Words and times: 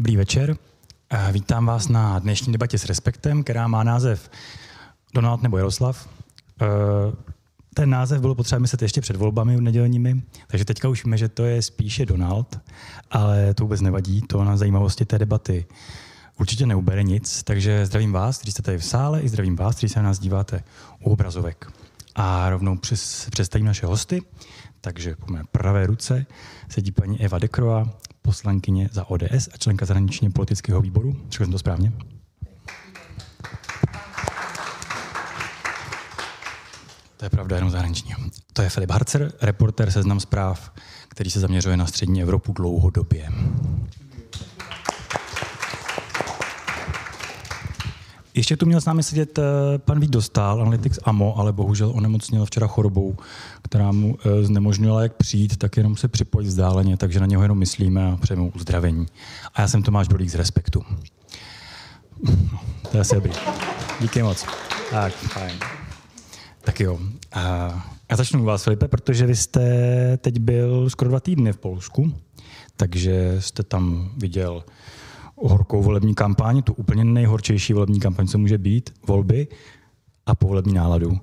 Dobrý 0.00 0.16
večer. 0.16 0.56
Vítám 1.32 1.66
vás 1.66 1.88
na 1.88 2.18
dnešní 2.18 2.52
debatě 2.52 2.78
s 2.78 2.84
Respektem, 2.84 3.42
která 3.42 3.68
má 3.68 3.84
název 3.84 4.30
Donald 5.14 5.42
nebo 5.42 5.56
Jaroslav. 5.56 6.08
Ten 7.74 7.90
název 7.90 8.20
bylo 8.20 8.34
potřeba 8.34 8.58
myslet 8.58 8.82
ještě 8.82 9.00
před 9.00 9.16
volbami 9.16 9.60
nedělními, 9.60 10.22
takže 10.46 10.64
teďka 10.64 10.88
už 10.88 11.04
víme, 11.04 11.18
že 11.18 11.28
to 11.28 11.44
je 11.44 11.62
spíše 11.62 12.06
Donald, 12.06 12.60
ale 13.10 13.54
to 13.54 13.64
vůbec 13.64 13.80
nevadí, 13.80 14.22
to 14.22 14.44
na 14.44 14.56
zajímavosti 14.56 15.04
té 15.04 15.18
debaty 15.18 15.66
určitě 16.38 16.66
neubere 16.66 17.02
nic, 17.02 17.42
takže 17.42 17.86
zdravím 17.86 18.12
vás, 18.12 18.38
kteří 18.38 18.52
jste 18.52 18.62
tady 18.62 18.78
v 18.78 18.84
sále, 18.84 19.20
i 19.20 19.28
zdravím 19.28 19.56
vás, 19.56 19.76
kteří 19.76 19.92
se 19.92 19.98
na 19.98 20.06
nás 20.06 20.18
díváte 20.18 20.64
u 21.00 21.10
obrazovek. 21.10 21.72
A 22.14 22.50
rovnou 22.50 22.76
přes, 22.76 23.28
představím 23.30 23.66
naše 23.66 23.86
hosty, 23.86 24.22
takže 24.80 25.16
po 25.16 25.32
mé 25.32 25.42
pravé 25.52 25.86
ruce 25.86 26.26
sedí 26.68 26.92
paní 26.92 27.20
Eva 27.20 27.38
Dekroa, 27.38 27.90
poslankyně 28.22 28.88
za 28.92 29.10
ODS 29.10 29.48
a 29.52 29.56
členka 29.58 29.86
zahraničně 29.86 30.30
politického 30.30 30.80
výboru. 30.80 31.16
Řekl 31.30 31.44
jsem 31.44 31.52
to 31.52 31.58
správně? 31.58 31.92
To 37.16 37.26
je 37.26 37.30
pravda, 37.30 37.56
jenom 37.56 37.70
zahraniční. 37.70 38.14
To 38.52 38.62
je 38.62 38.68
Filip 38.68 38.90
Harcer, 38.90 39.32
reporter 39.42 39.90
Seznam 39.90 40.20
zpráv, 40.20 40.72
který 41.08 41.30
se 41.30 41.40
zaměřuje 41.40 41.76
na 41.76 41.86
střední 41.86 42.22
Evropu 42.22 42.52
dlouhodobě. 42.52 43.28
Ještě 48.40 48.56
tu 48.56 48.66
měl 48.66 48.80
s 48.80 48.84
námi 48.84 49.02
sedět 49.02 49.38
uh, 49.38 49.44
pan 49.78 50.00
Vít 50.00 50.10
Dostal, 50.10 50.60
Analytics 50.60 50.98
AMO, 51.04 51.38
ale 51.38 51.52
bohužel 51.52 51.90
onemocněl 51.90 52.46
včera 52.46 52.66
chorobou, 52.66 53.16
která 53.62 53.92
mu 53.92 54.14
uh, 54.14 54.42
znemožnila 54.42 55.02
jak 55.02 55.12
přijít, 55.12 55.56
tak 55.56 55.76
jenom 55.76 55.96
se 55.96 56.08
připojit 56.08 56.46
vzdáleně, 56.46 56.96
takže 56.96 57.20
na 57.20 57.26
něho 57.26 57.42
jenom 57.42 57.58
myslíme 57.58 58.12
a 58.12 58.16
přejeme 58.16 58.50
uzdravení. 58.54 59.06
A 59.54 59.60
já 59.60 59.68
jsem 59.68 59.82
Tomáš 59.82 60.08
Dolík 60.08 60.30
z 60.30 60.34
Respektu. 60.34 60.82
to 62.90 62.96
je 62.96 63.00
asi 63.00 63.14
dobrý. 63.14 63.32
Díky 64.00 64.22
moc. 64.22 64.46
Tak, 64.90 65.12
fajn. 65.12 65.54
Tak 66.60 66.80
jo. 66.80 66.98
A 67.32 67.42
já 68.10 68.16
začnu 68.16 68.42
u 68.42 68.44
vás, 68.44 68.64
Filipe, 68.64 68.88
protože 68.88 69.26
vy 69.26 69.36
jste 69.36 69.62
teď 70.20 70.38
byl 70.38 70.90
skoro 70.90 71.10
dva 71.10 71.20
týdny 71.20 71.52
v 71.52 71.58
Polsku, 71.58 72.14
takže 72.76 73.36
jste 73.38 73.62
tam 73.62 74.10
viděl 74.16 74.64
horkou 75.48 75.82
volební 75.82 76.14
kampaň, 76.14 76.62
tu 76.62 76.72
úplně 76.72 77.04
nejhorčejší 77.04 77.72
volební 77.72 78.00
kampaň, 78.00 78.26
co 78.26 78.38
může 78.38 78.58
být, 78.58 78.90
volby 79.06 79.48
a 80.26 80.34
povolební 80.34 80.74
náladu. 80.74 81.18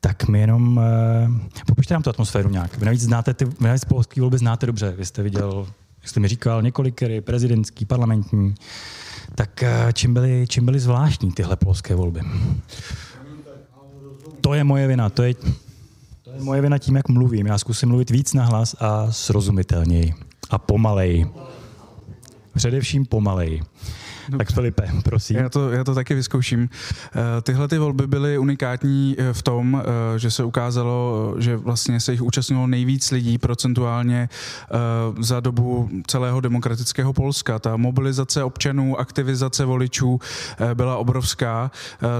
Tak 0.00 0.28
mi 0.28 0.40
jenom, 0.40 0.76
uh, 0.76 1.64
popište 1.66 1.94
nám 1.94 2.02
tu 2.02 2.10
atmosféru 2.10 2.50
nějak. 2.50 2.78
Vy 2.78 2.86
navíc 2.86 3.02
znáte, 3.02 3.34
ty, 3.34 3.44
vy 3.44 3.54
navíc 3.60 3.84
polský 3.84 4.20
volby 4.20 4.38
znáte 4.38 4.66
dobře. 4.66 4.94
Vy 4.98 5.06
jste 5.06 5.22
viděl, 5.22 5.66
jak 5.98 6.08
jste 6.08 6.20
mi 6.20 6.28
říkal, 6.28 6.62
několikrát 6.62 7.24
prezidentský, 7.24 7.84
parlamentní. 7.84 8.54
Tak 9.34 9.64
uh, 9.64 9.92
čím 9.92 10.14
byly, 10.14 10.46
čím 10.48 10.64
byly 10.64 10.80
zvláštní 10.80 11.32
tyhle 11.32 11.56
polské 11.56 11.94
volby? 11.94 12.20
To 14.40 14.54
je 14.54 14.64
moje 14.64 14.88
vina, 14.88 15.10
to 15.10 15.22
je, 15.22 15.34
to 16.22 16.30
je 16.34 16.40
moje 16.40 16.60
vina 16.60 16.78
tím, 16.78 16.96
jak 16.96 17.08
mluvím. 17.08 17.46
Já 17.46 17.58
zkusím 17.58 17.88
mluvit 17.88 18.10
víc 18.10 18.34
nahlas 18.34 18.76
a 18.80 19.12
srozumitelněji 19.12 20.14
a 20.50 20.58
pomaleji. 20.58 21.26
Především 22.60 23.06
Tak 24.38 24.52
Filipe, 24.52 24.90
prosím. 25.04 25.36
Já 25.36 25.48
to, 25.48 25.70
já 25.70 25.84
to 25.84 25.94
taky 25.94 26.14
vyzkouším. 26.14 26.68
Eh, 27.14 27.42
tyhle 27.42 27.68
ty 27.68 27.78
volby 27.78 28.06
byly 28.06 28.38
unikátní 28.38 29.16
eh, 29.18 29.32
v 29.32 29.42
tom, 29.42 29.82
eh, 29.82 30.18
že 30.18 30.30
se 30.30 30.44
ukázalo, 30.44 31.34
že 31.38 31.56
vlastně 31.56 32.00
se 32.00 32.12
jich 32.12 32.22
účastnilo 32.22 32.66
nejvíc 32.66 33.10
lidí 33.10 33.38
procentuálně 33.38 34.28
za 35.20 35.40
dobu 35.40 35.90
celého 36.06 36.40
demokratického 36.40 37.12
Polska. 37.12 37.58
Ta 37.58 37.76
mobilizace 37.76 38.44
občanů, 38.44 39.00
aktivizace 39.00 39.64
voličů 39.64 40.20
byla 40.74 40.96
obrovská. 40.96 41.70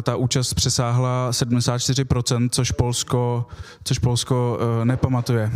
Ta 0.03 0.16
účast 0.16 0.55
přesáhla 0.55 1.31
74%, 1.31 2.48
což 2.50 2.72
Polsko, 2.72 3.47
což 3.84 3.98
Polsko 3.98 4.59
nepamatuje. 4.84 5.50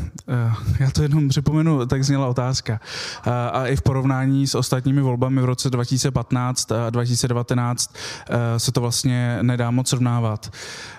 Já 0.81 0.91
to 0.91 1.03
jenom 1.03 1.29
připomenu, 1.29 1.87
tak 1.87 2.05
zněla 2.05 2.27
otázka. 2.27 2.81
A 3.53 3.67
i 3.67 3.77
v 3.77 3.83
porovnání 3.83 4.47
s 4.47 4.55
ostatními 4.55 5.01
volbami 5.01 5.41
v 5.41 5.45
roce 5.45 5.71
2015 5.71 6.44
2015 6.53 6.73
a 6.87 6.91
2019 6.91 7.95
eh, 8.29 8.61
se 8.61 8.73
to 8.73 8.81
vlastně 8.81 9.39
nedá 9.43 9.71
moc 9.71 9.89
srovnávat. 9.89 10.51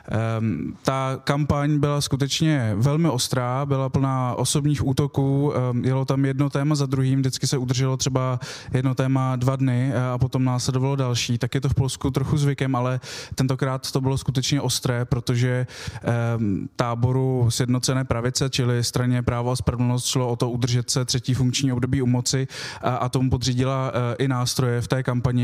Ehm, 0.10 0.74
ta 0.84 1.20
kampaň 1.24 1.80
byla 1.80 2.02
skutečně 2.02 2.74
velmi 2.76 3.10
ostrá, 3.10 3.66
byla 3.66 3.90
plná 3.90 4.36
osobních 4.36 4.88
útoků, 4.88 5.54
ehm, 5.56 5.86
jelo 5.86 6.06
tam 6.06 6.26
jedno 6.26 6.50
téma 6.50 6.76
za 6.76 6.86
druhým, 6.86 7.20
vždycky 7.20 7.48
se 7.48 7.58
udrželo 7.58 7.98
třeba 7.98 8.40
jedno 8.74 8.96
téma 8.96 9.36
dva 9.36 9.56
dny 9.56 9.92
eh, 9.94 10.10
a 10.14 10.18
potom 10.18 10.44
následovalo 10.44 10.96
další. 10.96 11.38
Tak 11.38 11.56
je 11.56 11.62
to 11.62 11.70
v 11.70 11.74
Polsku 11.74 12.12
trochu 12.12 12.38
zvykem, 12.38 12.76
ale 12.76 13.00
tentokrát 13.36 13.92
to 13.92 14.02
bylo 14.02 14.18
skutečně 14.18 14.62
ostré, 14.62 15.06
protože 15.06 15.68
ehm, 16.04 16.70
táboru 16.76 17.48
sjednocené 17.50 18.06
pravice, 18.06 18.50
čili 18.50 18.84
straně 18.84 19.24
právo 19.24 19.52
a 19.52 19.56
spravedlnost, 19.56 20.06
šlo 20.06 20.28
o 20.28 20.36
to 20.36 20.50
udržet 20.50 20.90
se 20.90 21.06
třetí 21.06 21.34
funkční 21.34 21.72
období 21.72 22.02
u 22.02 22.06
moci 22.06 22.48
a, 22.82 22.96
a 22.96 23.10
tomu 23.10 23.30
podřídila 23.30 23.92
eh, 23.94 24.16
i 24.24 24.28
nástroje 24.28 24.82
v 24.82 24.88
té 24.88 25.04
kampani. 25.04 25.35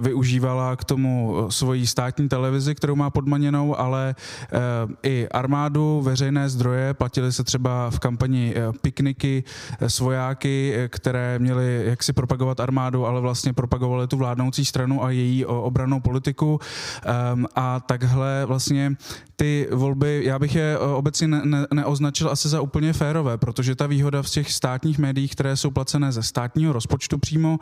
Využívala 0.00 0.76
k 0.76 0.84
tomu 0.84 1.46
svoji 1.48 1.86
státní 1.86 2.28
televizi, 2.28 2.74
kterou 2.74 2.96
má 2.96 3.10
podmaněnou 3.10 3.74
ale 3.78 4.14
eh, 4.52 4.58
i 5.02 5.28
armádu, 5.28 6.02
veřejné 6.02 6.48
zdroje, 6.48 6.94
platili 6.94 7.32
se 7.32 7.44
třeba 7.44 7.90
v 7.90 7.98
kampani 7.98 8.54
eh, 8.56 8.72
pikniky 8.82 9.44
eh, 9.80 9.90
svojáky, 9.90 10.74
které 10.88 11.38
měly 11.38 11.82
jaksi 11.86 12.12
propagovat 12.12 12.60
armádu, 12.60 13.06
ale 13.06 13.20
vlastně 13.20 13.52
propagovali 13.52 14.06
tu 14.06 14.16
vládnoucí 14.16 14.64
stranu 14.64 15.04
a 15.04 15.10
její 15.10 15.46
obranou 15.46 16.00
politiku. 16.00 16.60
Ehm, 17.04 17.46
a 17.54 17.80
takhle 17.80 18.46
vlastně 18.46 18.96
ty 19.36 19.68
volby, 19.72 20.22
já 20.24 20.38
bych 20.38 20.54
je 20.54 20.78
obecně 20.78 21.28
ne, 21.28 21.66
neoznačil 21.74 22.30
asi 22.30 22.48
za 22.48 22.60
úplně 22.60 22.92
férové, 22.92 23.38
protože 23.38 23.74
ta 23.74 23.86
výhoda 23.86 24.22
v 24.22 24.30
těch 24.30 24.52
státních 24.52 24.98
médiích, 24.98 25.32
které 25.32 25.56
jsou 25.56 25.70
placené 25.70 26.12
ze 26.12 26.22
státního 26.22 26.72
rozpočtu 26.72 27.18
přímo 27.18 27.58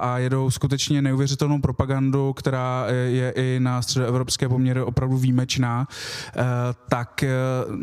a 0.00 0.18
jedou 0.18 0.50
skutečně 0.56 1.02
neuvěřitelnou 1.02 1.60
propagandu, 1.60 2.32
která 2.32 2.86
je 3.06 3.30
i 3.30 3.60
na 3.60 3.82
středoevropské 3.82 4.48
poměry 4.48 4.80
opravdu 4.80 5.16
výjimečná, 5.16 5.88
eh, 5.88 6.42
tak 6.88 7.22
eh, 7.22 7.30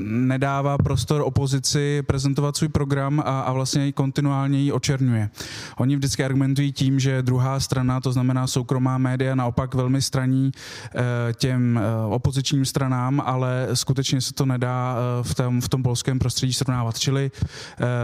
nedává 0.04 0.78
prostor 0.78 1.22
opozici 1.22 2.02
prezentovat 2.02 2.58
svůj 2.58 2.70
program 2.70 3.20
a, 3.20 3.42
a 3.42 3.54
vlastně 3.54 3.92
kontinuálně 3.92 4.60
ji 4.60 4.72
očerňuje. 4.72 5.30
Oni 5.78 5.96
vždycky 5.96 6.26
argumentují 6.26 6.72
tím, 6.72 7.00
že 7.00 7.22
druhá 7.22 7.60
strana, 7.60 8.02
to 8.02 8.12
znamená 8.12 8.48
soukromá 8.48 8.98
média, 8.98 9.36
naopak 9.36 9.76
velmi 9.76 10.02
straní 10.02 10.52
eh, 10.52 11.34
těm 11.34 11.80
opozičním 12.10 12.66
stranám, 12.66 13.22
ale 13.26 13.68
skutečně 13.74 14.22
se 14.22 14.34
to 14.34 14.46
nedá 14.46 14.96
v 15.22 15.36
tom, 15.36 15.62
v 15.62 15.70
tom 15.70 15.84
polském 15.84 16.20
prostředí 16.20 16.54
srovnávat. 16.54 17.00
Čili 17.00 17.32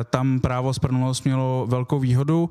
tam 0.09 0.39
právo 0.39 0.73
spravedlnost 0.73 1.25
mělo 1.25 1.65
velkou 1.69 1.99
výhodu 1.99 2.49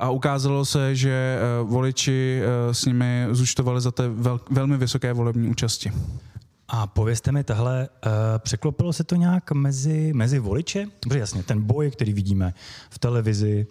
a 0.00 0.10
ukázalo 0.10 0.64
se, 0.64 0.94
že 0.94 1.37
voliči 1.62 2.40
s 2.72 2.84
nimi 2.84 3.26
zúčtovali 3.30 3.80
za 3.80 3.90
té 3.90 4.08
vel, 4.08 4.40
velmi 4.50 4.76
vysoké 4.76 5.12
volební 5.12 5.48
účasti. 5.48 5.92
A 6.68 6.86
povězte 6.86 7.32
mi 7.32 7.44
tahle, 7.44 7.88
uh, 7.88 8.12
překlopilo 8.38 8.92
se 8.92 9.04
to 9.04 9.14
nějak 9.14 9.52
mezi, 9.52 10.12
mezi 10.12 10.38
voliče? 10.38 10.86
Dobře, 11.04 11.18
jasně, 11.18 11.42
ten 11.42 11.62
boj, 11.62 11.90
který 11.90 12.12
vidíme 12.12 12.54
v 12.90 12.98
televizi, 12.98 13.66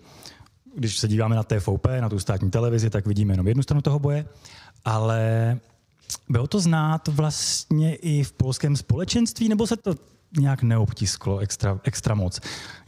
když 0.75 0.97
se 0.97 1.07
díváme 1.07 1.35
na 1.35 1.43
TVP, 1.43 1.87
na 2.01 2.09
tu 2.09 2.19
státní 2.19 2.51
televizi, 2.51 2.89
tak 2.89 3.07
vidíme 3.07 3.33
jenom 3.33 3.47
jednu 3.47 3.63
stranu 3.63 3.81
toho 3.81 3.99
boje, 3.99 4.25
ale 4.85 5.59
bylo 6.29 6.47
to 6.47 6.59
znát 6.59 7.07
vlastně 7.07 7.95
i 7.95 8.23
v 8.23 8.31
polském 8.31 8.75
společenství, 8.75 9.49
nebo 9.49 9.67
se 9.67 9.77
to 9.77 9.95
nějak 10.39 10.63
neobtisklo 10.63 11.39
extra, 11.39 11.79
extra 11.83 12.15
moc? 12.15 12.39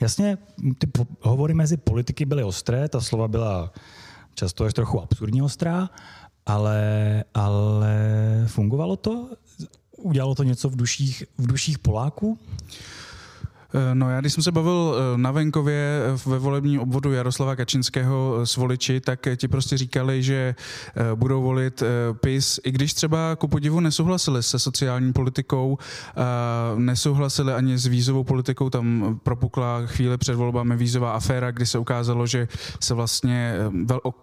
Jasně, 0.01 0.38
ty 0.78 0.88
hovory 1.22 1.53
mezi 1.53 1.78
politiky 1.78 2.25
byly 2.25 2.44
ostré, 2.44 2.89
ta 2.89 3.01
slova 3.01 3.28
byla 3.28 3.73
často 4.39 4.63
až 4.63 4.73
trochu 4.73 5.01
absurdní 5.01 5.41
ostrá, 5.41 5.89
ale, 6.45 6.80
ale 7.33 7.95
fungovalo 8.47 8.95
to? 8.95 9.30
Udělalo 9.97 10.36
to 10.36 10.44
něco 10.44 10.69
v 10.69 10.75
duších, 10.75 11.24
v 11.38 11.47
duších 11.47 11.80
Poláků? 11.80 12.39
Eh, 13.74 13.95
no 13.95 14.10
já, 14.10 14.21
když 14.21 14.33
jsem 14.33 14.44
se 14.44 14.51
bavil 14.51 14.95
eh, 14.95 15.18
na 15.18 15.31
venkově 15.31 16.01
eh, 16.06 16.30
ve 16.30 16.39
volebním 16.39 16.80
obvodu 16.80 17.13
Jaroslava 17.13 17.56
Kačinského 17.56 18.39
s 18.44 18.57
voliči, 18.57 19.00
tak 19.00 19.27
ti 19.36 19.48
prostě 19.48 19.77
říkali, 19.77 20.24
že 20.24 20.56
budou 21.16 21.42
volit 21.42 21.83
PIS, 22.21 22.60
i 22.63 22.71
když 22.71 22.94
třeba 22.94 23.36
ku 23.36 23.48
podivu 23.48 23.80
nesouhlasili 23.80 24.44
se 24.44 24.60
sociální 24.60 25.13
politikou, 25.13 25.77
nesouhlasili 26.75 27.54
ani 27.54 27.77
s 27.77 27.86
vízovou 27.86 28.24
politikou, 28.24 28.69
tam 28.69 29.19
propukla 29.24 29.81
chvíli 29.86 30.18
před 30.18 30.36
volbami 30.36 30.77
vízová 30.77 31.12
aféra, 31.12 31.51
kdy 31.51 31.66
se 31.66 31.80
ukázalo, 31.80 32.27
že 32.27 32.48
se 32.80 32.94
vlastně 32.94 33.56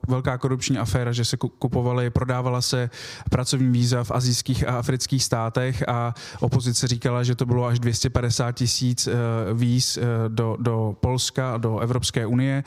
velká 0.08 0.38
korupční 0.38 0.78
aféra, 0.78 1.12
že 1.12 1.24
se 1.24 1.36
kupovaly, 1.36 2.10
prodávala 2.10 2.62
se 2.62 2.90
pracovní 3.30 3.72
víza 3.72 4.04
v 4.04 4.10
azijských 4.10 4.68
a 4.68 4.78
afrických 4.78 5.24
státech 5.24 5.88
a 5.88 6.14
opozice 6.40 6.88
říkala, 6.88 7.22
že 7.22 7.34
to 7.34 7.46
bylo 7.46 7.66
až 7.66 7.80
250 7.80 8.52
tisíc 8.52 9.08
víz 9.54 9.98
do, 10.28 10.56
do 10.60 10.96
Polska 11.00 11.54
a 11.54 11.56
do 11.56 11.78
Evropské 11.78 12.26
unie. 12.26 12.64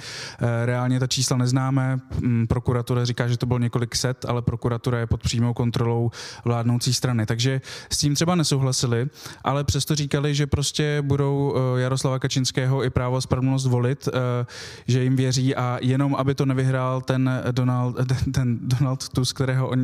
Reálně 0.66 1.00
ta 1.00 1.08
čísla 1.08 1.38
neznáme. 1.38 2.00
Mm, 2.20 2.48
prokuratura 2.48 3.06
říká, 3.06 3.28
že 3.28 3.38
to 3.38 3.46
bylo 3.46 3.60
několik 3.60 3.96
set, 3.96 4.26
ale 4.26 4.42
prokuratura 4.42 5.00
je 5.00 5.08
pod 5.08 5.22
přímou 5.22 5.54
kontrolou 5.54 6.12
vládnoucí 6.46 6.94
strany. 6.94 7.26
Takže 7.26 7.62
s 7.90 7.98
tím 7.98 8.16
třeba 8.16 8.36
nesouhlasili, 8.36 9.08
ale 9.44 9.64
přesto 9.64 9.96
říkali, 9.96 10.36
že 10.36 10.48
prostě 10.48 11.02
budou 11.02 11.56
Jaroslava 11.78 12.20
Kačinského 12.20 12.84
i 12.84 12.90
právo 12.90 13.16
a 13.16 13.22
spravedlnost 13.22 13.66
volit, 13.66 14.10
že 14.88 15.04
jim 15.04 15.16
věří 15.16 15.56
a 15.56 15.78
jenom, 15.82 16.16
aby 16.16 16.36
to 16.36 16.46
nevyhrál 16.46 17.02
ten 17.02 17.30
Donald, 17.52 17.96
ten, 18.34 18.60
Donald 18.62 19.10
Tusk, 19.10 19.36
kterého 19.36 19.68
o, 19.70 19.76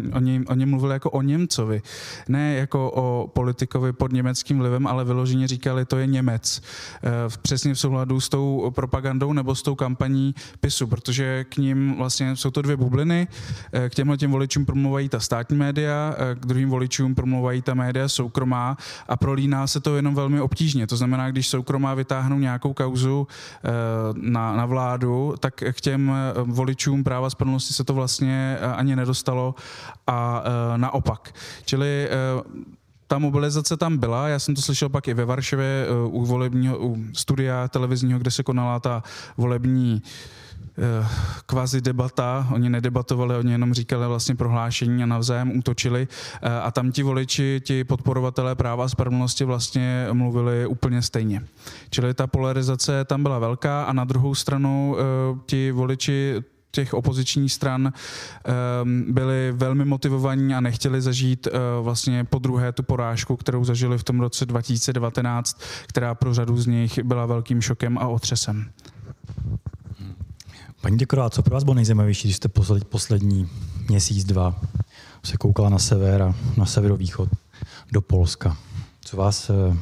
o, 0.48 0.56
něm, 0.56 0.80
jako 0.92 1.10
o 1.10 1.22
Němcovi. 1.22 1.82
Ne 2.28 2.56
jako 2.56 2.92
o 2.92 3.28
politikovi 3.28 3.94
pod 3.94 4.12
německým 4.12 4.60
vlivem, 4.60 4.88
ale 4.88 5.06
vyloženě 5.06 5.48
říkali, 5.48 5.86
to 5.86 5.98
je 5.98 6.08
Němec. 6.08 6.62
Eh, 7.04 7.10
přesně 7.42 7.74
v 7.74 7.80
souladu 7.80 8.20
s 8.20 8.30
tou 8.30 8.72
propagandou 8.76 9.34
nebo 9.34 9.56
s 9.56 9.62
tou 9.62 9.76
kampaní 9.76 10.36
PISu, 10.60 10.88
protože 10.88 11.44
k 11.44 11.58
ním 11.58 11.96
vlastně 11.98 12.36
jsou 12.36 12.52
to 12.52 12.62
dvě 12.62 12.78
bubliny. 12.78 13.28
Eh, 13.74 13.90
k 13.90 13.96
těmhle 13.96 14.18
těm 14.18 14.32
voličům 14.32 14.66
promluvají 14.66 15.10
ta 15.10 15.20
státní 15.20 15.58
média, 15.58 16.16
eh, 16.18 16.36
k 16.36 16.46
druhým 16.46 16.70
voličům 16.70 17.16
promluvají 17.16 17.62
ta 17.62 17.74
média 17.74 18.08
soukromá 18.08 18.78
a 19.08 19.18
prolíná 19.18 19.68
se 19.68 19.80
to 19.80 19.96
jenom 19.96 20.16
velmi 20.16 20.42
obtížně. 20.42 20.88
To 20.88 20.98
znamená, 20.98 21.32
když 21.32 21.48
soukromá 21.48 21.94
vytáhnou 21.94 22.40
nějakou 22.40 22.74
kauzu 22.74 23.28
na, 24.14 24.56
na 24.56 24.66
vládu, 24.66 25.36
tak 25.40 25.54
k 25.72 25.82
těm 25.82 26.12
voličům 26.44 27.04
práva 27.04 27.30
spravedlnosti 27.30 27.74
se 27.74 27.84
to 27.84 27.94
vlastně 27.94 28.58
ani 28.76 28.96
nedostalo 28.96 29.56
a 30.08 30.44
naopak. 30.78 31.34
Čili 31.66 32.10
ta 33.08 33.20
mobilizace 33.20 33.78
tam 33.78 33.98
byla, 33.98 34.28
já 34.28 34.40
jsem 34.40 34.56
to 34.56 34.62
slyšel 34.62 34.90
pak 34.90 35.08
i 35.08 35.14
ve 35.14 35.26
Varšavě 35.26 35.88
u 36.06 36.26
volebního 36.26 36.78
u 36.80 36.98
studia 37.14 37.68
televizního, 37.68 38.20
kde 38.20 38.32
se 38.32 38.44
konala 38.44 38.80
ta 38.80 39.04
volební 39.38 40.04
kvazi 41.46 41.82
debata, 41.82 42.48
oni 42.54 42.70
nedebatovali, 42.70 43.36
oni 43.36 43.52
jenom 43.52 43.74
říkali 43.74 44.08
vlastně 44.08 44.36
prohlášení 44.36 45.04
a 45.04 45.06
navzájem 45.06 45.58
útočili. 45.58 46.08
A 46.64 46.72
tam 46.72 46.92
ti 46.92 47.04
voliči, 47.04 47.62
ti 47.64 47.84
podporovatelé 47.84 48.56
práva 48.56 48.86
a 48.86 48.88
spravedlnosti 48.88 49.44
vlastně 49.44 50.08
mluvili 50.14 50.66
úplně 50.66 51.02
stejně. 51.02 51.44
Čili 51.90 52.14
ta 52.14 52.28
polarizace 52.28 53.06
tam 53.06 53.24
byla 53.24 53.40
velká 53.40 53.84
a 53.84 53.94
na 53.94 54.04
druhou 54.04 54.36
stranu 54.36 54.96
ti 55.46 55.72
voliči 55.72 56.44
těch 56.76 56.94
opozičních 56.94 57.54
stran 57.54 57.94
ehm, 58.44 59.06
byli 59.14 59.52
velmi 59.52 59.86
motivovaní 59.86 60.56
a 60.56 60.62
nechtěli 60.62 61.02
zažít 61.02 61.48
eh, 61.48 61.52
vlastně 61.82 62.24
po 62.24 62.40
druhé 62.40 62.72
tu 62.72 62.84
porážku, 62.84 63.36
kterou 63.36 63.64
zažili 63.64 63.98
v 63.98 64.04
tom 64.04 64.20
roce 64.20 64.46
2019, 64.46 65.62
která 65.88 66.16
pro 66.16 66.34
řadu 66.34 66.58
z 66.58 66.68
nich 66.68 67.00
byla 67.04 67.26
velkým 67.26 67.62
šokem 67.62 67.98
a 67.98 68.08
otřesem. 68.08 68.70
Paní 70.82 70.98
Dekorová, 70.98 71.30
co 71.30 71.44
pro 71.44 71.54
vás 71.54 71.64
bylo 71.64 71.74
nejzajímavější, 71.74 72.28
když 72.28 72.36
jste 72.36 72.50
poslední 72.90 73.50
měsíc, 73.90 74.24
dva 74.24 74.62
se 75.24 75.38
koukala 75.38 75.70
na 75.70 75.80
sever 75.80 76.22
a 76.22 76.36
na 76.58 76.66
severovýchod 76.66 77.30
do 77.92 78.02
Polska? 78.02 78.58
Co 79.02 79.18
vás, 79.18 79.50
eh, 79.50 79.78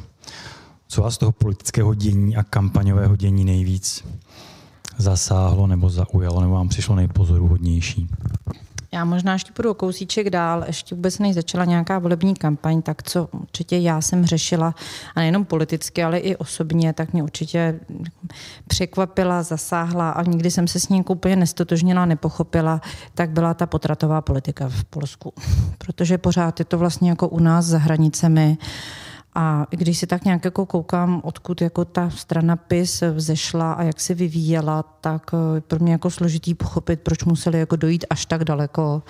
co 0.88 1.02
vás 1.02 1.14
z 1.14 1.18
toho 1.18 1.32
politického 1.32 1.94
dění 1.94 2.36
a 2.36 2.42
kampaňového 2.42 3.16
dění 3.16 3.44
nejvíc 3.44 4.04
zasáhlo 4.98 5.66
nebo 5.66 5.90
zaujalo, 5.90 6.40
nebo 6.40 6.52
vám 6.52 6.68
přišlo 6.68 6.94
nejpozoruhodnější? 6.94 8.08
Já 8.94 9.04
možná 9.04 9.32
ještě 9.32 9.52
půjdu 9.52 9.74
kousíček 9.74 10.30
dál, 10.30 10.64
ještě 10.66 10.94
vůbec 10.94 11.18
než 11.18 11.34
začala 11.34 11.64
nějaká 11.64 11.98
volební 11.98 12.34
kampaň, 12.34 12.82
tak 12.82 13.02
co 13.02 13.28
určitě 13.32 13.76
já 13.76 14.00
jsem 14.00 14.26
řešila, 14.26 14.74
a 15.14 15.20
nejenom 15.20 15.44
politicky, 15.44 16.02
ale 16.02 16.18
i 16.18 16.36
osobně, 16.36 16.92
tak 16.92 17.12
mě 17.12 17.22
určitě 17.22 17.80
překvapila, 18.66 19.42
zasáhla 19.42 20.10
a 20.10 20.22
nikdy 20.22 20.50
jsem 20.50 20.68
se 20.68 20.80
s 20.80 20.88
ní 20.88 21.04
úplně 21.04 21.36
nestotožnila, 21.36 22.06
nepochopila, 22.06 22.80
tak 23.14 23.30
byla 23.30 23.54
ta 23.54 23.66
potratová 23.66 24.20
politika 24.20 24.68
v 24.68 24.84
Polsku. 24.84 25.32
Protože 25.78 26.18
pořád 26.18 26.58
je 26.58 26.64
to 26.64 26.78
vlastně 26.78 27.10
jako 27.10 27.28
u 27.28 27.38
nás 27.38 27.64
za 27.64 27.78
hranicemi. 27.78 28.58
A 29.34 29.66
když 29.70 29.98
si 29.98 30.06
tak 30.06 30.24
nějak 30.24 30.44
jako 30.44 30.66
koukám, 30.66 31.20
odkud 31.24 31.60
jako 31.60 31.84
ta 31.84 32.10
strana 32.10 32.56
PIS 32.56 33.02
vzešla 33.12 33.72
a 33.72 33.82
jak 33.82 34.00
se 34.00 34.14
vyvíjela, 34.14 34.82
tak 35.00 35.30
je 35.54 35.60
pro 35.60 35.78
mě 35.78 35.92
jako 35.92 36.10
složitý 36.10 36.54
pochopit, 36.54 37.00
proč 37.00 37.24
museli 37.24 37.58
jako 37.58 37.76
dojít 37.76 38.04
až 38.10 38.26
tak 38.26 38.44
daleko. 38.44 39.02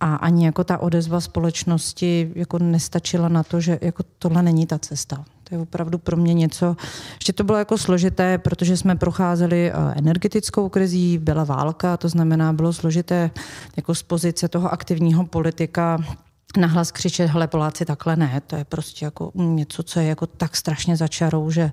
A 0.00 0.14
ani 0.14 0.44
jako 0.44 0.64
ta 0.64 0.78
odezva 0.78 1.20
společnosti 1.20 2.32
jako 2.34 2.58
nestačila 2.58 3.28
na 3.28 3.42
to, 3.42 3.60
že 3.60 3.78
jako 3.80 4.02
tohle 4.18 4.42
není 4.42 4.66
ta 4.66 4.78
cesta. 4.78 5.24
To 5.44 5.54
je 5.54 5.58
opravdu 5.58 5.98
pro 5.98 6.16
mě 6.16 6.34
něco, 6.34 6.76
ještě 7.14 7.32
to 7.32 7.44
bylo 7.44 7.58
jako 7.58 7.78
složité, 7.78 8.38
protože 8.38 8.76
jsme 8.76 8.96
procházeli 8.96 9.70
eh, 9.70 9.74
energetickou 9.96 10.68
krizí, 10.68 11.18
byla 11.18 11.44
válka, 11.44 11.96
to 11.96 12.08
znamená, 12.08 12.52
bylo 12.52 12.72
složité 12.72 13.30
jako 13.76 13.94
z 13.94 14.02
pozice 14.02 14.48
toho 14.48 14.72
aktivního 14.72 15.26
politika 15.26 15.98
nahlas 16.56 16.92
křičet, 16.92 17.30
hele 17.30 17.46
Poláci, 17.46 17.84
takhle 17.84 18.16
ne, 18.16 18.42
to 18.46 18.56
je 18.56 18.64
prostě 18.64 19.04
jako 19.04 19.32
něco, 19.34 19.82
co 19.82 20.00
je 20.00 20.06
jako 20.06 20.26
tak 20.26 20.56
strašně 20.56 20.96
začarou, 20.96 21.50
že 21.50 21.72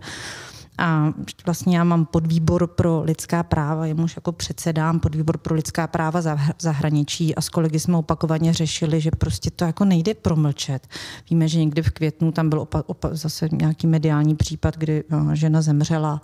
a 0.79 1.13
vlastně 1.45 1.77
já 1.77 1.83
mám 1.83 2.05
podvýbor 2.05 2.67
pro 2.67 3.01
lidská 3.05 3.43
práva, 3.43 3.85
jemuž 3.85 4.15
jako 4.15 4.31
předsedám 4.31 4.99
podvýbor 4.99 5.37
pro 5.37 5.55
lidská 5.55 5.87
práva 5.87 6.21
v 6.57 6.61
zahraničí 6.61 7.35
a 7.35 7.41
s 7.41 7.49
kolegy 7.49 7.79
jsme 7.79 7.97
opakovaně 7.97 8.53
řešili, 8.53 9.01
že 9.01 9.11
prostě 9.11 9.51
to 9.51 9.65
jako 9.65 9.85
nejde 9.85 10.13
promlčet. 10.13 10.87
Víme, 11.29 11.47
že 11.47 11.59
někdy 11.59 11.81
v 11.81 11.91
květnu 11.91 12.31
tam 12.31 12.49
byl 12.49 12.59
opa- 12.59 12.83
opa- 12.83 13.13
zase 13.13 13.49
nějaký 13.51 13.87
mediální 13.87 14.35
případ, 14.35 14.77
kdy 14.77 15.03
no, 15.09 15.35
žena 15.35 15.61
zemřela 15.61 16.21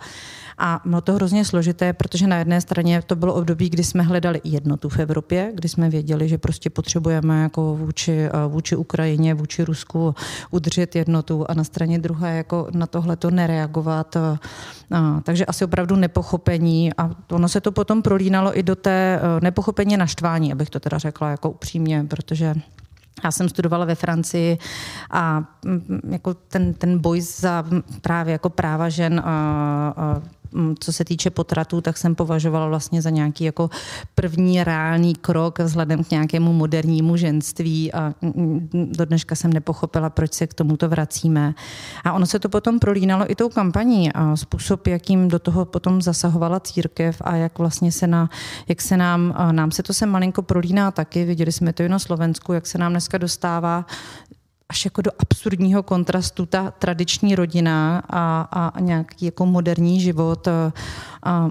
a 0.58 0.80
bylo 0.84 1.00
to 1.00 1.12
hrozně 1.12 1.44
složité, 1.44 1.92
protože 1.92 2.26
na 2.26 2.36
jedné 2.36 2.60
straně 2.60 3.02
to 3.06 3.16
bylo 3.16 3.34
období, 3.34 3.70
kdy 3.70 3.84
jsme 3.84 4.02
hledali 4.02 4.40
jednotu 4.44 4.88
v 4.88 4.98
Evropě, 4.98 5.52
kdy 5.54 5.68
jsme 5.68 5.90
věděli, 5.90 6.28
že 6.28 6.38
prostě 6.38 6.70
potřebujeme 6.70 7.42
jako 7.42 7.76
vůči, 7.76 8.12
eh, 8.12 8.30
vůči 8.48 8.76
Ukrajině, 8.76 9.34
vůči 9.34 9.64
Rusku 9.64 10.14
udržet 10.50 10.96
jednotu 10.96 11.44
a 11.48 11.54
na 11.54 11.64
straně 11.64 11.98
druhé 11.98 12.36
jako 12.36 12.68
na 12.72 12.86
tohle 12.86 13.16
to 13.16 13.30
nereagovat. 13.30 14.16
A, 14.92 15.20
takže 15.20 15.46
asi 15.46 15.64
opravdu 15.64 15.96
nepochopení 15.96 16.90
a 16.98 17.10
ono 17.30 17.48
se 17.48 17.60
to 17.60 17.72
potom 17.72 18.02
prolínalo 18.02 18.58
i 18.58 18.62
do 18.62 18.76
té 18.76 19.20
eh, 19.22 19.40
nepochopení 19.40 19.96
naštvání, 19.96 20.52
abych 20.52 20.70
to 20.70 20.80
teda 20.80 20.98
řekla 20.98 21.30
jako 21.30 21.50
upřímně, 21.50 22.04
protože 22.10 22.54
já 23.24 23.30
jsem 23.30 23.48
studovala 23.48 23.84
ve 23.84 23.94
Francii 23.94 24.58
a 25.10 25.44
mm, 25.64 26.00
jako 26.08 26.34
ten, 26.34 26.74
ten 26.74 26.98
boj 26.98 27.20
za 27.20 27.64
právě 28.00 28.32
jako 28.32 28.50
práva 28.50 28.88
žen 28.88 29.22
a, 29.24 29.94
a 29.96 30.20
Mm, 30.20 30.35
co 30.78 30.92
se 30.92 31.04
týče 31.04 31.30
potratů, 31.30 31.80
tak 31.80 31.96
jsem 31.96 32.14
považovala 32.14 32.68
vlastně 32.68 33.02
za 33.02 33.10
nějaký 33.10 33.44
jako 33.44 33.70
první 34.14 34.64
reálný 34.64 35.14
krok 35.14 35.58
vzhledem 35.58 36.04
k 36.04 36.10
nějakému 36.10 36.52
modernímu 36.52 37.16
ženství 37.16 37.92
a 37.92 38.14
mm, 38.22 38.68
mm, 38.72 38.92
do 38.96 39.04
dneška 39.04 39.34
jsem 39.34 39.52
nepochopila, 39.52 40.10
proč 40.10 40.32
se 40.32 40.46
k 40.46 40.54
tomuto 40.54 40.88
vracíme. 40.88 41.54
A 42.04 42.12
ono 42.12 42.26
se 42.26 42.38
to 42.38 42.48
potom 42.48 42.78
prolínalo 42.78 43.30
i 43.30 43.34
tou 43.34 43.48
kampaní 43.48 44.12
a 44.12 44.36
způsob, 44.36 44.86
jakým 44.86 45.28
do 45.28 45.38
toho 45.38 45.64
potom 45.64 46.02
zasahovala 46.02 46.60
církev 46.60 47.16
a 47.20 47.36
jak 47.36 47.58
vlastně 47.58 47.92
se, 47.92 48.06
na, 48.06 48.30
jak 48.68 48.82
se 48.82 48.96
nám, 48.96 49.34
nám 49.52 49.70
se 49.70 49.82
to 49.82 49.94
se 49.94 50.06
malinko 50.06 50.42
prolíná 50.42 50.90
taky, 50.90 51.24
viděli 51.24 51.52
jsme 51.52 51.72
to 51.72 51.82
i 51.82 51.88
na 51.88 51.98
Slovensku, 51.98 52.52
jak 52.52 52.66
se 52.66 52.78
nám 52.78 52.92
dneska 52.92 53.18
dostává 53.18 53.86
až 54.68 54.84
jako 54.84 55.02
do 55.02 55.10
absurdního 55.18 55.82
kontrastu 55.82 56.46
ta 56.46 56.70
tradiční 56.70 57.34
rodina 57.34 58.02
a, 58.10 58.40
a 58.40 58.80
nějaký 58.80 59.24
jako 59.24 59.46
moderní 59.46 60.00
život. 60.00 60.48
A, 60.48 60.72
a 61.22 61.50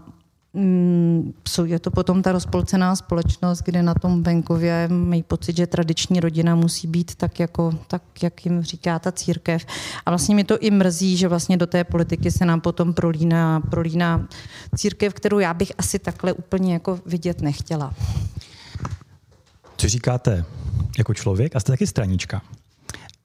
mm, 0.54 1.34
je 1.66 1.80
to 1.80 1.92
potom 1.92 2.22
ta 2.22 2.32
rozpolcená 2.32 2.96
společnost, 2.96 3.62
kde 3.62 3.84
na 3.84 3.94
tom 3.94 4.24
venkově 4.24 4.88
mají 4.88 5.24
pocit, 5.24 5.58
že 5.58 5.68
tradiční 5.68 6.20
rodina 6.20 6.56
musí 6.56 6.88
být 6.88 7.16
tak, 7.16 7.40
jako, 7.40 7.74
tak 7.88 8.24
jak 8.24 8.46
jim 8.46 8.62
říká 8.62 9.00
ta 9.00 9.12
církev. 9.12 9.66
A 10.06 10.12
vlastně 10.12 10.36
mi 10.36 10.44
to 10.44 10.58
i 10.60 10.72
mrzí, 10.72 11.18
že 11.18 11.28
vlastně 11.28 11.58
do 11.58 11.68
té 11.68 11.84
politiky 11.84 12.32
se 12.32 12.46
nám 12.46 12.62
potom 12.62 12.94
prolíná, 12.94 13.60
prolíná 13.60 14.28
církev, 14.76 15.14
kterou 15.14 15.40
já 15.40 15.54
bych 15.54 15.72
asi 15.78 16.00
takhle 16.00 16.34
úplně 16.34 16.74
jako 16.74 17.00
vidět 17.06 17.42
nechtěla. 17.42 17.94
Co 19.78 19.90
říkáte 19.90 20.46
jako 20.98 21.14
člověk 21.14 21.56
a 21.56 21.60
jste 21.60 21.72
taky 21.72 21.88
stranička? 21.88 22.42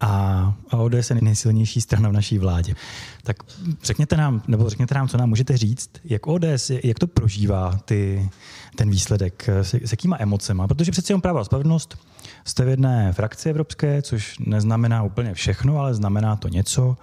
A, 0.00 0.54
a 0.70 0.76
ODS 0.76 1.10
je 1.10 1.16
nejsilnější 1.20 1.80
strana 1.80 2.08
v 2.08 2.12
naší 2.12 2.38
vládě. 2.38 2.74
Tak 3.22 3.36
řekněte 3.82 4.16
nám, 4.16 4.42
nebo 4.48 4.70
řekněte 4.70 4.94
nám, 4.94 5.08
co 5.08 5.16
nám 5.18 5.28
můžete 5.28 5.56
říct, 5.56 5.90
jak 6.04 6.26
ODS, 6.26 6.70
jak 6.84 6.98
to 6.98 7.06
prožívá 7.06 7.80
ty, 7.84 8.30
ten 8.76 8.90
výsledek, 8.90 9.48
s, 9.48 9.74
s 9.74 9.90
jakýma 9.90 10.16
emocema, 10.20 10.68
protože 10.68 10.92
přece 10.92 11.12
jenom 11.12 11.20
práva 11.20 11.40
a 11.40 11.44
spravedlnost 11.44 11.98
jste 12.44 12.64
v 12.64 12.68
jedné 12.68 13.12
frakci 13.12 13.50
evropské, 13.50 14.02
což 14.02 14.38
neznamená 14.38 15.02
úplně 15.02 15.34
všechno, 15.34 15.78
ale 15.78 15.94
znamená 15.94 16.36
to 16.36 16.48
něco. 16.48 16.96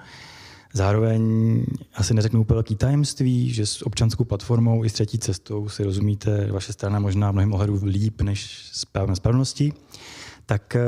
Zároveň 0.73 1.21
asi 1.95 2.13
neřeknu 2.13 2.41
úplně 2.41 2.55
velký 2.55 2.75
tajemství, 2.75 3.53
že 3.53 3.65
s 3.65 3.85
občanskou 3.85 4.23
platformou 4.23 4.85
i 4.85 4.89
s 4.89 4.93
třetí 4.93 5.19
cestou 5.19 5.69
si 5.69 5.83
rozumíte, 5.83 6.51
vaše 6.51 6.73
strana 6.73 6.99
možná 6.99 7.31
v 7.31 7.33
mnohem 7.33 7.53
ohledu 7.53 7.79
líp 7.85 8.21
než 8.21 8.69
s 8.71 8.85
právem 8.85 9.15
spravedlnosti. 9.15 9.73
Tak 10.45 10.75
eh, 10.75 10.81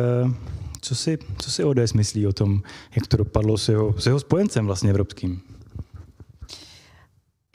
co 0.82 0.96
si, 0.96 1.18
co 1.38 1.52
si 1.52 1.64
ODS 1.64 1.94
myslí 1.94 2.28
o 2.28 2.34
tom, 2.34 2.62
jak 2.96 3.08
to 3.08 3.18
dopadlo 3.18 3.58
s 3.58 3.70
jeho, 3.70 3.96
s 3.98 4.06
jeho 4.06 4.20
spojencem 4.20 4.66
vlastně 4.66 4.90
evropským? 4.90 5.42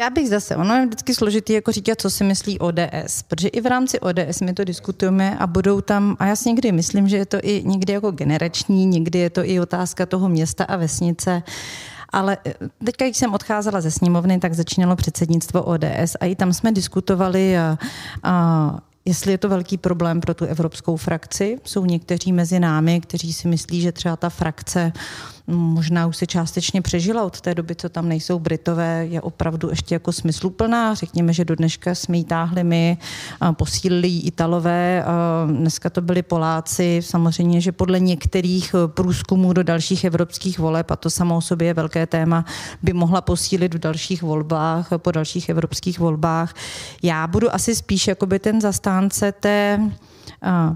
Já 0.00 0.11
bych 0.11 0.28
zase, 0.28 0.57
ono 0.57 0.75
je 0.75 0.87
vždycky 0.87 1.14
složitý 1.14 1.52
jako 1.52 1.73
říkat, 1.73 2.00
co 2.00 2.11
si 2.11 2.25
myslí 2.25 2.59
ODS, 2.59 3.23
protože 3.28 3.49
i 3.49 3.61
v 3.61 3.66
rámci 3.66 4.00
ODS 4.00 4.40
my 4.40 4.54
to 4.54 4.64
diskutujeme 4.64 5.38
a 5.38 5.47
budou 5.47 5.81
tam, 5.81 6.16
a 6.19 6.26
já 6.26 6.37
si 6.37 6.49
někdy 6.49 6.73
myslím, 6.73 7.09
že 7.09 7.16
je 7.16 7.26
to 7.26 7.37
i 7.43 7.62
někdy 7.64 7.93
jako 7.93 8.11
generační, 8.11 8.87
někdy 8.87 9.19
je 9.19 9.31
to 9.31 9.45
i 9.45 9.61
otázka 9.61 10.07
toho 10.07 10.28
města 10.28 10.64
a 10.64 10.76
vesnice, 10.76 11.43
ale 12.12 12.38
eh, 12.47 12.54
teďka, 12.85 13.04
když 13.04 13.16
jsem 13.16 13.35
odcházela 13.35 13.81
ze 13.81 13.90
sněmovny, 13.90 14.38
tak 14.38 14.54
začínalo 14.54 14.97
předsednictvo 14.97 15.62
ODS 15.62 16.16
a 16.21 16.26
i 16.26 16.37
tam 16.37 16.52
jsme 16.52 16.73
diskutovali 16.73 17.59
a, 17.59 17.78
a 18.23 18.78
jestli 19.04 19.32
je 19.32 19.38
to 19.38 19.49
velký 19.49 19.76
problém 19.76 20.20
pro 20.20 20.34
tu 20.34 20.44
evropskou 20.44 20.96
frakci. 20.96 21.58
Jsou 21.64 21.84
někteří 21.84 22.32
mezi 22.32 22.61
námi, 22.61 23.00
kteří 23.00 23.32
si 23.32 23.49
myslí, 23.49 23.80
že 23.80 23.92
třeba 23.92 24.16
ta 24.16 24.28
frakce 24.28 24.92
možná 25.47 26.07
už 26.07 26.17
se 26.17 26.27
částečně 26.27 26.83
přežila 26.83 27.25
od 27.25 27.41
té 27.41 27.55
doby, 27.55 27.75
co 27.75 27.89
tam 27.89 28.09
nejsou 28.09 28.39
Britové, 28.39 29.07
je 29.07 29.21
opravdu 29.21 29.71
ještě 29.71 29.95
jako 29.95 30.13
smysluplná. 30.13 30.95
Řekněme, 30.95 31.33
že 31.33 31.45
do 31.45 31.57
dneška 31.57 31.95
jsme 31.95 32.17
ji 32.17 32.25
táhli 32.25 32.65
my, 32.65 32.99
posílili 33.53 34.09
ji 34.09 34.21
Italové, 34.21 35.05
dneska 35.47 35.91
to 35.91 36.01
byli 36.01 36.23
Poláci. 36.23 37.01
Samozřejmě, 37.03 37.61
že 37.61 37.73
podle 37.73 38.01
některých 38.01 38.75
průzkumů 38.87 39.53
do 39.53 39.63
dalších 39.63 40.05
evropských 40.05 40.59
voleb, 40.59 40.91
a 40.91 40.97
to 40.97 41.11
samo 41.11 41.37
o 41.37 41.41
sobě 41.41 41.67
je 41.67 41.75
velké 41.75 42.07
téma, 42.07 42.45
by 42.83 42.93
mohla 42.93 43.21
posílit 43.21 43.75
v 43.75 43.79
dalších 43.79 44.23
volbách, 44.23 44.89
po 44.97 45.11
dalších 45.11 45.49
evropských 45.49 45.99
volbách. 45.99 46.55
Já 47.03 47.27
budu 47.27 47.55
asi 47.55 47.75
spíš 47.75 48.07
jakoby 48.07 48.39
ten 48.39 48.61
zastánce 48.61 49.33
té 49.33 49.81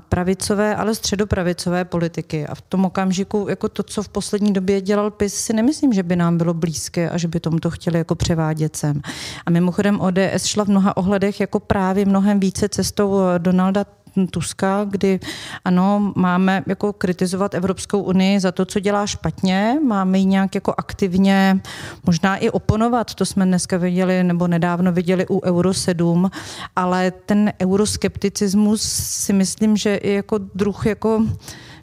pravicové, 0.08 0.76
ale 0.76 0.94
středopravicové 0.94 1.84
politiky. 1.84 2.46
A 2.46 2.54
v 2.54 2.60
tom 2.60 2.84
okamžiku, 2.84 3.46
jako 3.48 3.68
to, 3.68 3.82
co 3.82 4.02
v 4.02 4.08
poslední 4.08 4.52
době 4.52 4.80
dělal 4.80 5.10
PIS, 5.10 5.34
si 5.34 5.52
nemyslím, 5.52 5.92
že 5.92 6.02
by 6.02 6.16
nám 6.16 6.38
bylo 6.38 6.54
blízké 6.54 7.10
a 7.10 7.18
že 7.18 7.28
by 7.28 7.40
tomu 7.40 7.58
to 7.58 7.70
chtěli 7.70 7.98
jako 7.98 8.14
převádět 8.14 8.76
sem. 8.76 9.00
A 9.46 9.50
mimochodem 9.50 10.00
ODS 10.00 10.44
šla 10.44 10.64
v 10.64 10.68
mnoha 10.68 10.96
ohledech 10.96 11.40
jako 11.40 11.60
právě 11.60 12.04
mnohem 12.04 12.40
více 12.40 12.68
cestou 12.68 13.18
Donalda 13.38 13.84
Tuska, 14.26 14.84
kdy 14.84 15.20
ano, 15.64 16.12
máme 16.16 16.62
jako 16.66 16.92
kritizovat 16.92 17.54
Evropskou 17.54 18.02
unii 18.02 18.40
za 18.40 18.52
to, 18.52 18.64
co 18.64 18.80
dělá 18.80 19.06
špatně, 19.06 19.78
máme 19.86 20.18
ji 20.18 20.24
nějak 20.24 20.54
jako 20.54 20.74
aktivně 20.78 21.60
možná 22.06 22.36
i 22.36 22.50
oponovat, 22.50 23.14
to 23.14 23.26
jsme 23.26 23.46
dneska 23.46 23.76
viděli 23.76 24.24
nebo 24.24 24.48
nedávno 24.48 24.92
viděli 24.92 25.26
u 25.30 25.40
Euro 25.44 25.74
7, 25.74 26.30
ale 26.76 27.10
ten 27.10 27.52
euroskepticismus 27.62 28.82
si 29.02 29.32
myslím, 29.32 29.76
že 29.76 30.00
je 30.02 30.14
jako 30.14 30.38
druh 30.38 30.86
jako 30.86 31.22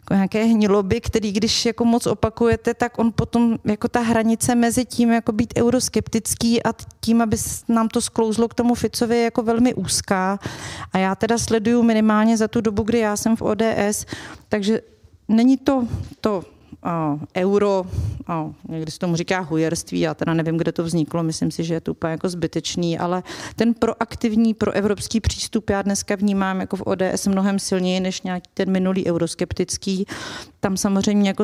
jako 0.05 0.13
nějaké 0.13 0.43
hniloby, 0.43 1.01
který 1.01 1.31
když 1.31 1.65
jako 1.65 1.85
moc 1.85 2.07
opakujete, 2.07 2.73
tak 2.73 2.99
on 2.99 3.11
potom 3.11 3.57
jako 3.65 3.87
ta 3.87 3.99
hranice 3.99 4.55
mezi 4.55 4.85
tím 4.85 5.11
jako 5.11 5.31
být 5.31 5.53
euroskeptický 5.57 6.63
a 6.63 6.73
tím, 7.01 7.21
aby 7.21 7.37
nám 7.67 7.87
to 7.87 8.01
sklouzlo 8.01 8.47
k 8.47 8.53
tomu 8.53 8.75
Ficovi 8.75 9.17
je 9.17 9.23
jako 9.23 9.43
velmi 9.43 9.73
úzká. 9.73 10.39
A 10.93 10.97
já 10.97 11.15
teda 11.15 11.37
sleduju 11.37 11.83
minimálně 11.83 12.37
za 12.37 12.47
tu 12.47 12.61
dobu, 12.61 12.83
kdy 12.83 12.99
já 12.99 13.17
jsem 13.17 13.35
v 13.35 13.41
ODS, 13.41 14.05
takže 14.49 14.81
není 15.27 15.57
to 15.57 15.87
to 16.21 16.43
euro, 17.37 17.85
někdy 18.69 18.91
se 18.91 18.99
tomu 18.99 19.15
říká 19.15 19.39
hujerství, 19.39 19.99
já 19.99 20.13
teda 20.13 20.33
nevím, 20.33 20.57
kde 20.57 20.71
to 20.71 20.83
vzniklo, 20.83 21.23
myslím 21.23 21.51
si, 21.51 21.63
že 21.63 21.73
je 21.73 21.81
to 21.81 21.91
úplně 21.91 22.11
jako 22.11 22.29
zbytečný, 22.29 22.99
ale 22.99 23.23
ten 23.55 23.73
proaktivní, 23.73 24.53
proevropský 24.53 25.21
přístup 25.21 25.69
já 25.69 25.81
dneska 25.81 26.15
vnímám 26.15 26.59
jako 26.59 26.77
v 26.77 26.83
ODS 26.85 27.27
mnohem 27.27 27.59
silněji 27.59 27.99
než 27.99 28.21
nějaký 28.21 28.49
ten 28.53 28.71
minulý 28.71 29.05
euroskeptický. 29.07 30.05
Tam 30.59 30.77
samozřejmě 30.77 31.29
jako, 31.29 31.43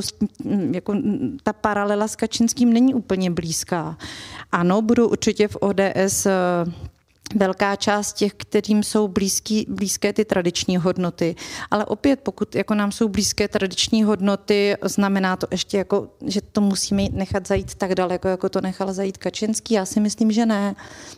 jako 0.71 0.95
ta 1.43 1.53
paralela 1.53 2.07
s 2.07 2.15
Kačinským 2.15 2.73
není 2.73 2.93
úplně 2.93 3.31
blízká. 3.31 3.97
Ano, 4.51 4.81
budou 4.81 5.07
určitě 5.07 5.47
v 5.47 5.57
ODS 5.59 6.27
velká 7.35 7.75
část 7.75 8.13
těch, 8.13 8.33
kterým 8.33 8.83
jsou 8.83 9.07
blízký, 9.07 9.65
blízké 9.69 10.13
ty 10.13 10.25
tradiční 10.25 10.77
hodnoty. 10.77 11.35
Ale 11.71 11.85
opět, 11.85 12.19
pokud 12.19 12.55
jako 12.55 12.75
nám 12.75 12.91
jsou 12.91 13.07
blízké 13.07 13.47
tradiční 13.47 14.03
hodnoty, 14.03 14.75
znamená 14.83 15.35
to 15.35 15.47
ještě, 15.51 15.77
jako, 15.77 16.07
že 16.25 16.41
to 16.41 16.61
musíme 16.61 17.03
nechat 17.11 17.47
zajít 17.47 17.75
tak 17.75 17.95
daleko, 17.95 18.27
jako 18.27 18.49
to 18.49 18.61
nechal 18.61 18.93
zajít 18.93 19.17
Kačenský. 19.17 19.73
Já 19.73 19.85
si 19.85 19.99
myslím, 19.99 20.31
že 20.31 20.45
ne. 20.45 20.75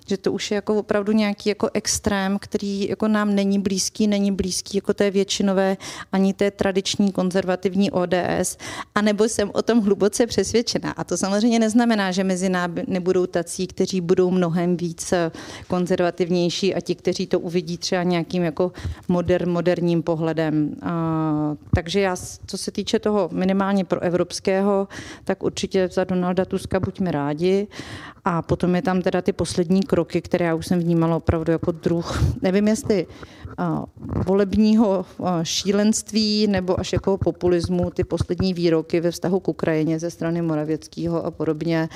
Že 0.08 0.18
to 0.18 0.32
už 0.32 0.52
je 0.52 0.56
jako 0.56 0.76
opravdu 0.76 1.12
nějaký 1.12 1.50
jako 1.50 1.70
extrém, 1.74 2.40
který 2.40 2.90
jako 2.90 3.08
nám 3.08 3.36
není 3.36 3.60
blízký, 3.60 4.08
není 4.08 4.32
blízký 4.32 4.78
jako 4.78 4.94
té 4.94 5.12
většinové 5.12 5.78
ani 6.12 6.34
té 6.34 6.52
tradiční 6.52 7.12
konzervativní 7.12 7.92
ODS. 7.92 8.58
A 8.96 9.02
nebo 9.02 9.24
jsem 9.24 9.52
o 9.54 9.62
tom 9.62 9.82
hluboce 9.82 10.28
přesvědčená. 10.28 10.92
A 10.92 11.04
to 11.04 11.18
samozřejmě 11.18 11.60
neznamená, 11.60 12.12
že 12.12 12.24
mezi 12.24 12.50
námi 12.50 12.84
nebudou 12.88 13.26
tací, 13.26 13.68
kteří 13.68 14.02
budou 14.02 14.32
mnohem 14.32 14.78
víc 14.78 15.14
konzervativní 15.68 16.03
konzervativnější 16.04 16.76
a 16.76 16.80
ti, 16.80 16.96
kteří 16.96 17.28
to 17.28 17.40
uvidí 17.40 17.78
třeba 17.78 18.04
nějakým 18.04 18.44
jako 18.44 18.72
moder, 19.08 19.48
moderním 19.48 20.04
pohledem. 20.04 20.76
A, 20.82 21.56
takže 21.76 22.00
já, 22.00 22.16
co 22.48 22.58
se 22.58 22.72
týče 22.72 23.00
toho 23.00 23.30
minimálně 23.32 23.86
pro 23.86 24.00
evropského, 24.00 24.88
tak 25.24 25.44
určitě 25.44 25.90
za 25.92 26.04
Donalda 26.04 26.46
Tuska 26.46 26.80
buďme 26.80 27.12
rádi. 27.12 27.68
A 28.26 28.42
potom 28.42 28.76
je 28.76 28.82
tam 28.82 29.02
teda 29.02 29.22
ty 29.22 29.34
poslední 29.34 29.84
kroky, 29.84 30.22
které 30.22 30.46
já 30.46 30.56
už 30.56 30.68
jsem 30.68 30.80
vnímala 30.80 31.16
opravdu 31.16 31.52
jako 31.52 31.72
druh, 31.72 32.24
nevím 32.42 32.68
jestli 32.68 33.08
a, 33.58 33.84
volebního 34.28 35.06
a, 35.24 35.44
šílenství 35.44 36.48
nebo 36.48 36.80
až 36.80 36.94
jako 36.94 37.18
populismu, 37.18 37.92
ty 37.92 38.04
poslední 38.04 38.54
výroky 38.54 39.00
ve 39.00 39.12
vztahu 39.12 39.40
k 39.40 39.48
Ukrajině 39.48 40.00
ze 40.00 40.12
strany 40.12 40.42
Moravěckého 40.42 41.26
a 41.26 41.32
podobně 41.32 41.90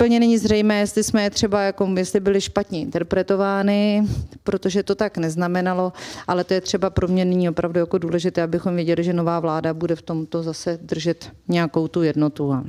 úplně 0.00 0.20
není 0.20 0.38
zřejmé, 0.38 0.78
jestli 0.78 1.04
jsme 1.04 1.22
je 1.22 1.30
třeba, 1.30 1.62
jako, 1.62 1.88
jestli 1.96 2.20
byly 2.20 2.40
špatně 2.40 2.80
interpretovány, 2.80 4.02
protože 4.42 4.82
to 4.82 4.94
tak 4.94 5.18
neznamenalo, 5.18 5.92
ale 6.26 6.44
to 6.44 6.54
je 6.54 6.60
třeba 6.60 6.90
pro 6.90 7.08
mě 7.08 7.24
nyní 7.24 7.48
opravdu 7.48 7.80
jako 7.80 7.98
důležité, 7.98 8.42
abychom 8.42 8.74
věděli, 8.74 9.04
že 9.04 9.12
nová 9.12 9.40
vláda 9.40 9.74
bude 9.74 9.96
v 9.96 10.02
tomto 10.02 10.42
zase 10.42 10.78
držet 10.82 11.30
nějakou 11.48 11.88
tu 11.88 12.02
jednotu. 12.02 12.64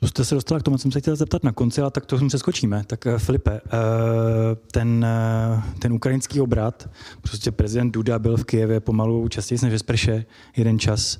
To 0.00 0.08
jste 0.08 0.24
se 0.24 0.34
dostala 0.34 0.60
k 0.60 0.62
tomu, 0.62 0.76
co 0.76 0.82
jsem 0.82 0.92
se 0.92 1.00
chtěl 1.00 1.16
zeptat 1.16 1.44
na 1.44 1.52
konci, 1.52 1.80
ale 1.80 1.90
tak 1.90 2.06
to 2.06 2.18
jsme 2.18 2.28
přeskočíme. 2.28 2.84
Tak 2.86 3.06
eh, 3.06 3.18
Filipe, 3.18 3.60
eh, 3.66 3.70
ten, 4.72 5.04
eh, 5.04 5.62
ten 5.78 5.92
ukrajinský 5.92 6.40
obrat, 6.40 6.90
prostě 7.22 7.52
prezident 7.52 7.90
Duda 7.90 8.18
byl 8.18 8.36
v 8.36 8.44
Kijevě 8.44 8.80
pomalu 8.80 9.28
častěji 9.28 9.58
než 9.62 9.82
ve 9.88 10.24
jeden 10.56 10.78
čas. 10.78 11.18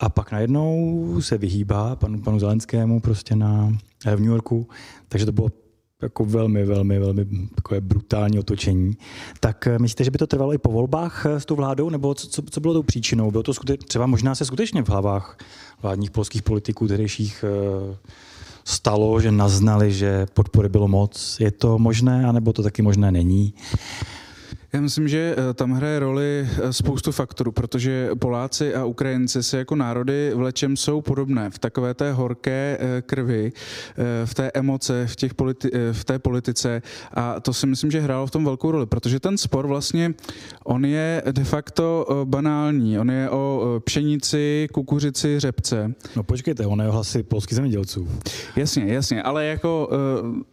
A 0.00 0.08
pak 0.08 0.32
najednou 0.32 1.16
se 1.20 1.38
vyhýbá 1.38 1.96
panu, 1.96 2.20
panu 2.20 2.38
Zelenskému 2.38 3.00
prostě 3.00 3.36
na, 3.36 3.78
eh, 4.06 4.16
v 4.16 4.20
New 4.20 4.28
Yorku, 4.28 4.68
takže 5.08 5.26
to 5.26 5.32
bylo 5.32 5.48
jako 6.02 6.24
velmi, 6.24 6.64
velmi, 6.64 6.98
velmi 6.98 7.26
takové 7.54 7.80
brutální 7.80 8.38
otočení. 8.38 8.96
Tak 9.40 9.66
eh, 9.66 9.78
myslíte, 9.78 10.04
že 10.04 10.10
by 10.10 10.18
to 10.18 10.26
trvalo 10.26 10.52
i 10.52 10.58
po 10.58 10.72
volbách 10.72 11.26
eh, 11.26 11.40
s 11.40 11.44
tou 11.44 11.56
vládou, 11.56 11.90
nebo 11.90 12.14
co, 12.14 12.42
co, 12.42 12.60
bylo 12.60 12.74
tou 12.74 12.82
příčinou? 12.82 13.30
Bylo 13.30 13.42
to 13.42 13.52
skute- 13.52 13.76
třeba 13.88 14.06
možná 14.06 14.34
se 14.34 14.44
skutečně 14.44 14.82
v 14.82 14.88
hlavách 14.88 15.38
vládních 15.82 16.10
polských 16.10 16.42
politiků 16.42 16.88
tehdejších 16.88 17.44
stalo, 18.64 19.20
že 19.20 19.32
naznali, 19.32 19.92
že 19.92 20.26
podpory 20.34 20.68
bylo 20.68 20.88
moc. 20.88 21.40
Je 21.40 21.50
to 21.50 21.78
možné, 21.78 22.26
anebo 22.26 22.52
to 22.52 22.62
taky 22.62 22.82
možné 22.82 23.12
není? 23.12 23.54
Já 24.72 24.80
myslím, 24.80 25.08
že 25.08 25.34
eh, 25.38 25.54
tam 25.54 25.72
hraje 25.72 25.98
roli 25.98 26.48
eh, 26.48 26.72
spoustu 26.72 27.12
faktorů, 27.12 27.52
protože 27.52 28.10
Poláci 28.18 28.74
a 28.74 28.84
Ukrajinci 28.84 29.42
se 29.42 29.58
jako 29.58 29.76
národy 29.76 30.32
v 30.34 30.40
lečem 30.40 30.76
jsou 30.76 31.00
podobné. 31.00 31.50
V 31.50 31.58
takové 31.58 31.94
té 31.94 32.12
horké 32.12 32.78
eh, 32.80 33.02
krvi, 33.02 33.52
v 34.24 34.34
té 34.34 34.50
emoce, 34.54 35.06
v, 35.06 35.16
těch 35.16 35.34
politi- 35.34 35.70
v 35.92 36.04
té 36.04 36.18
politice 36.18 36.82
a 37.14 37.40
to 37.40 37.52
si 37.54 37.66
myslím, 37.66 37.90
že 37.90 38.00
hrálo 38.00 38.26
v 38.26 38.30
tom 38.30 38.44
velkou 38.44 38.70
roli, 38.70 38.86
protože 38.86 39.20
ten 39.20 39.38
spor 39.38 39.66
vlastně, 39.66 40.14
on 40.64 40.84
je 40.84 41.22
de 41.32 41.44
facto 41.44 42.06
banální. 42.24 42.98
On 42.98 43.10
je 43.10 43.30
o 43.30 43.80
pšenici, 43.84 44.68
kukuřici, 44.72 45.40
řepce. 45.40 45.94
No 46.16 46.22
počkejte, 46.22 46.66
on 46.66 46.80
je 46.80 46.88
o 46.88 46.92
hlasy 46.92 47.22
polských 47.22 47.56
zemědělců. 47.56 48.08
Jasně, 48.56 48.94
jasně, 48.94 49.22
ale 49.22 49.44
jako 49.44 49.90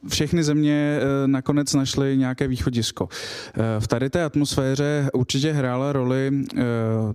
všechny 0.07 0.43
země 0.43 0.99
nakonec 1.25 1.73
našly 1.73 2.17
nějaké 2.17 2.47
východisko. 2.47 3.09
V 3.79 3.87
tady 3.87 4.04
té 4.09 4.23
atmosféře 4.23 5.09
určitě 5.13 5.51
hrála 5.51 5.93
roli 5.93 6.31
uh, 6.33 6.61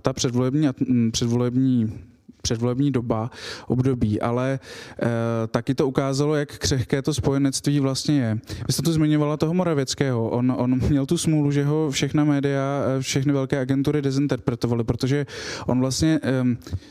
ta 0.01 0.13
předvolební, 0.13 0.67
předvolební 1.11 1.93
předvolební 2.41 2.91
doba, 2.91 3.31
období, 3.67 4.21
ale 4.21 4.59
e, 5.03 5.47
taky 5.47 5.75
to 5.75 5.87
ukázalo, 5.87 6.35
jak 6.35 6.57
křehké 6.57 7.01
to 7.01 7.13
spojenectví 7.13 7.79
vlastně 7.79 8.19
je. 8.19 8.37
Vy 8.67 8.73
jste 8.73 8.81
tu 8.81 8.93
zmiňovala 8.93 9.37
toho 9.37 9.53
Moravěckého. 9.53 10.29
On, 10.29 10.53
on 10.57 10.79
měl 10.89 11.05
tu 11.05 11.17
smůlu, 11.17 11.51
že 11.51 11.63
ho 11.63 11.91
všechna 11.91 12.23
média, 12.23 12.83
eh, 12.97 13.01
všechny 13.01 13.33
velké 13.33 13.59
agentury 13.59 14.01
dezinterpretovaly, 14.01 14.83
protože 14.83 15.25
on 15.67 15.79
vlastně, 15.79 16.19
e, 16.23 16.43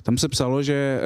tam 0.02 0.18
se 0.18 0.28
psalo, 0.28 0.62
že 0.62 0.74
e, 0.74 1.00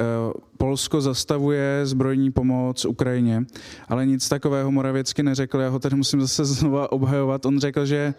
Polsko 0.57 1.01
zastavuje 1.01 1.81
zbrojní 1.83 2.31
pomoc 2.31 2.85
Ukrajině, 2.85 3.45
ale 3.89 4.05
nic 4.05 4.29
takového 4.29 4.71
Moravěcky 4.71 5.23
neřekl. 5.23 5.59
Já 5.59 5.69
ho 5.69 5.79
tady 5.79 5.95
musím 5.95 6.21
zase 6.21 6.45
znova 6.45 6.91
obhajovat. 6.91 7.45
On 7.45 7.59
řekl, 7.59 7.85
že 7.85 8.13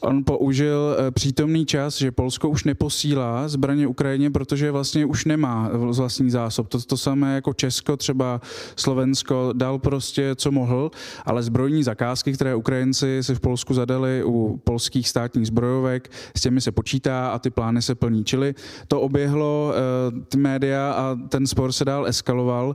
on 0.00 0.24
použil 0.24 0.96
eh, 0.98 1.10
přítomný 1.10 1.66
čas, 1.66 1.98
že 1.98 2.12
Polsko 2.12 2.48
už 2.48 2.64
neposílá 2.64 3.48
zbraně 3.48 3.86
Ukrajině, 3.86 4.30
protože 4.30 4.70
vlastně 4.70 5.06
už 5.06 5.24
nemá 5.24 5.70
vlastní 5.72 6.30
zásob. 6.30 6.68
To, 6.68 6.80
to 6.80 6.96
samé 6.96 7.34
jako 7.34 7.52
Česko, 7.54 7.96
třeba 7.96 8.40
Slovensko, 8.76 9.52
dal 9.56 9.78
prostě, 9.78 10.34
co 10.34 10.50
mohl, 10.50 10.90
ale 11.24 11.42
zbrojní 11.42 11.82
zakázky, 11.82 12.32
které 12.32 12.54
Ukrajinci 12.54 13.18
si 13.22 13.34
v 13.34 13.40
Polsku 13.40 13.74
zadali 13.74 14.22
u 14.24 14.60
polských 14.64 15.08
státních 15.08 15.46
zbrojovek, 15.46 16.10
s 16.36 16.40
těmi 16.40 16.60
se 16.60 16.72
počítá 16.72 17.30
a 17.30 17.38
ty 17.38 17.50
plány 17.50 17.82
se 17.82 17.94
plní. 17.94 18.24
Čili 18.24 18.54
to 18.88 19.00
oběhlo 19.00 19.72
uh, 20.12 20.20
ty 20.28 20.38
média 20.38 20.92
a 20.92 21.16
ten 21.28 21.46
spor 21.46 21.72
se 21.72 21.84
dál 21.84 22.06
eskaloval. 22.06 22.68
Uh, 22.68 22.74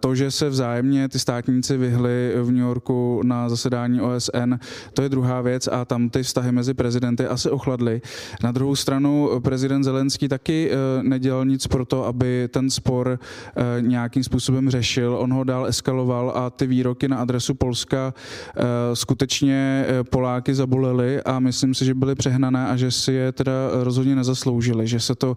to, 0.00 0.14
že 0.14 0.30
se 0.30 0.48
vzájemně 0.48 1.08
ty 1.08 1.18
státníci 1.18 1.76
vyhli 1.76 2.32
v 2.42 2.50
New 2.50 2.62
Yorku 2.62 3.20
na 3.24 3.48
zasedání 3.48 4.00
OSN, 4.00 4.54
to 4.94 5.02
je 5.02 5.08
druhá 5.08 5.40
věc 5.40 5.68
a 5.72 5.84
tam 5.84 6.08
ty 6.08 6.24
vztahy 6.38 6.52
mezi 6.52 6.74
prezidenty 6.74 7.26
asi 7.26 7.50
ochladly. 7.50 8.00
Na 8.42 8.52
druhou 8.52 8.76
stranu 8.76 9.30
prezident 9.42 9.84
Zelenský 9.84 10.28
taky 10.28 10.70
uh, 10.70 11.02
nedělal 11.02 11.44
nic 11.44 11.66
pro 11.66 11.84
to, 11.84 12.06
aby 12.06 12.48
ten 12.50 12.70
spor 12.70 13.18
uh, 13.18 13.82
nějakým 13.82 14.24
způsobem 14.24 14.70
řešil. 14.70 15.16
On 15.18 15.32
ho 15.32 15.44
dál 15.44 15.66
eskaloval 15.66 16.32
a 16.34 16.50
ty 16.50 16.66
výroky 16.66 17.08
na 17.08 17.16
adresu 17.16 17.54
Polska 17.54 18.14
uh, 18.14 18.62
skutečně 18.94 19.86
Poláky 20.10 20.54
zabolely 20.54 21.22
a 21.22 21.40
myslím 21.40 21.74
si, 21.74 21.84
že 21.84 21.94
byly 21.94 22.14
přehnané 22.14 22.66
a 22.66 22.76
že 22.76 22.90
si 22.90 23.12
je 23.12 23.32
teda 23.32 23.52
rozhodně 23.72 24.16
nezasloužili, 24.16 24.86
že 24.86 25.00
se 25.00 25.14
to 25.14 25.36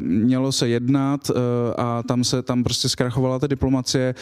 mělo 0.00 0.52
se 0.52 0.68
jednat 0.68 1.30
a 1.76 2.02
tam 2.02 2.24
se 2.24 2.42
tam 2.42 2.64
prostě 2.64 2.88
zkrachovala 2.88 3.38
ta 3.38 3.46
diplomacie, 3.46 4.14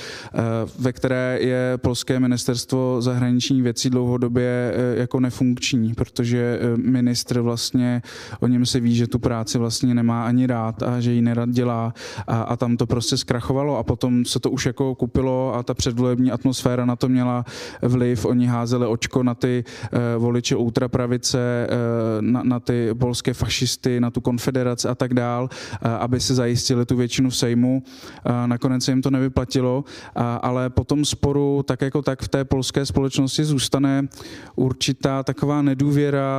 ve 0.78 0.92
které 0.92 1.38
je 1.40 1.72
polské 1.76 2.20
ministerstvo 2.20 3.02
zahraničních 3.02 3.62
věcí 3.62 3.90
dlouhodobě 3.90 4.75
jako 4.96 5.20
nefunkční, 5.20 5.94
protože 5.97 6.61
ministr 6.76 7.41
vlastně 7.41 8.03
o 8.41 8.47
něm 8.47 8.67
se 8.67 8.81
ví, 8.81 8.95
že 8.95 9.07
tu 9.07 9.19
práci 9.19 9.59
vlastně 9.59 9.95
nemá 9.95 10.26
ani 10.26 10.47
rád 10.47 10.83
a 10.83 11.00
že 11.00 11.12
ji 11.12 11.23
nerad 11.23 11.49
dělá 11.49 11.95
a, 12.26 12.43
a 12.43 12.57
tam 12.57 12.76
to 12.76 12.87
prostě 12.87 13.17
zkrachovalo 13.17 13.79
a 13.79 13.83
potom 13.83 14.25
se 14.25 14.41
to 14.41 14.50
už 14.50 14.67
jako 14.67 14.95
kupilo 14.95 15.55
a 15.55 15.62
ta 15.62 15.75
předvolební 15.75 16.33
atmosféra 16.33 16.85
na 16.85 16.97
to 16.97 17.09
měla 17.09 17.45
vliv. 17.83 18.25
Oni 18.25 18.47
házeli 18.47 18.87
očko 18.87 19.23
na 19.23 19.35
ty 19.35 19.65
uh, 19.65 20.23
voliče 20.23 20.57
ultrapravice, 20.57 21.69
uh, 21.71 21.76
na, 22.23 22.43
na 22.43 22.61
ty 22.61 22.91
polské 22.99 23.35
fašisty, 23.35 24.00
na 24.00 24.11
tu 24.11 24.21
konfederaci 24.21 24.88
a 24.88 24.95
tak 24.95 25.15
dál, 25.15 25.49
uh, 25.53 25.91
aby 25.91 26.21
se 26.21 26.35
zajistili 26.35 26.87
tu 26.87 26.97
většinu 26.97 27.31
v 27.31 27.37
Sejmu. 27.37 27.83
Uh, 27.83 28.47
nakonec 28.47 28.85
se 28.85 28.93
jim 28.93 29.03
to 29.03 29.11
nevyplatilo, 29.11 29.85
uh, 29.87 30.23
ale 30.43 30.71
po 30.71 30.85
tom 30.85 31.05
sporu 31.05 31.62
tak 31.62 31.81
jako 31.81 32.03
tak 32.03 32.23
v 32.23 32.29
té 32.29 32.45
polské 32.45 32.87
společnosti 32.87 33.45
zůstane 33.45 34.09
určitá 34.57 35.23
taková 35.23 35.62
nedůvěra, 35.62 35.86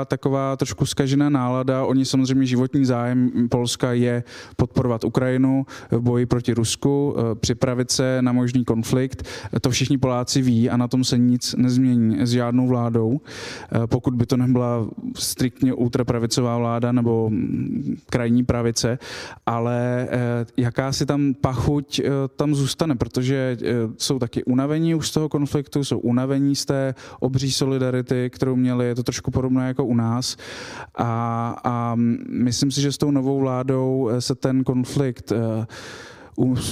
taková 0.06 0.56
trošku 0.56 0.86
zkažená 0.86 1.30
nálada. 1.30 1.86
Oni 1.86 2.06
samozřejmě 2.06 2.46
životní 2.46 2.86
zájem 2.86 3.32
Polska 3.50 3.94
je 3.94 4.24
podporovat 4.56 5.04
Ukrajinu 5.04 5.66
v 5.92 6.00
boji 6.00 6.26
proti 6.26 6.54
Rusku, 6.54 7.16
eh, 7.18 7.36
připravit 7.36 7.92
se 7.92 8.22
na 8.22 8.32
možný 8.32 8.66
konflikt. 8.66 9.24
To 9.62 9.70
všichni 9.70 9.98
Poláci 9.98 10.42
ví 10.42 10.70
a 10.70 10.78
na 10.78 10.88
tom 10.88 11.04
se 11.04 11.18
nic 11.18 11.56
nezmění 11.58 12.26
s 12.26 12.32
žádnou 12.32 12.68
vládou. 12.68 13.20
Eh, 13.22 13.88
pokud 13.88 14.14
by 14.14 14.26
to 14.26 14.38
nebyla 14.38 14.88
striktně 15.16 15.74
ultrapravicová 15.74 16.58
vláda 16.58 16.92
nebo 16.92 17.32
krajní 18.10 18.44
pravice, 18.44 19.00
ale 19.46 20.08
eh, 20.10 20.46
jaká 20.58 20.92
si 20.92 21.06
tam 21.06 21.34
pachuť 21.34 22.02
tam 22.36 22.56
zůstane, 22.56 22.96
protože 22.96 23.58
jsou 23.98 24.20
taky 24.20 24.44
unavení 24.44 24.96
už 24.96 25.08
z 25.08 25.12
toho 25.12 25.30
konfliktu, 25.30 25.84
jsou 25.84 26.00
unavení 26.00 26.56
z 26.56 26.66
té 26.66 26.96
obří 27.20 27.52
solidarity, 27.52 28.30
kterou 28.30 28.56
měli, 28.56 28.86
je 28.86 28.96
to 28.96 29.04
trošku 29.04 29.32
podobné 29.38 29.68
jako 29.68 29.86
u 29.86 29.96
nás. 29.96 30.38
A, 30.96 31.06
a 31.64 31.96
myslím 32.30 32.72
si, 32.72 32.82
že 32.82 32.92
s 32.92 32.98
tou 32.98 33.12
novou 33.12 33.40
vládou 33.40 34.10
se 34.20 34.36
ten 34.36 34.64
konflikt 34.64 35.34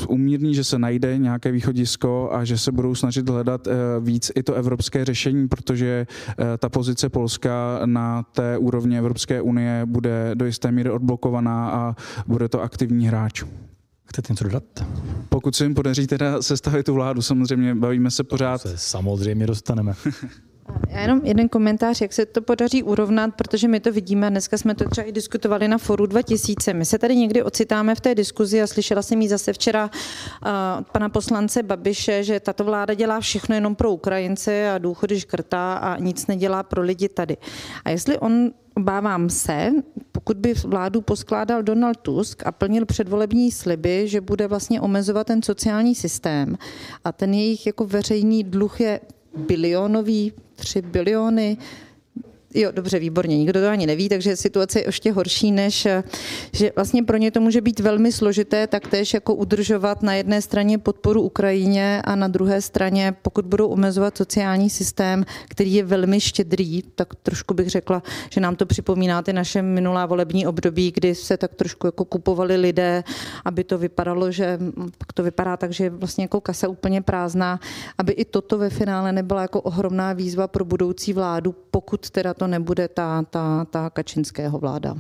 umírní, 0.09 0.55
že 0.55 0.63
se 0.63 0.79
najde 0.79 1.17
nějaké 1.17 1.51
východisko 1.51 2.29
a 2.31 2.45
že 2.45 2.57
se 2.57 2.71
budou 2.71 2.95
snažit 2.95 3.29
hledat 3.29 3.67
eh, 3.67 3.71
víc 3.99 4.31
i 4.35 4.43
to 4.43 4.53
evropské 4.53 5.05
řešení, 5.05 5.47
protože 5.47 6.07
eh, 6.29 6.57
ta 6.57 6.69
pozice 6.69 7.09
Polska 7.09 7.81
na 7.85 8.23
té 8.23 8.57
úrovni 8.57 8.97
Evropské 8.97 9.41
unie 9.41 9.85
bude 9.85 10.31
do 10.35 10.45
jisté 10.45 10.71
míry 10.71 10.89
odblokovaná 10.89 11.69
a 11.69 11.95
bude 12.27 12.49
to 12.49 12.61
aktivní 12.61 13.07
hráč. 13.07 13.43
Chcete 14.05 14.33
něco 14.33 14.43
dodat? 14.43 14.63
Pokud 15.29 15.55
se 15.55 15.63
jim 15.63 15.73
podaří 15.73 16.07
teda 16.07 16.41
sestavit 16.41 16.85
tu 16.85 16.93
vládu, 16.93 17.21
samozřejmě 17.21 17.75
bavíme 17.75 18.11
se 18.11 18.23
pořád. 18.23 18.61
Se 18.61 18.77
samozřejmě 18.77 19.47
dostaneme. 19.47 19.93
Já 20.89 21.01
jenom 21.01 21.21
jeden 21.23 21.49
komentář, 21.49 22.01
jak 22.01 22.13
se 22.13 22.25
to 22.25 22.41
podaří 22.41 22.83
urovnat, 22.83 23.35
protože 23.35 23.67
my 23.67 23.79
to 23.79 23.91
vidíme, 23.91 24.29
dneska 24.29 24.57
jsme 24.57 24.75
to 24.75 24.89
třeba 24.89 25.07
i 25.07 25.11
diskutovali 25.11 25.67
na 25.67 25.77
foru 25.77 26.05
2000. 26.05 26.73
My 26.73 26.85
se 26.85 26.99
tady 26.99 27.15
někdy 27.15 27.43
ocitáme 27.43 27.95
v 27.95 28.01
té 28.01 28.15
diskuzi 28.15 28.61
a 28.61 28.67
slyšela 28.67 29.01
jsem 29.01 29.21
ji 29.21 29.27
zase 29.27 29.53
včera 29.53 29.83
uh, 29.83 30.49
od 30.79 30.89
pana 30.91 31.09
poslance 31.09 31.63
Babiše, 31.63 32.23
že 32.23 32.39
tato 32.39 32.63
vláda 32.63 32.93
dělá 32.93 33.19
všechno 33.19 33.55
jenom 33.55 33.75
pro 33.75 33.91
Ukrajince 33.91 34.69
a 34.69 34.77
důchody 34.77 35.19
škrtá 35.19 35.73
a 35.73 35.97
nic 35.97 36.27
nedělá 36.27 36.63
pro 36.63 36.81
lidi 36.81 37.09
tady. 37.09 37.37
A 37.85 37.89
jestli 37.89 38.19
on 38.19 38.51
Obávám 38.77 39.29
se, 39.29 39.71
pokud 40.11 40.37
by 40.37 40.53
vládu 40.53 41.01
poskládal 41.01 41.63
Donald 41.63 41.97
Tusk 41.97 42.47
a 42.47 42.51
plnil 42.51 42.85
předvolební 42.85 43.51
sliby, 43.51 44.07
že 44.07 44.21
bude 44.21 44.47
vlastně 44.47 44.81
omezovat 44.81 45.27
ten 45.27 45.41
sociální 45.41 45.95
systém 45.95 46.57
a 47.03 47.11
ten 47.11 47.33
jejich 47.33 47.65
jako 47.65 47.85
veřejný 47.85 48.43
dluh 48.43 48.81
je 48.81 48.99
bilionový, 49.37 50.33
3 50.57 50.81
biliony, 50.81 51.57
Jo, 52.57 52.71
dobře, 52.71 52.99
výborně, 52.99 53.37
nikdo 53.37 53.61
to 53.61 53.69
ani 53.69 53.85
neví, 53.85 54.09
takže 54.09 54.35
situace 54.35 54.79
je 54.79 54.87
ještě 54.87 55.11
horší, 55.11 55.51
než 55.51 55.87
že 56.51 56.71
vlastně 56.75 57.03
pro 57.03 57.17
ně 57.17 57.31
to 57.31 57.41
může 57.41 57.61
být 57.61 57.79
velmi 57.79 58.11
složité, 58.11 58.67
taktéž 58.67 59.13
jako 59.13 59.35
udržovat 59.35 60.03
na 60.03 60.13
jedné 60.13 60.41
straně 60.41 60.77
podporu 60.77 61.21
Ukrajině 61.21 62.01
a 62.05 62.15
na 62.15 62.27
druhé 62.27 62.61
straně, 62.61 63.15
pokud 63.21 63.45
budou 63.45 63.67
omezovat 63.67 64.17
sociální 64.17 64.69
systém, 64.69 65.25
který 65.49 65.73
je 65.73 65.83
velmi 65.83 66.19
štědrý, 66.19 66.81
tak 66.95 67.15
trošku 67.15 67.53
bych 67.53 67.69
řekla, 67.69 68.03
že 68.29 68.41
nám 68.41 68.55
to 68.55 68.65
připomíná 68.65 69.21
ty 69.21 69.33
naše 69.33 69.61
minulá 69.61 70.05
volební 70.05 70.47
období, 70.47 70.91
kdy 70.91 71.15
se 71.15 71.37
tak 71.37 71.53
trošku 71.55 71.87
jako 71.87 72.05
kupovali 72.05 72.55
lidé, 72.55 73.03
aby 73.45 73.63
to 73.63 73.77
vypadalo, 73.77 74.31
že 74.31 74.59
pak 74.97 75.13
to 75.13 75.23
vypadá 75.23 75.57
tak, 75.57 75.73
že 75.73 75.83
je 75.83 75.89
vlastně 75.89 76.23
jako 76.23 76.41
kasa 76.41 76.67
úplně 76.67 77.01
prázdná, 77.01 77.59
aby 77.97 78.13
i 78.13 78.25
toto 78.25 78.57
ve 78.57 78.69
finále 78.69 79.11
nebyla 79.11 79.41
jako 79.41 79.61
ohromná 79.61 80.13
výzva 80.13 80.47
pro 80.47 80.65
budoucí 80.65 81.13
vládu, 81.13 81.55
pokud 81.71 82.09
teda 82.09 82.33
to 82.33 82.44
nebude 82.47 82.87
ta, 82.87 83.21
ta, 83.29 83.65
ta 83.65 83.89
kačinského 83.89 84.59
vláda. 84.59 84.95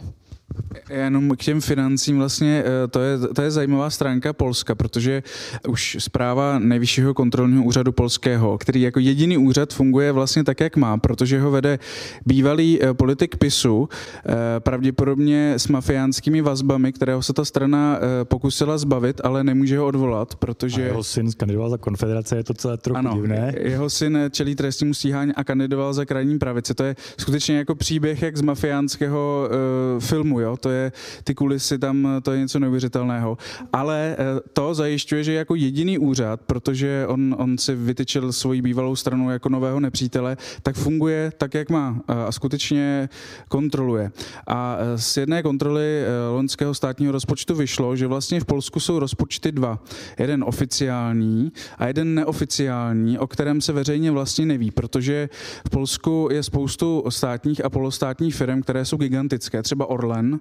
Jenom 0.89 1.31
k 1.31 1.43
těm 1.43 1.61
financím 1.61 2.17
vlastně, 2.17 2.63
eh, 2.65 2.87
to 2.87 2.99
je, 2.99 3.17
to 3.17 3.41
je 3.41 3.51
zajímavá 3.51 3.89
stránka 3.89 4.33
Polska, 4.33 4.75
protože 4.75 5.23
už 5.67 5.97
zpráva 5.99 6.59
nejvyššího 6.59 7.13
kontrolního 7.13 7.63
úřadu 7.63 7.91
polského, 7.91 8.57
který 8.57 8.81
jako 8.81 8.99
jediný 8.99 9.37
úřad 9.37 9.73
funguje 9.73 10.11
vlastně 10.11 10.43
tak, 10.43 10.59
jak 10.59 10.77
má, 10.77 10.97
protože 10.97 11.39
ho 11.39 11.51
vede 11.51 11.79
bývalý 12.25 12.83
eh, 12.83 12.93
politik 12.93 13.37
PISu, 13.37 13.89
eh, 14.25 14.33
pravděpodobně 14.59 15.53
s 15.53 15.67
mafiánskými 15.67 16.41
vazbami, 16.41 16.93
kterého 16.93 17.23
se 17.23 17.33
ta 17.33 17.45
strana 17.45 17.99
pokusila 18.23 18.77
zbavit, 18.77 19.21
ale 19.23 19.43
nemůže 19.43 19.77
ho 19.77 19.87
odvolat, 19.87 20.35
protože... 20.35 20.83
A 20.83 20.85
jeho 20.85 21.03
syn 21.03 21.31
kandidoval 21.31 21.69
za 21.69 21.77
konfederace, 21.77 22.35
je 22.35 22.43
to 22.43 22.53
celé 22.53 22.77
trochu 22.77 22.97
ano, 22.97 23.13
divné. 23.15 23.53
jeho 23.57 23.89
syn 23.89 24.19
čelí 24.31 24.55
trestnímu 24.55 24.93
stíhání 24.93 25.31
a 25.35 25.43
kandidoval 25.43 25.93
za 25.93 26.05
krajní 26.05 26.39
pravici. 26.39 26.73
To 26.73 26.83
je 26.83 26.95
skutečně 27.17 27.57
jako 27.57 27.75
příběh 27.75 28.21
jak 28.21 28.37
z 28.37 28.41
mafiánského 28.41 29.49
uh, 29.95 29.99
filmu, 29.99 30.39
jo? 30.39 30.44
To 30.57 30.69
je 30.69 30.91
ty 31.23 31.35
kulisy 31.35 31.77
tam, 31.77 32.07
to 32.21 32.31
je 32.31 32.39
něco 32.39 32.59
neuvěřitelného. 32.59 33.37
Ale 33.73 34.15
eh, 34.19 34.39
to 34.53 34.73
zajišťuje, 34.73 35.23
že 35.23 35.33
jako 35.33 35.55
jediný 35.55 35.97
úřad, 35.97 36.41
protože 36.41 37.05
on, 37.07 37.35
on 37.39 37.57
si 37.57 37.75
vytyčil 37.75 38.33
svoji 38.33 38.61
bývalou 38.61 38.95
stranu 38.95 39.31
jako 39.31 39.49
nového 39.49 39.79
nepřítele, 39.79 40.37
tak 40.63 40.75
funguje 40.75 41.31
tak, 41.37 41.53
jak 41.53 41.69
má 41.69 42.01
a 42.07 42.31
skutečně 42.31 43.09
kontroluje. 43.47 44.11
A 44.47 44.77
eh, 44.79 44.97
z 44.97 45.17
jedné 45.17 45.43
kontroly 45.43 45.83
eh, 45.83 46.29
loňského 46.29 46.73
státního 46.73 47.11
rozpočtu 47.11 47.55
vyšlo, 47.55 47.95
že 47.95 48.07
vlastně 48.07 48.39
v 48.39 48.45
Polsku 48.45 48.79
jsou 48.79 48.99
rozpočty 48.99 49.51
dva. 49.51 49.79
Jeden 50.19 50.43
oficiální 50.43 51.51
a 51.77 51.87
jeden 51.87 52.15
neoficiální, 52.15 53.19
o 53.19 53.27
kterém 53.27 53.61
se 53.61 53.73
veřejně 53.73 54.11
vlastně 54.11 54.45
neví, 54.45 54.71
protože 54.71 55.29
v 55.67 55.69
Polsku 55.69 56.29
je 56.31 56.43
spoustu 56.43 57.03
státních 57.09 57.65
a 57.65 57.69
polostátních 57.69 58.35
firm, 58.35 58.61
které 58.61 58.85
jsou 58.85 58.97
gigantické, 58.97 59.63
třeba 59.63 59.89
Orlen, 59.89 60.34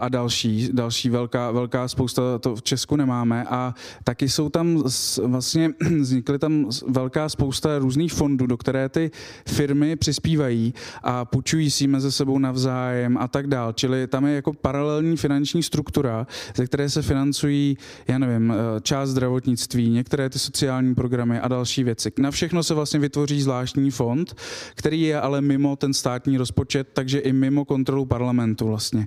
a 0.00 0.08
další, 0.08 0.68
další 0.72 1.10
velká, 1.10 1.50
velká 1.50 1.88
spousta, 1.88 2.38
to 2.38 2.56
v 2.56 2.62
Česku 2.62 2.96
nemáme 2.96 3.44
a 3.44 3.74
taky 4.04 4.28
jsou 4.28 4.48
tam 4.48 4.82
vlastně, 5.24 5.70
vznikly 6.00 6.38
tam 6.38 6.70
velká 6.86 7.28
spousta 7.28 7.78
různých 7.78 8.12
fondů, 8.12 8.46
do 8.46 8.56
které 8.56 8.88
ty 8.88 9.10
firmy 9.48 9.96
přispívají 9.96 10.74
a 11.02 11.24
půjčují 11.24 11.70
si 11.70 11.86
mezi 11.86 12.12
sebou 12.12 12.38
navzájem 12.38 13.18
a 13.18 13.28
tak 13.28 13.46
dál. 13.46 13.72
Čili 13.72 14.06
tam 14.06 14.26
je 14.26 14.34
jako 14.34 14.52
paralelní 14.52 15.16
finanční 15.16 15.62
struktura, 15.62 16.26
ze 16.56 16.66
které 16.66 16.90
se 16.90 17.02
financují, 17.02 17.76
já 18.08 18.18
nevím, 18.18 18.54
část 18.82 19.10
zdravotnictví, 19.10 19.90
některé 19.90 20.30
ty 20.30 20.38
sociální 20.38 20.94
programy 20.94 21.40
a 21.40 21.48
další 21.48 21.84
věci. 21.84 22.12
Na 22.18 22.30
všechno 22.30 22.62
se 22.62 22.74
vlastně 22.74 23.00
vytvoří 23.00 23.42
zvláštní 23.42 23.90
fond, 23.90 24.34
který 24.74 25.00
je 25.02 25.20
ale 25.20 25.40
mimo 25.40 25.76
ten 25.76 25.94
státní 25.94 26.36
rozpočet, 26.36 26.88
takže 26.92 27.18
i 27.18 27.32
mimo 27.32 27.64
kontrolu 27.64 28.04
parlamentu 28.04 28.66
vlastně. 28.66 29.01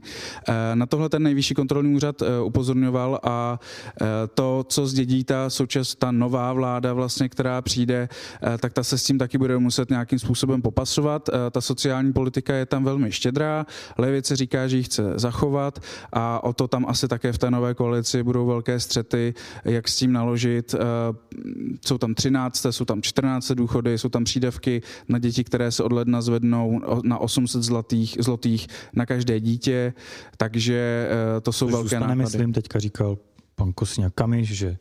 Eh, 0.50 0.76
na 0.76 0.86
tohle 0.86 1.10
ten 1.10 1.24
nejvyšší 1.24 1.54
kontrolní 1.54 1.96
úřad 1.96 2.22
eh, 2.22 2.42
upozorňoval 2.42 3.20
a 3.24 3.60
eh, 4.02 4.06
to, 4.34 4.66
co 4.70 4.88
zdědí 4.88 5.24
ta 5.24 5.50
součas, 5.50 5.96
ta 5.96 6.12
nová 6.12 6.54
vláda 6.54 6.94
vlastně, 6.94 7.30
která 7.30 7.62
přijde, 7.62 8.10
tak 8.60 8.74
ta 8.74 8.84
se 8.84 8.98
s 8.98 9.04
tím 9.04 9.18
taky 9.18 9.38
bude 9.38 9.58
muset 9.58 9.90
nějakým 9.90 10.20
způsobem 10.20 10.62
popasovat. 10.62 11.30
Ta 11.52 11.62
sociální 11.62 12.14
politika 12.14 12.54
je 12.54 12.66
tam 12.66 12.84
velmi 12.84 13.12
štědrá, 13.12 13.66
levice 13.98 14.36
říká, 14.36 14.68
že 14.68 14.78
ji 14.78 14.84
chce 14.84 15.04
zachovat 15.16 15.80
a 16.14 16.44
o 16.44 16.54
to 16.54 16.68
tam 16.68 16.86
asi 16.88 17.08
také 17.08 17.34
v 17.34 17.38
té 17.38 17.52
nové 17.52 17.74
koalici 17.74 18.24
budou 18.24 18.46
velké 18.46 18.80
střety, 18.80 19.34
jak 19.66 19.88
s 19.88 19.96
tím 19.96 20.12
naložit. 20.12 20.76
Jsou 21.86 21.98
tam 21.98 22.14
13, 22.14 22.66
jsou 22.70 22.86
tam 22.86 23.02
14 23.02 23.52
důchody, 23.52 23.98
jsou 23.98 24.10
tam 24.10 24.24
přídavky 24.24 24.82
na 25.10 25.20
děti, 25.20 25.44
které 25.44 25.72
se 25.72 25.84
od 25.84 25.92
ledna 25.92 26.22
zvednou 26.22 26.82
na 27.04 27.18
800 27.18 27.64
zlatých, 27.64 28.18
zlotých 28.20 28.68
na 28.94 29.06
každé 29.06 29.40
dítě, 29.40 29.85
takže 30.38 31.10
eh, 31.38 31.42
to 31.42 31.52
jsou 31.54 31.66
Což 31.66 31.74
velké 31.74 32.00
náklady. 32.00 32.22
myslím, 32.22 32.54
teďka 32.54 32.80
říkal 32.80 33.18
pan 33.56 33.74
Kosňák 33.74 34.14
Kamiš, 34.14 34.58
že 34.58 34.78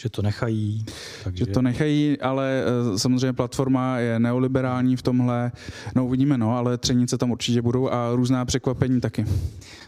že 0.00 0.08
to 0.08 0.22
nechají. 0.22 0.84
Takže... 1.24 1.44
Že 1.44 1.50
to 1.50 1.62
nechají, 1.62 2.20
ale 2.20 2.62
eh, 2.94 2.98
samozřejmě 2.98 3.32
platforma 3.32 3.98
je 3.98 4.18
neoliberální 4.18 4.96
v 4.96 5.02
tomhle. 5.02 5.52
No 5.94 6.06
uvidíme, 6.06 6.38
no, 6.38 6.56
ale 6.56 6.78
třenice 6.78 7.18
tam 7.18 7.30
určitě 7.30 7.62
budou 7.62 7.90
a 7.90 8.10
různá 8.14 8.44
překvapení 8.44 9.00
taky. 9.00 9.24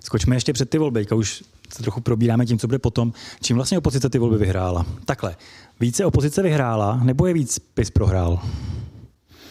Skočme 0.04 0.36
ještě 0.36 0.52
před 0.52 0.70
ty 0.70 0.78
volby, 0.78 1.06
už 1.14 1.44
se 1.74 1.82
trochu 1.82 2.00
probíráme 2.00 2.46
tím, 2.46 2.58
co 2.58 2.66
bude 2.66 2.78
potom. 2.78 3.12
Čím 3.42 3.56
vlastně 3.56 3.78
opozice 3.78 4.10
ty 4.10 4.18
volby 4.18 4.38
vyhrála? 4.38 4.86
Takhle, 5.04 5.36
více 5.80 6.04
opozice 6.04 6.42
vyhrála, 6.42 7.00
nebo 7.02 7.26
je 7.26 7.34
víc 7.34 7.58
PIS 7.58 7.90
prohrál? 7.90 8.40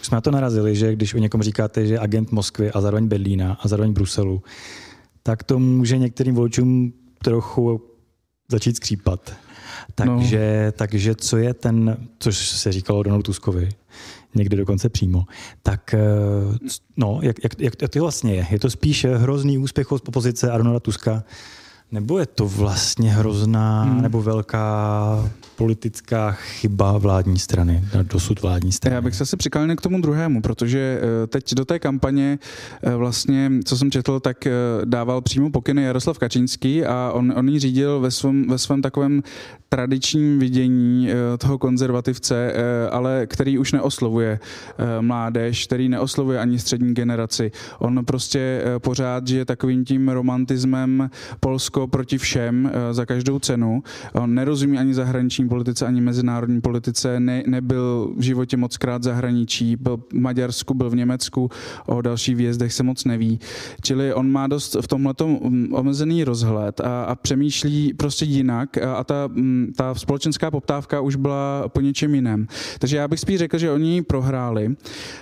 Už 0.01 0.07
jsme 0.07 0.15
na 0.15 0.21
to 0.21 0.31
narazili, 0.31 0.75
že 0.75 0.93
když 0.93 1.13
o 1.13 1.17
někom 1.17 1.41
říkáte, 1.41 1.85
že 1.87 1.93
je 1.93 1.99
agent 1.99 2.31
Moskvy 2.31 2.71
a 2.71 2.81
zároveň 2.81 3.07
Berlína 3.07 3.57
a 3.61 3.67
zároveň 3.67 3.93
Bruselu, 3.93 4.43
tak 5.23 5.43
to 5.43 5.59
může 5.59 5.97
některým 5.97 6.35
voličům 6.35 6.93
trochu 7.23 7.81
začít 8.51 8.75
skřípat. 8.75 9.33
Takže, 9.95 10.63
no. 10.65 10.71
takže 10.71 11.15
co 11.15 11.37
je 11.37 11.53
ten, 11.53 11.97
což 12.19 12.37
se 12.37 12.71
říkalo 12.71 13.03
Donald 13.03 13.21
Tuskovi, 13.21 13.69
někdy 14.35 14.57
dokonce 14.57 14.89
přímo, 14.89 15.25
tak 15.63 15.93
eh, 15.93 15.99
no, 16.97 17.19
jak, 17.21 17.43
jak, 17.43 17.61
jak, 17.81 17.91
to 17.91 17.99
vlastně 17.99 18.35
je? 18.35 18.47
Je 18.51 18.59
to 18.59 18.69
spíš 18.69 19.05
hrozný 19.05 19.57
úspěch 19.57 19.91
opozice 19.91 20.51
Arnolda 20.51 20.79
Tuska, 20.79 21.23
nebo 21.91 22.19
je 22.19 22.25
to 22.25 22.47
vlastně 22.47 23.11
hrozná 23.11 23.83
hmm. 23.83 24.01
nebo 24.01 24.21
velká 24.21 25.31
politická 25.59 26.31
chyba 26.31 26.97
vládní 26.97 27.39
strany, 27.39 27.83
dosud 28.03 28.41
vládní 28.41 28.71
strany? 28.71 28.95
Já 28.95 29.01
bych 29.01 29.15
se 29.15 29.23
asi 29.23 29.37
přiklánil 29.37 29.75
k 29.75 29.81
tomu 29.81 30.01
druhému, 30.01 30.41
protože 30.41 31.01
eh, 31.01 31.27
teď 31.27 31.53
do 31.53 31.65
té 31.65 31.79
kampaně 31.79 32.39
eh, 32.83 32.95
vlastně, 32.95 33.51
co 33.65 33.77
jsem 33.77 33.91
četl, 33.91 34.19
tak 34.19 34.47
eh, 34.47 34.51
dával 34.85 35.21
přímo 35.21 35.51
pokyny 35.51 35.83
Jaroslav 35.83 36.17
Kačínský 36.17 36.85
a 36.85 37.11
on, 37.13 37.33
on 37.35 37.49
ji 37.49 37.59
řídil 37.59 37.99
ve 37.99 38.11
svém, 38.11 38.47
ve 38.47 38.57
svém 38.57 38.81
takovém 38.81 39.23
tradičním 39.69 40.39
vidění 40.39 41.09
toho 41.37 41.57
konzervativce, 41.57 42.53
ale 42.91 43.25
který 43.27 43.57
už 43.57 43.71
neoslovuje 43.71 44.39
mládež, 45.01 45.65
který 45.65 45.89
neoslovuje 45.89 46.39
ani 46.39 46.59
střední 46.59 46.93
generaci. 46.93 47.51
On 47.79 48.05
prostě 48.05 48.63
pořád 48.79 49.27
žije 49.27 49.45
takovým 49.45 49.85
tím 49.85 50.09
romantismem 50.09 51.09
Polsko 51.39 51.87
proti 51.87 52.17
všem 52.17 52.71
za 52.91 53.05
každou 53.05 53.39
cenu. 53.39 53.83
On 54.13 54.35
nerozumí 54.35 54.77
ani 54.77 54.93
zahraničním 54.93 55.48
politice, 55.49 55.85
ani 55.85 56.01
mezinárodní 56.01 56.61
politice, 56.61 57.19
ne, 57.19 57.43
nebyl 57.47 58.13
v 58.17 58.21
životě 58.21 58.57
moc 58.57 58.77
krát 58.77 59.03
zahraničí, 59.03 59.75
byl 59.75 59.97
v 59.97 60.13
Maďarsku, 60.13 60.73
byl 60.73 60.89
v 60.89 60.95
Německu, 60.95 61.49
o 61.85 62.01
dalších 62.01 62.35
výjezdech 62.35 62.73
se 62.73 62.83
moc 62.83 63.05
neví. 63.05 63.39
Čili 63.81 64.13
on 64.13 64.31
má 64.31 64.47
dost 64.47 64.77
v 64.81 64.87
tomhle 64.87 65.13
omezený 65.71 66.23
rozhled 66.23 66.81
a, 66.81 67.03
a 67.03 67.15
přemýšlí 67.15 67.93
prostě 67.93 68.25
jinak 68.25 68.77
a, 68.77 68.95
a 68.95 69.03
ta, 69.03 69.29
ta 69.75 69.95
společenská 69.95 70.51
poptávka 70.51 71.01
už 71.01 71.15
byla 71.15 71.63
po 71.67 71.81
něčem 71.81 72.15
jiném. 72.15 72.47
Takže 72.79 72.97
já 72.97 73.07
bych 73.07 73.19
spíš 73.19 73.37
řekl, 73.37 73.57
že 73.57 73.71
oni 73.71 74.01
prohráli 74.01 74.75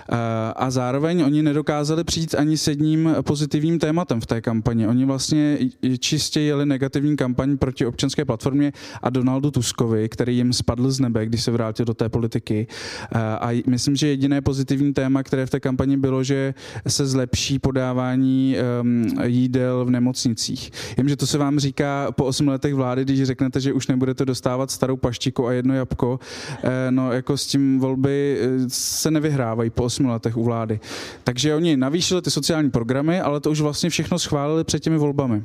a, 0.08 0.50
a 0.50 0.70
zároveň 0.70 1.22
oni 1.22 1.42
nedokázali 1.42 2.04
přijít 2.04 2.34
ani 2.34 2.56
s 2.56 2.68
jedním 2.68 3.14
pozitivním 3.22 3.78
tématem 3.78 4.20
v 4.20 4.26
té 4.26 4.40
kampani. 4.40 4.86
Oni 4.86 5.04
vlastně 5.04 5.58
čistě 5.98 6.40
jeli 6.40 6.66
negativní 6.66 7.16
kampaň 7.16 7.56
proti 7.56 7.86
občanské 7.86 8.24
platformě 8.24 8.72
a 9.02 9.10
Donaldu 9.10 9.50
Tuskovi, 9.50 10.08
který 10.18 10.36
jim 10.36 10.52
spadl 10.52 10.90
z 10.90 11.00
nebe, 11.00 11.26
když 11.26 11.42
se 11.42 11.50
vrátil 11.50 11.86
do 11.86 11.94
té 11.94 12.08
politiky. 12.08 12.66
Eh, 13.14 13.18
a 13.18 13.62
myslím, 13.66 13.96
že 13.96 14.08
jediné 14.08 14.40
pozitivní 14.40 14.92
téma, 14.92 15.22
které 15.22 15.46
v 15.46 15.50
té 15.50 15.60
kampani 15.60 15.96
bylo, 15.96 16.24
že 16.24 16.54
se 16.88 17.06
zlepší 17.06 17.58
podávání 17.58 18.56
ehm, 18.58 19.06
jídel 19.24 19.84
v 19.84 19.90
nemocnicích. 19.90 20.70
Vím, 20.96 21.08
že 21.08 21.16
to 21.16 21.26
se 21.26 21.38
vám 21.38 21.58
říká 21.58 22.12
po 22.12 22.24
osmi 22.24 22.50
letech 22.50 22.74
vlády, 22.74 23.04
když 23.04 23.22
řeknete, 23.22 23.60
že 23.60 23.72
už 23.72 23.86
nebudete 23.86 24.24
dostávat 24.24 24.70
starou 24.70 24.96
paštiku 24.96 25.46
a 25.46 25.52
jedno 25.52 25.74
jabko. 25.74 26.18
Eh, 26.62 26.90
no, 26.90 27.12
jako 27.12 27.36
s 27.36 27.46
tím 27.46 27.78
volby 27.78 28.38
eh, 28.40 28.48
se 28.68 29.10
nevyhrávají 29.10 29.70
po 29.70 29.84
osmi 29.84 30.08
letech 30.08 30.36
u 30.36 30.44
vlády. 30.44 30.80
Takže 31.24 31.54
oni 31.54 31.76
navýšili 31.76 32.22
ty 32.22 32.30
sociální 32.30 32.70
programy, 32.70 33.20
ale 33.20 33.40
to 33.40 33.50
už 33.50 33.60
vlastně 33.60 33.90
všechno 33.90 34.18
schválili 34.18 34.64
před 34.64 34.80
těmi 34.80 34.98
volbami. 34.98 35.42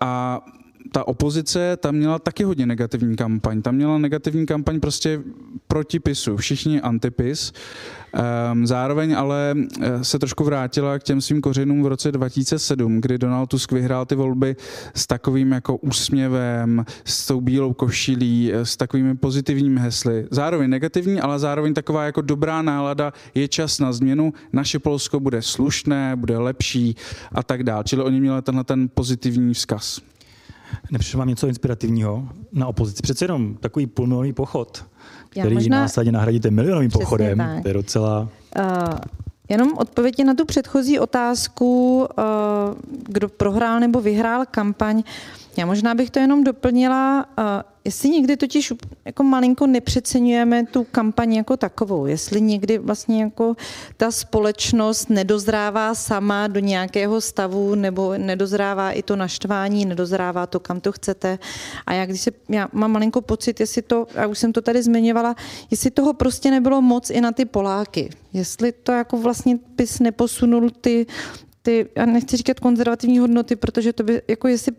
A 0.00 0.40
ta 0.94 1.08
opozice 1.08 1.76
tam 1.76 1.94
měla 1.94 2.18
taky 2.18 2.44
hodně 2.44 2.66
negativní 2.66 3.16
kampaň. 3.16 3.62
Tam 3.62 3.74
měla 3.74 3.98
negativní 3.98 4.46
kampaň 4.46 4.80
prostě 4.80 5.20
proti 5.66 5.98
PISu, 5.98 6.36
všichni 6.36 6.80
antipis. 6.80 7.52
Ehm, 8.12 8.66
zároveň 8.66 9.16
ale 9.16 9.54
eh, 9.80 10.04
se 10.04 10.18
trošku 10.18 10.44
vrátila 10.44 10.98
k 10.98 11.02
těm 11.02 11.20
svým 11.20 11.40
kořenům 11.40 11.82
v 11.82 11.86
roce 11.86 12.12
2007, 12.12 13.00
kdy 13.00 13.18
Donald 13.18 13.46
Tusk 13.46 13.72
vyhrál 13.72 14.06
ty 14.06 14.14
volby 14.14 14.56
s 14.94 15.06
takovým 15.06 15.52
jako 15.52 15.76
úsměvem, 15.76 16.84
s 17.04 17.26
tou 17.26 17.40
bílou 17.40 17.72
košilí, 17.72 18.52
eh, 18.52 18.66
s 18.66 18.76
takovými 18.76 19.16
pozitivními 19.16 19.80
hesly. 19.80 20.26
Zároveň 20.30 20.70
negativní, 20.70 21.20
ale 21.20 21.38
zároveň 21.38 21.74
taková 21.74 22.04
jako 22.04 22.20
dobrá 22.20 22.62
nálada, 22.62 23.12
je 23.34 23.48
čas 23.48 23.78
na 23.78 23.92
změnu, 23.92 24.32
naše 24.52 24.78
Polsko 24.78 25.20
bude 25.20 25.42
slušné, 25.42 26.16
bude 26.16 26.38
lepší 26.38 26.96
a 27.32 27.42
tak 27.42 27.62
dále. 27.62 27.84
Čili 27.84 28.02
oni 28.02 28.20
měli 28.20 28.42
tenhle 28.42 28.64
ten 28.64 28.88
pozitivní 28.94 29.54
vzkaz. 29.54 30.13
Nepřišlo 30.90 31.18
vám 31.18 31.28
něco 31.28 31.46
inspirativního 31.46 32.28
na 32.52 32.66
opozici? 32.66 33.02
Přece 33.02 33.24
jenom 33.24 33.54
takový 33.54 33.86
půlmilový 33.86 34.32
pochod, 34.32 34.84
který 35.28 35.54
možná... 35.54 35.80
následně 35.80 36.12
nahradíte 36.12 36.50
milionovým 36.50 36.88
Přesně 36.88 37.04
pochodem. 37.04 37.38
Tak. 37.38 37.62
To 37.62 37.68
je 37.68 37.74
docela... 37.74 38.28
Uh... 38.58 38.94
Jenom 39.48 39.72
odpovědi 39.78 40.24
na 40.24 40.34
tu 40.34 40.44
předchozí 40.44 40.98
otázku, 40.98 41.98
uh, 42.18 42.24
kdo 43.08 43.28
prohrál 43.28 43.80
nebo 43.80 44.00
vyhrál 44.00 44.44
kampaň. 44.50 45.02
Já 45.56 45.66
možná 45.66 45.94
bych 45.94 46.10
to 46.10 46.18
jenom 46.18 46.44
doplnila. 46.44 47.26
Jestli 47.86 48.08
někdy 48.08 48.36
totiž 48.36 48.72
jako 49.04 49.22
malinko 49.22 49.66
nepřeceňujeme 49.66 50.66
tu 50.66 50.84
kampaň 50.84 51.34
jako 51.34 51.56
takovou, 51.56 52.06
jestli 52.06 52.40
někdy 52.40 52.78
vlastně 52.78 53.22
jako 53.22 53.54
ta 53.96 54.10
společnost 54.10 55.10
nedozrává 55.10 55.94
sama 55.94 56.46
do 56.46 56.60
nějakého 56.60 57.20
stavu 57.20 57.74
nebo 57.74 58.14
nedozrává 58.18 58.90
i 58.90 59.02
to 59.02 59.16
naštvání, 59.16 59.84
nedozrává 59.84 60.46
to, 60.46 60.60
kam 60.60 60.80
to 60.80 60.92
chcete. 60.92 61.38
A 61.86 61.92
já 61.92 62.06
když 62.06 62.20
se, 62.20 62.30
já 62.48 62.68
mám 62.72 62.92
malinko 62.92 63.20
pocit, 63.20 63.60
jestli 63.60 63.82
to, 63.82 64.06
a 64.16 64.26
už 64.26 64.38
jsem 64.38 64.52
to 64.52 64.62
tady 64.62 64.82
zmiňovala, 64.82 65.34
jestli 65.70 65.90
toho 65.90 66.12
prostě 66.12 66.50
nebylo 66.50 66.82
moc 66.82 67.10
i 67.10 67.20
na 67.20 67.32
ty 67.32 67.44
Poláky. 67.44 68.10
Jestli 68.32 68.72
to 68.72 68.92
jako 68.92 69.16
vlastně 69.16 69.58
pis 69.76 70.00
neposunul 70.00 70.70
ty, 70.70 71.06
ty, 71.62 71.88
já 71.96 72.06
nechci 72.06 72.36
říkat 72.36 72.60
konzervativní 72.60 73.18
hodnoty, 73.18 73.56
protože 73.56 73.92
to 73.92 74.02
by, 74.02 74.22
jako 74.28 74.48
jestli 74.48 74.72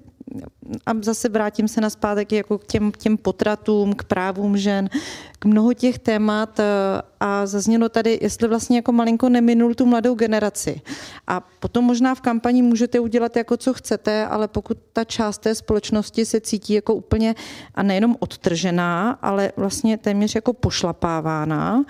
a 0.85 0.91
zase 1.01 1.29
vrátím 1.29 1.67
se 1.67 1.81
na 1.81 1.89
zpátek 1.89 2.31
jako 2.31 2.57
k 2.57 2.65
těm, 2.65 2.91
těm 2.91 3.17
potratům, 3.17 3.93
k 3.93 4.03
právům 4.03 4.57
žen, 4.57 4.89
k 5.39 5.45
mnoho 5.45 5.73
těch 5.73 5.99
témat 5.99 6.59
eh, 6.59 6.63
a 7.19 7.45
zaznělo 7.45 7.89
tady, 7.89 8.19
jestli 8.21 8.47
vlastně 8.47 8.77
jako 8.77 8.91
malinko 8.91 9.29
neminul 9.29 9.73
tu 9.75 9.85
mladou 9.85 10.15
generaci. 10.15 10.81
A 11.27 11.39
potom 11.59 11.85
možná 11.85 12.15
v 12.15 12.21
kampani 12.21 12.61
můžete 12.61 12.99
udělat 12.99 13.35
jako 13.35 13.57
co 13.57 13.73
chcete, 13.73 14.25
ale 14.25 14.47
pokud 14.47 14.77
ta 14.93 15.03
část 15.03 15.37
té 15.37 15.55
společnosti 15.55 16.25
se 16.25 16.41
cítí 16.41 16.73
jako 16.73 16.95
úplně 16.95 17.35
a 17.75 17.83
nejenom 17.83 18.15
odtržená, 18.19 19.19
ale 19.21 19.51
vlastně 19.57 19.97
téměř 19.97 20.35
jako 20.35 20.53
pošlapávána, 20.53 21.85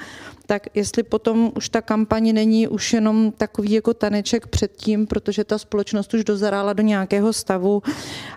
tak 0.45 0.67
jestli 0.73 1.03
potom 1.03 1.51
už 1.55 1.69
ta 1.69 1.81
kampaně 1.81 2.33
není 2.33 2.67
už 2.67 2.93
jenom 2.93 3.31
takový 3.31 3.71
jako 3.71 3.93
taneček 3.93 4.47
předtím, 4.47 5.07
protože 5.07 5.43
ta 5.43 5.57
společnost 5.57 6.13
už 6.13 6.23
dozarála 6.23 6.73
do 6.73 6.83
nějakého 6.83 7.33
stavu 7.33 7.83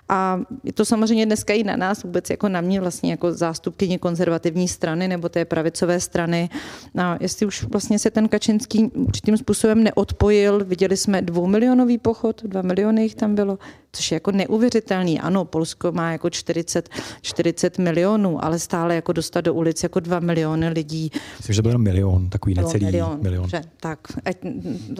a 0.08 0.40
je 0.64 0.72
to 0.72 0.84
samozřejmě 0.84 1.26
dneska 1.26 1.54
i 1.54 1.64
na 1.64 1.76
nás 1.76 2.02
vůbec 2.02 2.30
jako 2.30 2.48
na 2.48 2.60
mě 2.60 2.80
vlastně 2.80 3.10
jako 3.10 3.32
zástupkyně 3.32 3.98
konzervativní 3.98 4.68
strany 4.68 5.08
nebo 5.08 5.28
té 5.28 5.44
pravicové 5.44 6.00
strany. 6.00 6.50
A 6.98 7.16
jestli 7.20 7.46
už 7.46 7.62
vlastně 7.62 7.98
se 7.98 8.10
ten 8.10 8.28
Kačinský 8.28 8.84
určitým 8.94 9.36
způsobem 9.36 9.84
neodpojil, 9.84 10.64
viděli 10.64 10.96
jsme 10.96 11.22
dvoumilionový 11.22 11.98
pochod, 11.98 12.42
dva 12.44 12.62
miliony 12.62 13.02
jich 13.02 13.14
tam 13.14 13.34
bylo, 13.34 13.58
což 13.92 14.10
je 14.10 14.16
jako 14.16 14.30
neuvěřitelný. 14.32 15.20
Ano, 15.20 15.44
Polsko 15.44 15.92
má 15.92 16.12
jako 16.12 16.30
40, 16.30 16.88
40 17.22 17.78
milionů, 17.78 18.44
ale 18.44 18.58
stále 18.58 18.94
jako 18.94 19.12
dostat 19.12 19.40
do 19.40 19.54
ulic 19.54 19.82
jako 19.82 20.00
dva 20.00 20.20
miliony 20.20 20.68
lidí. 20.68 21.10
Myslím, 21.38 21.54
že 21.54 21.62
to 21.62 21.68
byl 21.68 21.78
milion, 21.78 22.28
takový 22.28 22.54
necelý 22.54 22.84
milion. 22.84 23.18
milion. 23.22 23.48
Že, 23.48 23.62
tak, 23.80 23.98
ať, 24.24 24.36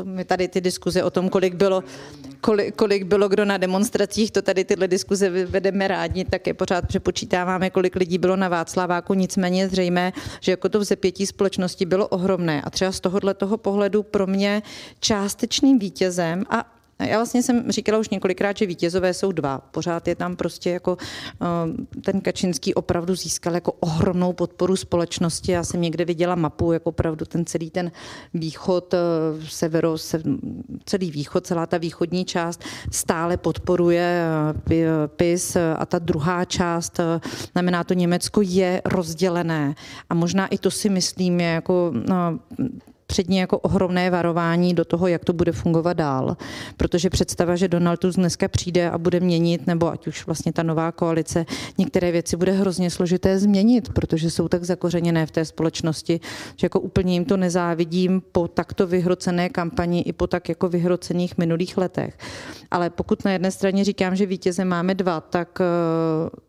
my 0.03 0.25
tady 0.25 0.49
ty 0.49 0.61
diskuze 0.61 1.03
o 1.03 1.11
tom, 1.11 1.29
kolik 1.29 1.55
bylo, 1.55 1.85
kolik, 2.41 2.77
kolik 2.77 3.03
bylo 3.03 3.29
kdo 3.29 3.45
na 3.45 3.57
demonstracích, 3.57 4.31
to 4.31 4.43
tady 4.43 4.65
tyhle 4.65 4.89
diskuze 4.89 5.31
vedeme 5.47 5.89
rádi, 5.89 6.25
tak 6.25 6.47
je 6.47 6.55
pořád 6.55 6.89
přepočítáváme, 6.89 7.71
kolik 7.71 7.97
lidí 7.97 8.19
bylo 8.19 8.37
na 8.37 8.49
Václaváku, 8.49 9.15
nicméně 9.15 9.63
je 9.63 9.69
zřejmé, 9.69 10.13
že 10.41 10.53
jako 10.53 10.69
to 10.69 10.81
vzepětí 10.81 11.27
společnosti 11.27 11.87
bylo 11.87 12.09
ohromné 12.09 12.63
a 12.63 12.71
třeba 12.71 12.93
z 12.93 13.01
tohohle 13.01 13.35
toho 13.35 13.57
pohledu 13.57 14.03
pro 14.03 14.27
mě 14.27 14.63
částečným 15.01 15.79
vítězem 15.79 16.45
a 16.51 16.78
já 17.05 17.17
vlastně 17.17 17.43
jsem 17.43 17.73
říkala 17.73 17.99
už 17.99 18.09
několikrát, 18.09 18.57
že 18.57 18.67
vítězové 18.67 19.15
jsou 19.15 19.33
dva. 19.33 19.59
Pořád 19.59 20.09
je 20.09 20.15
tam 20.15 20.37
prostě 20.37 20.71
jako 20.71 20.97
eh, 21.43 22.01
ten 22.01 22.21
Kačinský 22.21 22.75
opravdu 22.75 23.15
získal 23.15 23.55
jako 23.55 23.73
ohromnou 23.73 24.33
podporu 24.33 24.77
společnosti. 24.77 25.53
Já 25.53 25.65
jsem 25.65 25.81
někde 25.81 26.05
viděla 26.05 26.35
mapu, 26.35 26.73
jako 26.73 26.89
opravdu 26.89 27.25
ten 27.25 27.45
celý 27.47 27.71
ten 27.71 27.93
východ, 28.35 28.95
eh, 28.95 28.99
severo, 29.49 29.97
celý 30.85 31.11
východ, 31.11 31.47
celá 31.47 31.67
ta 31.67 31.79
východní 31.79 32.25
část 32.25 32.65
stále 32.93 33.37
podporuje 33.37 34.23
eh, 34.71 35.09
PIS 35.09 35.57
a 35.77 35.87
ta 35.87 35.99
druhá 35.99 36.45
část, 36.45 37.01
znamená 37.53 37.85
to 37.85 37.95
Německo, 37.95 38.41
je 38.43 38.83
rozdělené. 38.85 39.75
A 40.11 40.15
možná 40.15 40.47
i 40.47 40.59
to 40.59 40.71
si 40.71 40.89
myslím 40.89 41.41
je 41.41 41.47
jako 41.47 41.93
předně 43.11 43.41
jako 43.41 43.59
ohromné 43.59 44.11
varování 44.11 44.75
do 44.75 44.85
toho, 44.85 45.07
jak 45.07 45.25
to 45.25 45.33
bude 45.33 45.53
fungovat 45.53 45.93
dál. 45.93 46.37
Protože 46.77 47.11
představa, 47.11 47.57
že 47.57 47.69
Donald 47.69 48.01
Tusk 48.01 48.19
dneska 48.19 48.49
přijde 48.49 48.91
a 48.91 48.99
bude 48.99 49.21
měnit, 49.21 49.67
nebo 49.67 49.91
ať 49.93 50.07
už 50.07 50.27
vlastně 50.27 50.53
ta 50.53 50.63
nová 50.63 50.93
koalice, 50.93 51.47
některé 51.79 52.13
věci 52.13 52.37
bude 52.37 52.53
hrozně 52.53 52.91
složité 52.91 53.39
změnit, 53.39 53.89
protože 53.93 54.31
jsou 54.31 54.49
tak 54.49 54.65
zakořeněné 54.65 55.27
v 55.27 55.31
té 55.31 55.45
společnosti, 55.45 56.21
že 56.57 56.65
jako 56.65 56.81
úplně 56.81 57.13
jim 57.13 57.25
to 57.25 57.37
nezávidím 57.37 58.23
po 58.33 58.49
takto 58.49 58.87
vyhrocené 58.87 59.49
kampani 59.49 60.01
i 60.01 60.13
po 60.13 60.27
tak 60.27 60.49
jako 60.49 60.69
vyhrocených 60.69 61.39
minulých 61.39 61.79
letech. 61.79 62.19
Ale 62.71 62.91
pokud 62.91 63.25
na 63.25 63.33
jedné 63.33 63.51
straně 63.51 63.85
říkám, 63.85 64.17
že 64.17 64.27
vítěze 64.27 64.65
máme 64.65 64.95
dva, 64.95 65.21
tak 65.21 65.59
eh, 65.61 65.65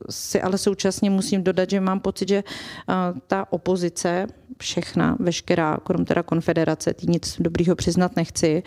si 0.09 0.41
ale 0.41 0.57
současně 0.57 1.09
musím 1.09 1.43
dodat, 1.43 1.69
že 1.69 1.79
mám 1.79 1.99
pocit, 1.99 2.29
že 2.29 2.43
eh, 2.43 2.93
ta 3.27 3.45
opozice, 3.49 4.27
všechna, 4.57 5.17
veškerá, 5.19 5.77
krom 5.83 6.05
teda 6.05 6.23
konfederace, 6.49 6.93
tý 6.93 7.07
nic 7.07 7.35
dobrýho 7.39 7.75
přiznat 7.75 8.15
nechci, 8.15 8.63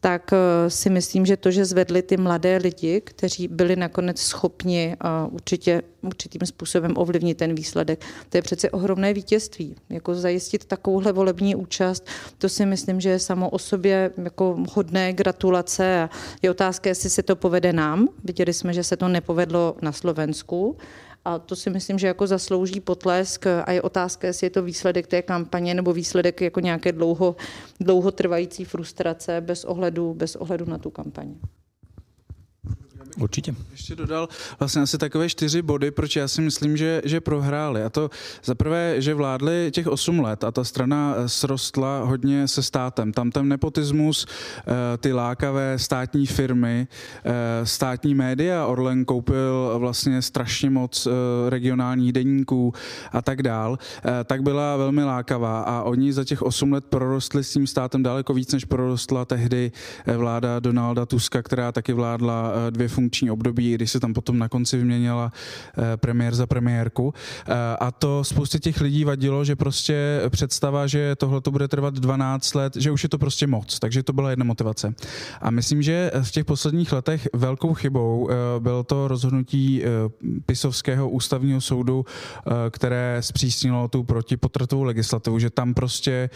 tak 0.00 0.32
eh, 0.32 0.70
si 0.70 0.90
myslím, 0.90 1.26
že 1.26 1.36
to, 1.36 1.50
že 1.50 1.64
zvedli 1.64 2.02
ty 2.02 2.16
mladé 2.16 2.56
lidi, 2.56 3.00
kteří 3.00 3.48
byli 3.48 3.76
nakonec 3.76 4.20
schopni 4.20 4.96
určitě 5.30 5.82
určitým 6.02 6.46
způsobem 6.46 6.92
ovlivnit 6.96 7.38
ten 7.38 7.54
výsledek, 7.54 8.00
to 8.28 8.36
je 8.36 8.42
přece 8.42 8.70
ohromné 8.70 9.12
vítězství. 9.12 9.74
Jako 9.90 10.14
zajistit 10.14 10.64
takovouhle 10.64 11.12
volební 11.12 11.54
účast, 11.54 12.06
to 12.38 12.48
si 12.48 12.66
myslím, 12.66 13.00
že 13.00 13.08
je 13.08 13.18
samo 13.18 13.50
o 13.50 13.58
sobě 13.58 14.10
jako 14.16 14.56
hodné 14.72 15.12
gratulace 15.12 16.08
je 16.42 16.50
otázka, 16.50 16.88
jestli 16.88 17.10
se 17.10 17.22
to 17.22 17.36
povede 17.36 17.72
nám. 17.72 18.08
Viděli 18.24 18.52
jsme, 18.52 18.72
že 18.72 18.84
se 18.84 18.96
to 18.96 19.08
nepovedlo 19.08 19.76
na 19.82 19.92
Slovensku, 19.92 20.76
a 21.24 21.38
to 21.38 21.56
si 21.56 21.70
myslím, 21.70 21.98
že 21.98 22.06
jako 22.06 22.26
zaslouží 22.26 22.80
potlesk 22.80 23.46
a 23.46 23.72
je 23.72 23.82
otázka, 23.82 24.26
jestli 24.26 24.46
je 24.46 24.50
to 24.50 24.62
výsledek 24.62 25.06
té 25.06 25.22
kampaně 25.22 25.74
nebo 25.74 25.92
výsledek 25.92 26.40
jako 26.40 26.60
nějaké 26.60 26.92
dlouho, 26.92 27.36
dlouhotrvající 27.80 28.64
frustrace 28.64 29.40
bez 29.40 29.64
ohledu, 29.64 30.14
bez 30.14 30.36
ohledu 30.36 30.64
na 30.64 30.78
tu 30.78 30.90
kampaně. 30.90 31.34
Určitě. 33.18 33.54
Ještě 33.72 33.96
dodal 33.96 34.28
vlastně 34.58 34.82
asi 34.82 34.98
takové 34.98 35.28
čtyři 35.28 35.62
body, 35.62 35.90
proč 35.90 36.16
já 36.16 36.28
si 36.28 36.40
myslím, 36.40 36.76
že, 36.76 37.02
že 37.04 37.20
prohráli. 37.20 37.82
A 37.82 37.90
to 37.90 38.10
za 38.44 38.54
prvé, 38.54 38.94
že 38.98 39.14
vládli 39.14 39.70
těch 39.74 39.86
osm 39.86 40.20
let 40.20 40.44
a 40.44 40.50
ta 40.50 40.64
strana 40.64 41.14
srostla 41.26 42.04
hodně 42.04 42.48
se 42.48 42.62
státem. 42.62 43.12
Tam 43.12 43.30
ten 43.30 43.48
nepotismus, 43.48 44.26
eh, 44.26 44.96
ty 44.98 45.12
lákavé 45.12 45.78
státní 45.78 46.26
firmy, 46.26 46.88
eh, 47.24 47.66
státní 47.66 48.14
média, 48.14 48.66
Orlen 48.66 49.04
koupil 49.04 49.74
vlastně 49.78 50.22
strašně 50.22 50.70
moc 50.70 51.06
eh, 51.06 51.10
regionálních 51.50 52.12
denníků 52.12 52.74
a 53.12 53.22
tak 53.22 53.42
dál, 53.42 53.78
tak 54.24 54.42
byla 54.42 54.76
velmi 54.76 55.04
lákavá 55.04 55.60
a 55.60 55.82
oni 55.82 56.12
za 56.12 56.24
těch 56.24 56.42
osm 56.42 56.72
let 56.72 56.84
prorostli 56.84 57.44
s 57.44 57.52
tím 57.52 57.66
státem 57.66 58.02
daleko 58.02 58.34
víc, 58.34 58.52
než 58.52 58.64
prorostla 58.64 59.24
tehdy 59.24 59.72
vláda 60.16 60.60
Donalda 60.60 61.06
Tuska, 61.06 61.42
která 61.42 61.72
taky 61.72 61.92
vládla 61.92 62.52
dvě 62.70 62.88
funkční 63.00 63.30
období, 63.30 63.74
když 63.74 63.90
se 63.90 64.00
tam 64.00 64.14
potom 64.14 64.38
na 64.38 64.48
konci 64.48 64.76
vyměnila 64.76 65.32
eh, 65.32 65.96
premiér 65.96 66.34
za 66.34 66.46
premiérku. 66.46 67.14
Eh, 67.48 67.54
a 67.80 67.90
to 67.90 68.24
spoustě 68.24 68.58
těch 68.58 68.80
lidí 68.80 69.04
vadilo, 69.04 69.44
že 69.44 69.56
prostě 69.56 70.20
představa, 70.28 70.86
že 70.86 71.16
tohle 71.16 71.40
to 71.40 71.50
bude 71.50 71.68
trvat 71.68 71.94
12 71.94 72.54
let, 72.54 72.76
že 72.76 72.90
už 72.90 73.02
je 73.02 73.08
to 73.08 73.18
prostě 73.18 73.46
moc. 73.46 73.78
Takže 73.78 74.02
to 74.02 74.12
byla 74.12 74.30
jedna 74.30 74.44
motivace. 74.44 74.94
A 75.40 75.50
myslím, 75.50 75.82
že 75.82 76.10
v 76.22 76.30
těch 76.30 76.44
posledních 76.44 76.92
letech 76.92 77.28
velkou 77.32 77.74
chybou 77.74 78.28
eh, 78.30 78.60
bylo 78.60 78.84
to 78.84 79.08
rozhodnutí 79.08 79.82
Pisovského 80.46 81.08
ústavního 81.10 81.60
soudu, 81.60 82.04
které 82.70 83.16
zpřísnilo 83.20 83.88
tu 83.88 84.04
protipotratovou 84.04 84.82
legislativu, 84.82 85.38
že 85.38 85.50
tam 85.50 85.74
prostě 85.74 86.30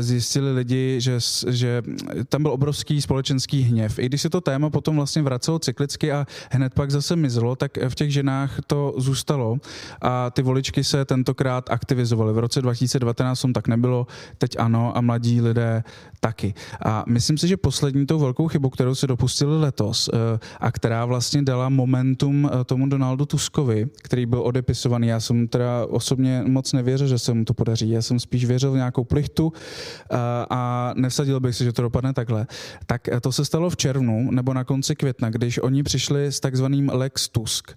zjistili 0.00 0.52
lidi, 0.52 0.96
že, 0.98 1.18
že 1.48 1.82
tam 2.28 2.42
byl 2.42 2.52
obrovský 2.52 3.00
společenský 3.00 3.62
hněv. 3.62 3.98
I 3.98 4.06
když 4.06 4.22
se 4.22 4.30
to 4.30 4.40
téma 4.40 4.70
potom 4.70 4.96
vlastně 4.96 5.22
vracelo 5.22 5.58
cyklicky, 5.58 5.89
vždycky 5.90 6.12
a 6.12 6.26
hned 6.50 6.74
pak 6.74 6.90
zase 6.90 7.16
mizelo, 7.16 7.56
tak 7.56 7.78
v 7.88 7.94
těch 7.94 8.12
ženách 8.12 8.60
to 8.66 8.94
zůstalo 8.96 9.56
a 10.02 10.30
ty 10.30 10.42
voličky 10.42 10.84
se 10.84 11.04
tentokrát 11.04 11.70
aktivizovaly. 11.70 12.32
V 12.32 12.38
roce 12.38 12.62
2019 12.62 13.40
tom 13.40 13.52
tak 13.52 13.68
nebylo, 13.68 14.06
teď 14.38 14.58
ano 14.58 14.96
a 14.96 15.00
mladí 15.00 15.40
lidé 15.40 15.82
taky. 16.20 16.54
A 16.84 17.04
myslím 17.08 17.38
si, 17.38 17.48
že 17.48 17.56
poslední 17.56 18.06
tou 18.06 18.18
velkou 18.18 18.48
chybu, 18.48 18.70
kterou 18.70 18.94
se 18.94 19.06
dopustili 19.06 19.60
letos 19.60 20.10
eh, 20.12 20.38
a 20.60 20.72
která 20.72 21.04
vlastně 21.04 21.42
dala 21.42 21.68
momentum 21.68 22.50
eh, 22.52 22.64
tomu 22.64 22.88
Donaldu 22.88 23.26
Tuskovi, 23.26 23.86
který 24.02 24.26
byl 24.26 24.42
odepisovaný, 24.42 25.08
já 25.08 25.20
jsem 25.20 25.48
teda 25.48 25.86
osobně 25.86 26.44
moc 26.46 26.72
nevěřil, 26.72 27.06
že 27.06 27.18
se 27.18 27.34
mu 27.34 27.44
to 27.44 27.54
podaří. 27.54 27.90
Já 27.90 28.02
jsem 28.02 28.20
spíš 28.20 28.44
věřil 28.44 28.72
v 28.72 28.76
nějakou 28.76 29.04
plichtu 29.04 29.52
eh, 29.52 30.16
a 30.50 30.92
nevsadil 30.96 31.40
bych 31.40 31.56
si, 31.56 31.64
že 31.64 31.72
to 31.72 31.82
dopadne 31.82 32.12
takhle. 32.12 32.46
Tak 32.86 33.08
to 33.20 33.32
se 33.32 33.44
stalo 33.44 33.70
v 33.70 33.76
červnu 33.76 34.30
nebo 34.30 34.54
na 34.54 34.64
konci 34.64 34.94
května, 34.96 35.30
když 35.30 35.58
oni 35.58 35.79
oni 35.80 35.84
přišli 35.84 36.26
s 36.26 36.40
takzvaným 36.40 36.90
Lex 36.92 37.28
Tusk, 37.28 37.72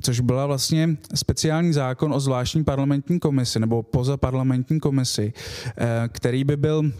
což 0.00 0.20
byla 0.20 0.46
vlastně 0.46 0.96
speciální 1.14 1.72
zákon 1.72 2.12
o 2.12 2.20
zvláštní 2.20 2.64
parlamentní 2.64 3.20
komisi 3.20 3.60
nebo 3.60 3.82
poza 3.82 4.16
parlamentní 4.16 4.80
komisi, 4.80 5.32
eh, 5.76 6.08
který 6.12 6.44
by 6.44 6.56
byl 6.56 6.92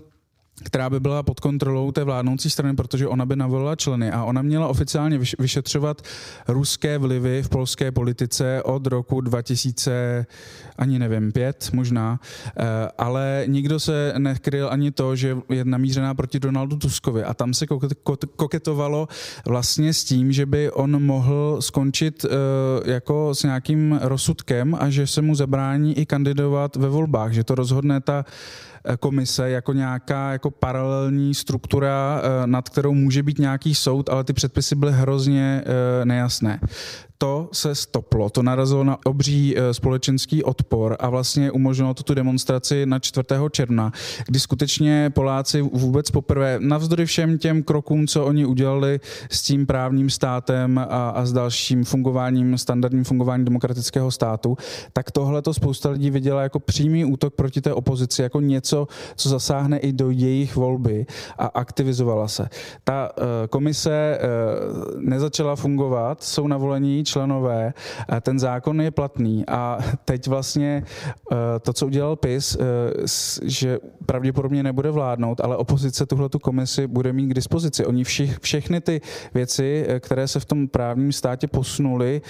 která 0.65 0.91
by 0.91 1.01
byla 1.01 1.23
pod 1.23 1.41
kontrolou 1.41 1.93
té 1.93 2.05
vládnoucí 2.05 2.51
strany, 2.51 2.77
protože 2.77 3.07
ona 3.07 3.27
by 3.27 3.37
navolila 3.37 3.77
členy 3.77 4.11
a 4.11 4.25
ona 4.25 4.43
měla 4.43 4.69
oficiálně 4.69 5.19
vyšetřovat 5.39 6.03
ruské 6.49 6.99
vlivy 6.99 7.43
v 7.43 7.49
polské 7.49 7.93
politice 7.93 8.63
od 8.63 8.87
roku 8.87 9.21
2000, 9.21 10.27
ani 10.79 10.99
nevím, 10.99 11.33
pět 11.33 11.71
možná, 11.73 12.21
eh, 12.57 12.65
ale 12.99 13.45
nikdo 13.47 13.81
se 13.81 14.15
nekryl 14.19 14.69
ani 14.71 14.91
to, 14.91 15.17
že 15.17 15.37
je 15.49 15.65
namířená 15.65 16.15
proti 16.15 16.41
Donaldu 16.41 16.77
Tuskovi. 16.77 17.25
A 17.25 17.35
tam 17.35 17.55
se 17.55 17.67
koketovalo 18.37 19.09
vlastně 19.47 19.93
s 19.93 20.05
tím, 20.05 20.33
že 20.33 20.47
by 20.47 20.71
on 20.71 21.03
mohl 21.03 21.57
skončit 21.61 22.25
eh, 22.25 22.29
jako 22.91 23.35
s 23.35 23.43
nějakým 23.43 23.99
rozsudkem 24.03 24.77
a 24.81 24.91
že 24.91 25.07
se 25.07 25.23
mu 25.23 25.35
zabrání 25.35 25.99
i 25.99 26.07
kandidovat 26.07 26.77
ve 26.77 26.89
volbách, 26.89 27.33
že 27.33 27.45
to 27.45 27.55
rozhodne 27.55 28.01
ta 28.01 28.25
komise 28.97 29.51
jako 29.51 29.73
nějaká 29.73 30.33
jako 30.33 30.51
paralelní 30.51 31.35
struktura, 31.35 32.23
eh, 32.23 32.47
nad 32.47 32.69
kterou 32.69 32.95
může 32.95 33.23
být 33.23 33.39
nějaký 33.39 33.75
soud, 33.75 34.09
ale 34.09 34.25
ty 34.25 34.33
předpisy 34.33 34.75
byly 34.75 34.93
hrozně 34.93 35.63
eh, 35.67 36.05
nejasné 36.05 36.61
to 37.19 37.49
se 37.53 37.75
stoplo, 37.75 38.31
to 38.31 38.43
narazilo 38.43 38.85
na 38.85 38.99
obří 39.05 39.55
eh, 39.57 39.75
společenský 39.75 40.45
odpor 40.45 40.97
a 41.01 41.11
vlastně 41.11 41.51
umožnilo 41.51 41.95
to 41.95 42.03
tu 42.03 42.15
demonstraci 42.15 42.87
na 42.87 42.99
4. 42.99 43.25
června, 43.51 43.93
kdy 44.27 44.41
skutečně 44.41 45.11
Poláci 45.15 45.63
vůbec 45.63 46.11
poprvé, 46.11 46.57
navzdory 46.61 47.07
všem 47.07 47.39
těm 47.39 47.63
krokům, 47.63 48.07
co 48.07 48.25
oni 48.25 48.47
udělali 48.47 49.01
s 49.31 49.43
tím 49.43 49.67
právním 49.67 50.11
státem 50.11 50.79
a, 50.79 50.85
a 51.11 51.27
s 51.27 51.33
dalším 51.33 51.85
fungováním, 51.85 52.59
standardním 52.59 53.05
fungováním 53.05 53.45
demokratického 53.45 54.11
státu, 54.11 54.57
tak 54.93 55.11
tohle 55.11 55.43
to 55.43 55.55
spousta 55.55 55.91
lidí 55.91 56.11
viděla 56.11 56.43
jako 56.43 56.61
přímý 56.61 57.05
útok 57.05 57.35
proti 57.35 57.61
té 57.61 57.73
opozici, 57.73 58.23
jako 58.23 58.41
něco, 58.41 58.78
něco, 58.79 58.95
co 59.17 59.29
zasáhne 59.29 59.79
i 59.79 59.93
do 59.93 60.11
jejich 60.11 60.57
volby 60.57 61.07
a 61.39 61.47
aktivizovala 61.47 62.29
se. 62.29 62.49
Ta 62.85 63.11
uh, 63.17 63.25
komise 63.51 64.19
uh, 64.19 65.01
nezačala 65.01 65.57
fungovat, 65.57 66.23
jsou 66.23 66.47
navolení 66.47 67.05
členové, 67.05 67.73
ten 68.21 68.39
zákon 68.39 68.81
je 68.81 68.91
platný 68.91 69.45
a 69.49 69.79
teď 70.05 70.27
vlastně 70.29 70.85
uh, 71.31 71.39
to, 71.63 71.73
co 71.73 71.87
udělal 71.87 72.17
PIS, 72.17 72.59
že 73.43 73.79
pravděpodobně 74.07 74.63
nebude 74.63 74.91
vládnout, 74.91 75.41
ale 75.41 75.57
opozice 75.57 76.07
tuhle 76.07 76.29
tu 76.29 76.39
komisi 76.39 76.87
bude 76.87 77.13
mít 77.13 77.27
k 77.27 77.35
dispozici. 77.35 77.87
Oni 77.87 78.05
všich, 78.05 78.39
všechny 78.39 78.81
ty 78.81 79.01
věci, 79.35 79.87
které 80.01 80.29
se 80.29 80.41
v 80.41 80.45
tom 80.45 80.69
právním 80.69 81.13
státě 81.13 81.47
posunuly 81.47 82.21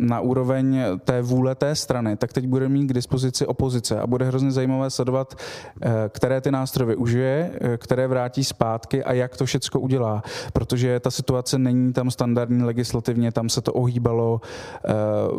na 0.00 0.20
úroveň 0.20 0.82
té 1.04 1.22
vůle 1.22 1.54
té 1.54 1.74
strany, 1.74 2.16
tak 2.16 2.32
teď 2.32 2.46
bude 2.46 2.68
mít 2.68 2.86
k 2.86 2.92
dispozici 2.92 3.46
opozice 3.46 4.00
a 4.00 4.06
bude 4.06 4.24
hrozně 4.24 4.50
zajímavé 4.50 4.90
sledovat, 4.90 5.31
eh, 5.82 5.90
které 6.08 6.40
ty 6.40 6.50
nástroje 6.50 6.86
využije, 6.86 7.50
eh, 7.60 7.76
které 7.76 8.08
vrátí 8.08 8.44
zpátky 8.44 9.04
a 9.04 9.12
jak 9.12 9.36
to 9.36 9.46
všechno 9.46 9.80
udělá, 9.80 10.22
protože 10.52 11.00
ta 11.00 11.10
situace 11.10 11.58
není 11.58 11.92
tam 11.92 12.10
standardní 12.10 12.62
legislativně, 12.62 13.32
tam 13.32 13.48
se 13.48 13.60
to 13.60 13.72
ohýbalo 13.72 14.40
eh, 14.40 14.92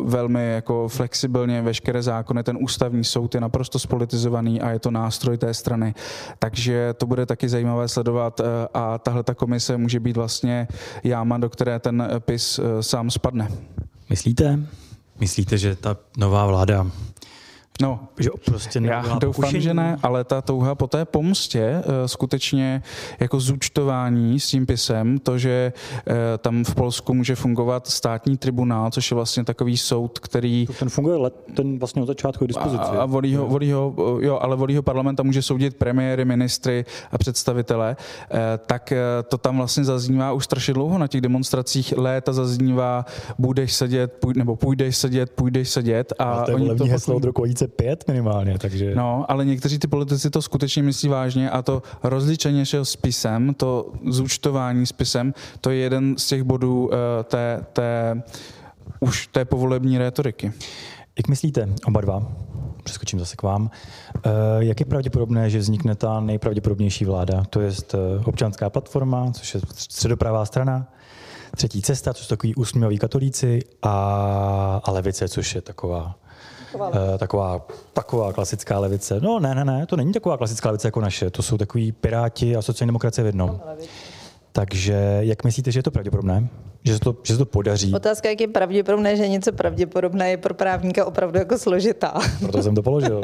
velmi 0.04 0.52
jako 0.52 0.88
flexibilně, 0.88 1.62
veškeré 1.62 2.02
zákony, 2.02 2.42
ten 2.42 2.58
ústavní 2.60 3.04
soud 3.04 3.34
je 3.34 3.40
naprosto 3.40 3.78
spolitizovaný 3.78 4.60
a 4.60 4.70
je 4.70 4.78
to 4.78 4.90
nástroj 4.90 5.38
té 5.38 5.54
strany. 5.54 5.94
Takže 6.38 6.94
to 6.94 7.06
bude 7.06 7.26
taky 7.26 7.48
zajímavé 7.48 7.88
sledovat 7.88 8.40
a 8.74 8.98
tahle 8.98 9.22
ta 9.22 9.34
komise 9.34 9.76
může 9.76 10.00
být 10.00 10.16
vlastně 10.16 10.68
jáma, 11.04 11.38
do 11.38 11.50
které 11.50 11.78
ten 11.78 12.08
PIS 12.18 12.60
sám 12.80 13.10
spadne. 13.10 13.48
Myslíte? 14.10 14.58
Myslíte, 15.20 15.58
že 15.58 15.76
ta 15.76 15.96
nová 16.16 16.46
vláda 16.46 16.86
No, 17.82 18.00
že 18.20 18.30
prostě 18.44 18.80
já 18.82 19.02
doufám, 19.02 19.20
pokušení. 19.20 19.62
že 19.62 19.74
ne, 19.74 19.96
ale 20.02 20.24
ta 20.24 20.42
touha 20.42 20.74
po 20.74 20.86
té 20.86 21.04
pomstě 21.04 21.82
uh, 21.86 21.92
skutečně 22.06 22.82
jako 23.20 23.40
zúčtování 23.40 24.40
s 24.40 24.46
tím 24.46 24.66
pisem, 24.66 25.18
to, 25.18 25.38
že 25.38 25.72
uh, 26.06 26.14
tam 26.38 26.64
v 26.64 26.74
Polsku 26.74 27.14
může 27.14 27.34
fungovat 27.34 27.86
státní 27.86 28.36
tribunál, 28.36 28.90
což 28.90 29.10
je 29.10 29.14
vlastně 29.14 29.44
takový 29.44 29.76
soud, 29.76 30.18
který... 30.18 30.66
Ten 30.78 30.88
funguje 30.88 31.16
let, 31.16 31.34
ten 31.54 31.78
vlastně 31.78 32.02
od 32.02 32.06
začátku 32.06 32.46
dispozici. 32.46 32.82
A, 32.82 33.02
a 33.02 33.06
volí 33.06 33.34
ho, 33.34 33.46
volí 33.46 33.72
ho, 33.72 33.94
jo, 34.20 34.38
ale 34.42 34.56
volí 34.56 34.76
ho 34.76 34.82
parlamenta 34.82 35.22
může 35.22 35.42
soudit 35.42 35.76
premiéry, 35.76 36.24
ministry 36.24 36.84
a 37.12 37.18
představitele, 37.18 37.96
uh, 38.30 38.38
tak 38.66 38.92
uh, 38.92 39.28
to 39.28 39.38
tam 39.38 39.56
vlastně 39.56 39.84
zaznívá 39.84 40.32
už 40.32 40.44
strašně 40.44 40.74
dlouho 40.74 40.98
na 40.98 41.06
těch 41.06 41.20
demonstracích. 41.20 41.94
Léta 41.96 42.32
zaznívá, 42.32 43.04
budeš 43.38 43.72
sedět, 43.72 44.12
půj, 44.12 44.34
nebo 44.36 44.56
půjdeš 44.56 44.96
sedět, 44.96 45.30
půjdeš 45.30 45.68
sedět. 45.68 46.12
A, 46.18 46.24
a 46.24 46.44
to 46.44 46.50
je 46.50 46.54
oni 46.54 46.76
to 46.76 46.84
heslo 46.84 47.16
od 47.16 47.24
roku 47.24 47.42
2005 47.66 48.08
minimálně, 48.08 48.58
takže... 48.58 48.94
No, 48.94 49.24
ale 49.28 49.44
někteří 49.44 49.78
ty 49.78 49.86
politici 49.86 50.30
to 50.30 50.42
skutečně 50.42 50.82
myslí 50.82 51.08
vážně 51.08 51.50
a 51.50 51.62
to 51.62 51.82
rozličení 52.02 52.66
s 52.66 52.96
pisem, 52.96 53.54
to 53.54 53.92
zúčtování 54.06 54.86
s 54.86 54.92
pisem, 54.92 55.34
to 55.60 55.70
je 55.70 55.76
jeden 55.76 56.14
z 56.18 56.26
těch 56.26 56.42
bodů 56.42 56.86
uh, 56.86 56.92
té, 57.24 57.60
té, 57.72 58.22
už 59.00 59.26
té 59.26 59.44
povolební 59.44 59.98
rétoriky. 59.98 60.52
Jak 61.18 61.28
myslíte, 61.28 61.68
oba 61.86 62.00
dva, 62.00 62.32
přeskočím 62.84 63.18
zase 63.18 63.36
k 63.36 63.42
vám, 63.42 63.62
uh, 63.62 64.32
jak 64.58 64.80
je 64.80 64.86
pravděpodobné, 64.86 65.50
že 65.50 65.58
vznikne 65.58 65.94
ta 65.94 66.20
nejpravděpodobnější 66.20 67.04
vláda, 67.04 67.44
to 67.50 67.60
je 67.60 67.70
uh, 67.70 68.00
občanská 68.24 68.70
platforma, 68.70 69.32
což 69.32 69.54
je 69.54 69.60
středopravá 69.74 70.44
strana, 70.44 70.86
třetí 71.56 71.82
cesta, 71.82 72.14
což 72.14 72.26
jsou 72.26 72.28
takový 72.28 72.54
úsměvaví 72.54 72.98
katolíci 72.98 73.60
a, 73.82 74.80
a 74.84 74.90
levice, 74.90 75.28
což 75.28 75.54
je 75.54 75.60
taková 75.60 76.14
Uh, 76.74 77.18
taková, 77.18 77.66
taková 77.92 78.32
klasická 78.32 78.78
levice. 78.78 79.20
No 79.20 79.40
ne, 79.40 79.54
ne, 79.54 79.64
ne, 79.64 79.86
to 79.86 79.96
není 79.96 80.12
taková 80.12 80.36
klasická 80.36 80.68
levice 80.68 80.88
jako 80.88 81.00
naše. 81.00 81.30
To 81.30 81.42
jsou 81.42 81.58
takový 81.58 81.92
piráti 81.92 82.56
a 82.56 82.62
sociální 82.62 82.88
demokracie 82.88 83.22
v 83.22 83.26
jednom. 83.26 83.60
Takže 84.56 85.18
jak 85.20 85.44
myslíte, 85.44 85.72
že 85.72 85.78
je 85.78 85.82
to 85.82 85.90
pravděpodobné? 85.90 86.48
Že 86.84 86.94
se 86.94 87.00
to, 87.00 87.16
že 87.22 87.32
se 87.32 87.38
to 87.38 87.46
podaří? 87.46 87.94
Otázka, 87.94 88.28
jak 88.28 88.40
je 88.40 88.48
pravděpodobné, 88.48 89.16
že 89.16 89.28
něco 89.28 89.52
pravděpodobné 89.52 90.30
je 90.30 90.36
pro 90.36 90.54
právníka 90.54 91.04
opravdu 91.04 91.38
jako 91.38 91.58
složitá. 91.58 92.14
Proto 92.40 92.62
jsem 92.62 92.74
to 92.74 92.82
položil. 92.82 93.20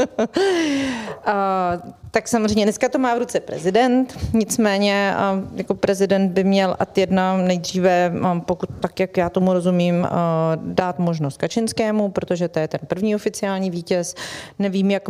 a, 1.24 1.72
tak 2.10 2.28
samozřejmě 2.28 2.64
dneska 2.64 2.88
to 2.88 2.98
má 2.98 3.14
v 3.14 3.18
ruce 3.18 3.40
prezident, 3.40 4.18
nicméně 4.32 5.14
a, 5.16 5.42
jako 5.54 5.74
prezident 5.74 6.32
by 6.32 6.44
měl 6.44 6.76
ad 6.78 6.98
jedna 6.98 7.36
nejdříve, 7.36 8.12
a, 8.22 8.40
pokud 8.40 8.70
tak, 8.80 9.00
jak 9.00 9.16
já 9.16 9.30
tomu 9.30 9.52
rozumím, 9.52 10.06
a, 10.10 10.52
dát 10.56 10.98
možnost 10.98 11.36
Kačinskému, 11.36 12.08
protože 12.08 12.48
to 12.48 12.58
je 12.58 12.68
ten 12.68 12.80
první 12.86 13.14
oficiální 13.14 13.70
vítěz. 13.70 14.14
Nevím, 14.58 14.90
jak, 14.90 15.08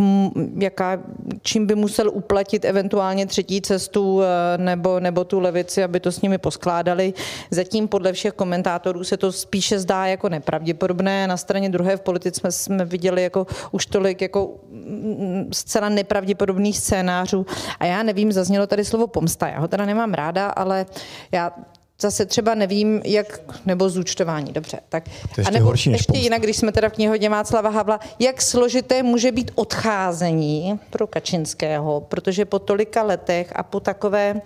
jaká, 0.59 0.98
čím 1.42 1.66
by 1.66 1.74
musel 1.74 2.11
uplatit 2.11 2.64
eventuálně 2.64 3.26
třetí 3.26 3.61
cestu 3.61 4.20
nebo, 4.56 5.00
nebo 5.00 5.24
tu 5.24 5.40
levici, 5.40 5.85
aby 5.85 6.00
to 6.00 6.10
s 6.12 6.20
nimi 6.20 6.38
poskládali. 6.38 7.14
Zatím 7.51 7.88
podle 7.88 8.12
všech 8.12 8.33
komentátorů 8.33 9.05
se 9.05 9.16
to 9.16 9.33
spíše 9.33 9.79
zdá 9.79 10.07
jako 10.07 10.29
nepravděpodobné. 10.29 11.27
Na 11.27 11.37
straně 11.37 11.68
druhé 11.68 11.96
v 11.96 12.01
politice 12.01 12.40
jsme, 12.40 12.53
jsme 12.53 12.85
viděli 12.85 13.23
jako 13.23 13.46
už 13.70 13.87
tolik 13.87 14.23
jako 14.23 14.55
mm, 14.70 15.49
zcela 15.53 15.88
nepravděpodobných 15.88 16.79
scénářů. 16.79 17.46
A 17.81 17.85
já 17.85 18.03
nevím, 18.03 18.33
zaznělo 18.33 18.66
tady 18.66 18.85
slovo 18.85 19.07
pomsta. 19.07 19.49
Já 19.49 19.61
ho 19.61 19.68
teda 19.68 19.87
nemám 19.87 20.14
ráda, 20.14 20.49
ale 20.49 20.87
já 21.33 21.53
zase 22.01 22.27
třeba 22.27 22.55
nevím, 22.55 23.03
jak, 23.05 23.40
nebo 23.66 23.88
zúčtování, 23.88 24.53
dobře. 24.53 24.81
Tak, 24.88 25.05
to 25.05 25.40
ještě 25.40 25.42
a 25.42 25.51
nebo 25.51 25.66
horší 25.66 25.90
ještě 25.90 26.12
pomsta. 26.12 26.23
jinak, 26.23 26.42
když 26.42 26.57
jsme 26.57 26.73
teda 26.73 26.88
v 26.88 26.92
knihodě 26.92 27.29
Václava 27.29 27.70
Havla, 27.70 28.01
jak 28.18 28.42
složité 28.42 29.03
může 29.03 29.33
být 29.33 29.51
odcházení 29.55 30.81
pro 30.90 31.07
Kačinského, 31.07 32.01
protože 32.01 32.44
po 32.44 32.59
tolika 32.59 33.03
letech 33.03 33.53
a 33.57 33.62
po 33.62 33.81
takové 33.81 34.40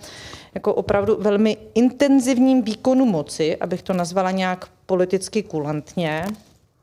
jako 0.55 0.75
opravdu 0.75 1.17
velmi 1.21 1.57
intenzivním 1.75 2.63
výkonu 2.63 3.07
moci, 3.07 3.57
abych 3.57 3.83
to 3.83 3.93
nazvala 3.93 4.31
nějak 4.31 4.69
politicky 4.87 5.43
kulantně, 5.43 6.27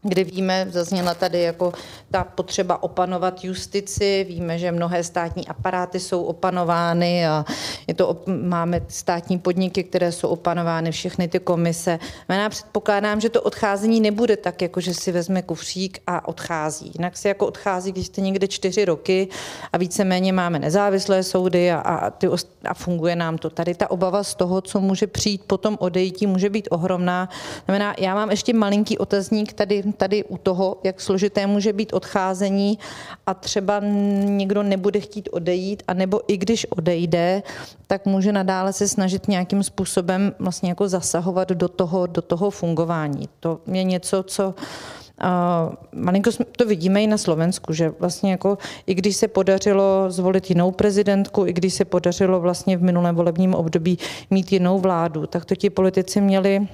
kdy 0.04 0.24
víme, 0.24 0.68
zazněla 0.70 1.14
tady 1.14 1.42
jako 1.42 1.74
ta 2.12 2.24
potřeba 2.24 2.84
opanovat 2.84 3.44
justici, 3.44 4.26
víme, 4.30 4.60
že 4.60 4.72
mnohé 4.72 5.04
státní 5.04 5.48
aparáty 5.48 6.00
jsou 6.00 6.24
opanovány 6.24 7.28
a 7.28 7.46
je 7.88 7.94
to, 7.94 8.24
máme 8.26 8.82
státní 8.88 9.40
podniky, 9.40 9.84
které 9.84 10.12
jsou 10.12 10.28
opanovány, 10.28 10.92
všechny 10.92 11.28
ty 11.28 11.40
komise. 11.40 12.00
Já 12.30 12.50
předpokládám, 12.50 13.22
že 13.22 13.30
to 13.30 13.42
odcházení 13.42 14.02
nebude 14.02 14.38
tak, 14.38 14.62
jako 14.62 14.82
že 14.82 14.94
si 14.94 15.12
vezme 15.12 15.42
kufřík 15.42 16.00
a 16.08 16.28
odchází. 16.28 16.92
Jinak 16.96 17.18
se 17.18 17.28
jako 17.28 17.48
odchází, 17.48 17.92
když 17.92 18.06
jste 18.06 18.22
někde 18.22 18.48
čtyři 18.48 18.86
roky 18.86 19.28
a 19.74 19.78
víceméně 19.78 20.34
máme 20.34 20.60
nezávislé 20.60 21.24
soudy 21.24 21.72
a, 21.72 21.80
a, 21.80 22.10
ty, 22.10 22.28
a 22.66 22.74
funguje 22.74 23.16
nám 23.16 23.38
to. 23.38 23.50
Tady 23.50 23.76
ta 23.76 23.92
obava 23.92 24.24
z 24.24 24.36
toho, 24.36 24.62
co 24.62 24.80
může 24.80 25.08
přijít 25.08 25.42
potom 25.48 25.78
odejítí, 25.80 26.28
může 26.28 26.50
být 26.50 26.68
ohromná. 26.72 27.30
Znamená, 27.66 27.96
já 27.98 28.16
mám 28.16 28.32
ještě 28.32 28.54
malinký 28.54 28.98
otazník 28.98 29.54
tady 29.54 29.84
tady 29.91 30.23
u 30.23 30.38
toho, 30.38 30.77
jak 30.84 31.01
složité 31.01 31.47
může 31.47 31.73
být 31.73 31.93
odcházení 31.93 32.80
a 33.27 33.34
třeba 33.34 33.80
někdo 34.23 34.63
nebude 34.63 34.99
chtít 34.99 35.30
odejít, 35.32 35.84
anebo 35.88 36.21
i 36.27 36.38
když 36.38 36.65
odejde, 36.65 37.43
tak 37.88 38.06
může 38.06 38.32
nadále 38.32 38.73
se 38.73 38.88
snažit 38.88 39.27
nějakým 39.27 39.63
způsobem 39.63 40.34
vlastně 40.39 40.69
jako 40.69 40.88
zasahovat 40.88 41.49
do 41.49 41.67
toho, 41.67 42.08
do 42.08 42.21
toho 42.21 42.49
fungování. 42.49 43.30
To 43.39 43.60
je 43.67 43.84
něco, 43.84 44.23
co 44.23 44.54
Uh, 45.23 45.73
malinko 45.93 46.32
to 46.58 46.65
vidíme 46.65 47.04
i 47.04 47.08
na 47.08 47.17
Slovensku, 47.17 47.73
že 47.73 47.93
vlastně 47.99 48.32
jako, 48.32 48.58
i 48.88 48.93
když 48.93 49.15
se 49.15 49.27
podařilo 49.27 50.06
zvolit 50.12 50.49
jinou 50.49 50.71
prezidentku, 50.71 51.45
i 51.45 51.54
když 51.54 51.73
se 51.73 51.86
podařilo 51.86 52.39
vlastně 52.39 52.77
v 52.77 52.84
minulém 52.84 53.15
volebním 53.15 53.54
období 53.54 53.97
mít 54.30 54.51
jinou 54.51 54.80
vládu, 54.80 55.27
tak 55.27 55.45
to 55.45 55.56
ti 55.56 55.69
politici 55.69 56.21
měli 56.21 56.67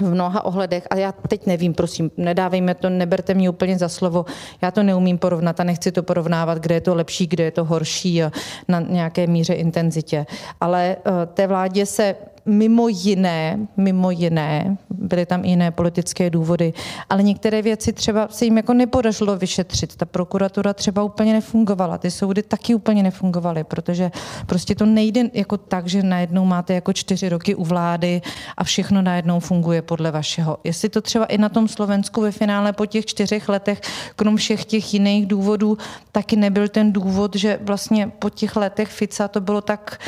v 0.00 0.10
mnoha 0.14 0.44
ohledech, 0.44 0.86
a 0.90 0.96
já 0.96 1.12
teď 1.12 1.46
nevím, 1.46 1.74
prosím, 1.74 2.10
nedávejme 2.16 2.74
to, 2.74 2.90
neberte 2.90 3.34
mě 3.34 3.50
úplně 3.50 3.78
za 3.78 3.88
slovo, 3.88 4.24
já 4.62 4.70
to 4.70 4.82
neumím 4.82 5.18
porovnat 5.18 5.60
a 5.60 5.64
nechci 5.64 5.92
to 5.92 6.02
porovnávat, 6.02 6.58
kde 6.58 6.74
je 6.74 6.80
to 6.80 6.94
lepší, 6.94 7.26
kde 7.26 7.44
je 7.44 7.50
to 7.50 7.64
horší 7.64 8.22
na 8.68 8.80
nějaké 8.80 9.26
míře 9.26 9.54
intenzitě. 9.54 10.26
Ale 10.60 10.96
eh, 10.96 11.26
té 11.26 11.46
vládě 11.46 11.86
se 11.86 12.14
mimo 12.46 12.88
jiné, 12.88 13.58
mimo 13.76 14.10
jiné, 14.10 14.76
byly 14.90 15.26
tam 15.26 15.44
i 15.44 15.48
jiné 15.48 15.70
politické 15.70 16.30
důvody, 16.30 16.72
ale 17.10 17.22
některé 17.22 17.62
věci 17.62 17.92
třeba 17.92 18.28
se 18.30 18.44
jim 18.44 18.56
jako 18.56 18.74
nepodařilo 18.74 19.36
vyšetřit. 19.36 19.96
Ta 19.96 20.06
prokuratura 20.06 20.74
třeba 20.74 21.02
úplně 21.02 21.32
nefungovala, 21.32 21.98
ty 21.98 22.10
soudy 22.10 22.42
taky 22.42 22.74
úplně 22.74 23.02
nefungovaly, 23.02 23.64
protože 23.64 24.10
prostě 24.46 24.74
to 24.74 24.86
nejde 24.86 25.22
jako 25.32 25.56
tak, 25.56 25.88
že 25.88 26.02
najednou 26.02 26.44
máte 26.44 26.74
jako 26.74 26.92
čtyři 26.92 27.28
roky 27.28 27.54
u 27.54 27.64
vlády 27.64 28.22
a 28.56 28.64
všechno 28.64 29.02
najednou 29.02 29.40
funguje 29.40 29.82
podle 29.82 30.10
vašeho. 30.10 30.58
Jestli 30.64 30.88
to 30.88 31.00
třeba 31.00 31.24
i 31.24 31.38
na 31.38 31.48
tom 31.48 31.68
Slovensku 31.68 32.20
ve 32.20 32.32
finále 32.32 32.72
po 32.72 32.86
těch 32.86 33.06
čtyřech 33.06 33.48
letech, 33.48 33.80
krom 34.16 34.36
všech 34.36 34.64
těch 34.64 34.94
jiných 34.94 35.26
důvodů, 35.26 35.78
taky 36.12 36.36
nebyl 36.36 36.68
ten 36.68 36.92
důvod, 36.92 37.36
že 37.36 37.58
vlastně 37.62 38.12
po 38.18 38.30
těch 38.30 38.56
letech 38.56 38.88
Fica 38.88 39.28
to 39.28 39.40
bylo 39.40 39.60
tak 39.60 39.98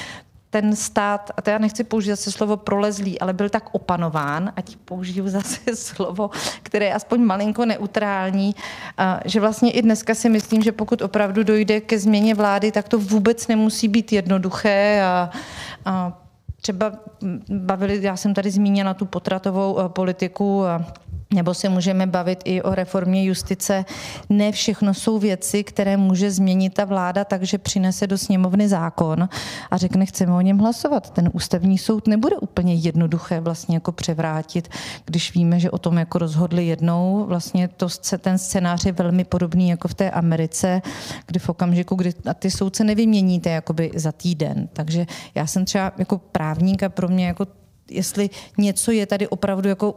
ten 0.54 0.76
stát, 0.76 1.30
a 1.36 1.42
to 1.42 1.50
já 1.50 1.58
nechci 1.58 1.84
použít 1.84 2.10
zase 2.10 2.32
slovo 2.32 2.56
prolezlý, 2.56 3.20
ale 3.20 3.32
byl 3.32 3.48
tak 3.48 3.74
opanován, 3.74 4.52
ať 4.56 4.76
použiju 4.76 5.28
zase 5.38 5.76
slovo, 5.76 6.30
které 6.62 6.86
je 6.86 6.94
aspoň 6.94 7.20
malinko 7.20 7.66
neutrální, 7.66 8.54
že 9.24 9.40
vlastně 9.40 9.70
i 9.70 9.82
dneska 9.82 10.14
si 10.14 10.28
myslím, 10.28 10.62
že 10.62 10.72
pokud 10.72 11.02
opravdu 11.02 11.42
dojde 11.42 11.80
ke 11.80 11.98
změně 11.98 12.34
vlády, 12.34 12.72
tak 12.72 12.88
to 12.88 12.98
vůbec 12.98 13.48
nemusí 13.48 13.88
být 13.88 14.12
jednoduché 14.12 15.02
a, 15.02 15.30
a 15.84 16.22
třeba 16.60 16.92
bavili, 17.50 17.98
já 18.02 18.16
jsem 18.16 18.34
tady 18.34 18.50
zmínila 18.50 18.94
tu 18.94 19.06
potratovou 19.06 19.88
politiku 19.88 20.66
a 20.66 20.84
nebo 21.34 21.54
se 21.54 21.68
můžeme 21.68 22.06
bavit 22.06 22.42
i 22.44 22.62
o 22.62 22.74
reformě 22.74 23.24
justice. 23.24 23.84
Ne 24.28 24.52
všechno 24.52 24.94
jsou 24.94 25.18
věci, 25.18 25.64
které 25.64 25.96
může 25.96 26.30
změnit 26.30 26.74
ta 26.74 26.84
vláda, 26.84 27.24
takže 27.24 27.58
přinese 27.58 28.06
do 28.06 28.18
sněmovny 28.18 28.68
zákon 28.68 29.28
a 29.70 29.76
řekne, 29.76 30.06
chceme 30.06 30.32
o 30.32 30.40
něm 30.40 30.58
hlasovat. 30.58 31.10
Ten 31.10 31.30
ústavní 31.32 31.78
soud 31.78 32.06
nebude 32.06 32.36
úplně 32.36 32.74
jednoduché 32.74 33.40
vlastně 33.40 33.76
jako 33.76 33.92
převrátit, 33.92 34.68
když 35.04 35.34
víme, 35.34 35.60
že 35.60 35.70
o 35.70 35.78
tom 35.78 35.98
jako 35.98 36.18
rozhodli 36.18 36.66
jednou. 36.66 37.24
Vlastně 37.28 37.68
to, 37.68 37.86
ten 38.18 38.38
scénář 38.38 38.86
je 38.86 38.92
velmi 38.92 39.24
podobný 39.24 39.68
jako 39.68 39.88
v 39.88 39.94
té 39.94 40.10
Americe, 40.10 40.82
kdy 41.26 41.38
v 41.38 41.48
okamžiku, 41.48 41.94
kdy 41.94 42.12
a 42.30 42.34
ty 42.34 42.50
soudce 42.50 42.84
nevyměníte 42.84 43.50
jakoby 43.50 43.90
za 43.94 44.12
týden. 44.12 44.68
Takže 44.72 45.06
já 45.34 45.46
jsem 45.46 45.64
třeba 45.64 45.92
jako 45.98 46.18
právník 46.18 46.82
a 46.82 46.88
pro 46.88 47.08
mě 47.08 47.26
jako 47.26 47.46
jestli 47.90 48.30
něco 48.58 48.90
je 48.90 49.06
tady 49.06 49.28
opravdu 49.28 49.68
jako 49.68 49.94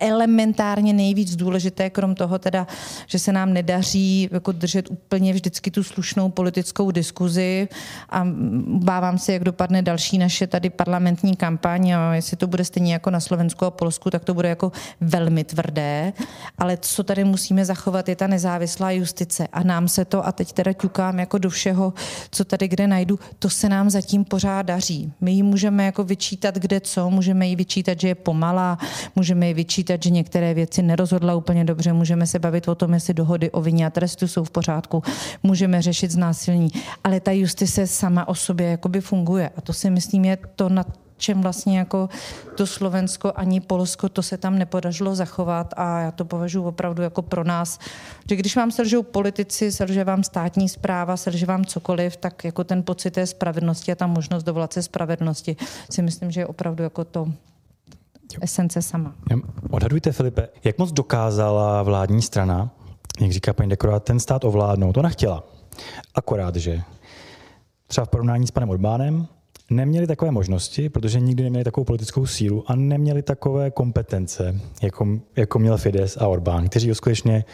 elementárně 0.00 0.92
nejvíc 0.92 1.36
důležité, 1.36 1.90
krom 1.90 2.14
toho 2.14 2.38
teda, 2.38 2.66
že 3.06 3.18
se 3.18 3.32
nám 3.32 3.52
nedaří 3.52 4.28
jako 4.32 4.52
držet 4.52 4.90
úplně 4.90 5.32
vždycky 5.32 5.70
tu 5.70 5.82
slušnou 5.82 6.28
politickou 6.28 6.90
diskuzi. 6.90 7.68
A 8.10 8.26
bávám 8.66 9.18
se, 9.18 9.32
jak 9.32 9.44
dopadne 9.44 9.82
další 9.82 10.18
naše 10.18 10.46
tady 10.46 10.70
parlamentní 10.70 11.36
kampaň 11.36 11.92
a 11.92 12.14
jestli 12.14 12.36
to 12.36 12.46
bude 12.46 12.64
stejně 12.64 12.92
jako 12.92 13.10
na 13.10 13.20
Slovensku 13.20 13.64
a 13.64 13.70
Polsku, 13.70 14.10
tak 14.10 14.24
to 14.24 14.34
bude 14.34 14.48
jako 14.48 14.72
velmi 15.00 15.44
tvrdé, 15.44 16.12
ale 16.58 16.76
co 16.76 17.04
tady 17.04 17.24
musíme 17.24 17.64
zachovat 17.64 18.08
je 18.08 18.16
ta 18.16 18.26
nezávislá 18.26 18.90
justice. 18.90 19.46
A 19.52 19.62
nám 19.62 19.88
se 19.88 20.04
to, 20.04 20.26
a 20.26 20.32
teď 20.32 20.52
teda 20.52 20.72
ťukám 20.72 21.18
jako 21.18 21.38
do 21.38 21.50
všeho, 21.50 21.92
co 22.30 22.44
tady 22.44 22.68
kde 22.68 22.86
najdu, 22.86 23.18
to 23.38 23.50
se 23.50 23.68
nám 23.68 23.90
zatím 23.90 24.24
pořád 24.24 24.62
daří. 24.62 25.12
My 25.20 25.32
ji 25.32 25.42
můžeme 25.42 25.84
jako 25.84 26.04
vyčítat 26.04 26.54
kde 26.54 26.80
co, 26.80 27.10
můžeme 27.10 27.29
můžeme 27.30 27.46
jí 27.46 27.56
vyčítat, 27.56 28.00
že 28.00 28.08
je 28.08 28.14
pomalá, 28.14 28.78
můžeme 29.16 29.48
jí 29.48 29.54
vyčítat, 29.54 30.02
že 30.02 30.10
některé 30.10 30.54
věci 30.54 30.82
nerozhodla 30.82 31.34
úplně 31.34 31.64
dobře, 31.64 31.92
můžeme 31.92 32.26
se 32.26 32.38
bavit 32.38 32.68
o 32.68 32.74
tom, 32.74 32.94
jestli 32.94 33.14
dohody 33.14 33.50
o 33.50 33.60
vině 33.60 33.86
a 33.86 33.90
trestu 33.90 34.28
jsou 34.28 34.44
v 34.44 34.50
pořádku, 34.50 35.02
můžeme 35.42 35.82
řešit 35.82 36.10
znásilní, 36.10 36.68
ale 37.04 37.20
ta 37.20 37.32
justice 37.32 37.86
sama 37.86 38.28
o 38.28 38.34
sobě 38.34 38.66
jakoby 38.66 39.00
funguje 39.00 39.50
a 39.56 39.60
to 39.60 39.72
si 39.72 39.90
myslím 39.90 40.24
je 40.24 40.38
to, 40.56 40.68
na 40.68 40.84
čem 41.20 41.40
vlastně 41.40 41.78
jako 41.78 42.08
to 42.54 42.66
Slovensko 42.66 43.32
ani 43.34 43.60
Polsko, 43.60 44.08
to 44.08 44.22
se 44.22 44.36
tam 44.38 44.58
nepodařilo 44.58 45.14
zachovat 45.14 45.74
a 45.76 46.00
já 46.00 46.10
to 46.10 46.24
považuji 46.24 46.64
opravdu 46.64 47.02
jako 47.02 47.22
pro 47.22 47.44
nás, 47.44 47.78
že 48.28 48.36
když 48.36 48.56
vám 48.56 48.70
selžou 48.70 49.02
politici, 49.02 49.72
selže 49.72 50.04
vám 50.04 50.24
státní 50.24 50.68
zpráva, 50.68 51.16
selže 51.16 51.46
vám 51.46 51.64
cokoliv, 51.64 52.16
tak 52.16 52.44
jako 52.44 52.64
ten 52.64 52.82
pocit 52.82 53.10
té 53.10 53.26
spravedlnosti 53.26 53.92
a 53.92 53.94
ta 53.94 54.06
možnost 54.06 54.42
dovolat 54.42 54.72
se 54.72 54.82
spravedlnosti 54.82 55.56
si 55.90 56.02
myslím, 56.02 56.30
že 56.30 56.40
je 56.40 56.46
opravdu 56.46 56.82
jako 56.82 57.04
to 57.04 57.28
esence 58.40 58.82
sama. 58.82 59.14
Odhadujte, 59.70 60.12
Filipe, 60.12 60.48
jak 60.64 60.78
moc 60.78 60.92
dokázala 60.92 61.82
vládní 61.82 62.22
strana, 62.22 62.70
jak 63.20 63.32
říká 63.32 63.52
paní 63.52 63.70
Dekorát, 63.70 64.04
ten 64.04 64.20
stát 64.20 64.44
ovládnout? 64.44 64.96
Ona 64.96 65.08
chtěla. 65.08 65.44
Akorát, 66.14 66.56
že 66.56 66.82
třeba 67.86 68.04
v 68.04 68.08
porovnání 68.08 68.46
s 68.46 68.50
panem 68.50 68.70
Orbánem, 68.70 69.26
neměli 69.70 70.06
takové 70.06 70.30
možnosti, 70.30 70.88
protože 70.88 71.20
nikdy 71.20 71.42
neměli 71.42 71.64
takovou 71.64 71.84
politickou 71.84 72.26
sílu 72.26 72.64
a 72.66 72.76
neměli 72.76 73.22
takové 73.22 73.70
kompetence, 73.70 74.60
jako, 74.82 75.08
jako 75.36 75.58
měl 75.58 75.76
Fides 75.76 76.16
a 76.16 76.26
Orbán, 76.26 76.68
kteří 76.68 76.94
skutečně 76.94 77.44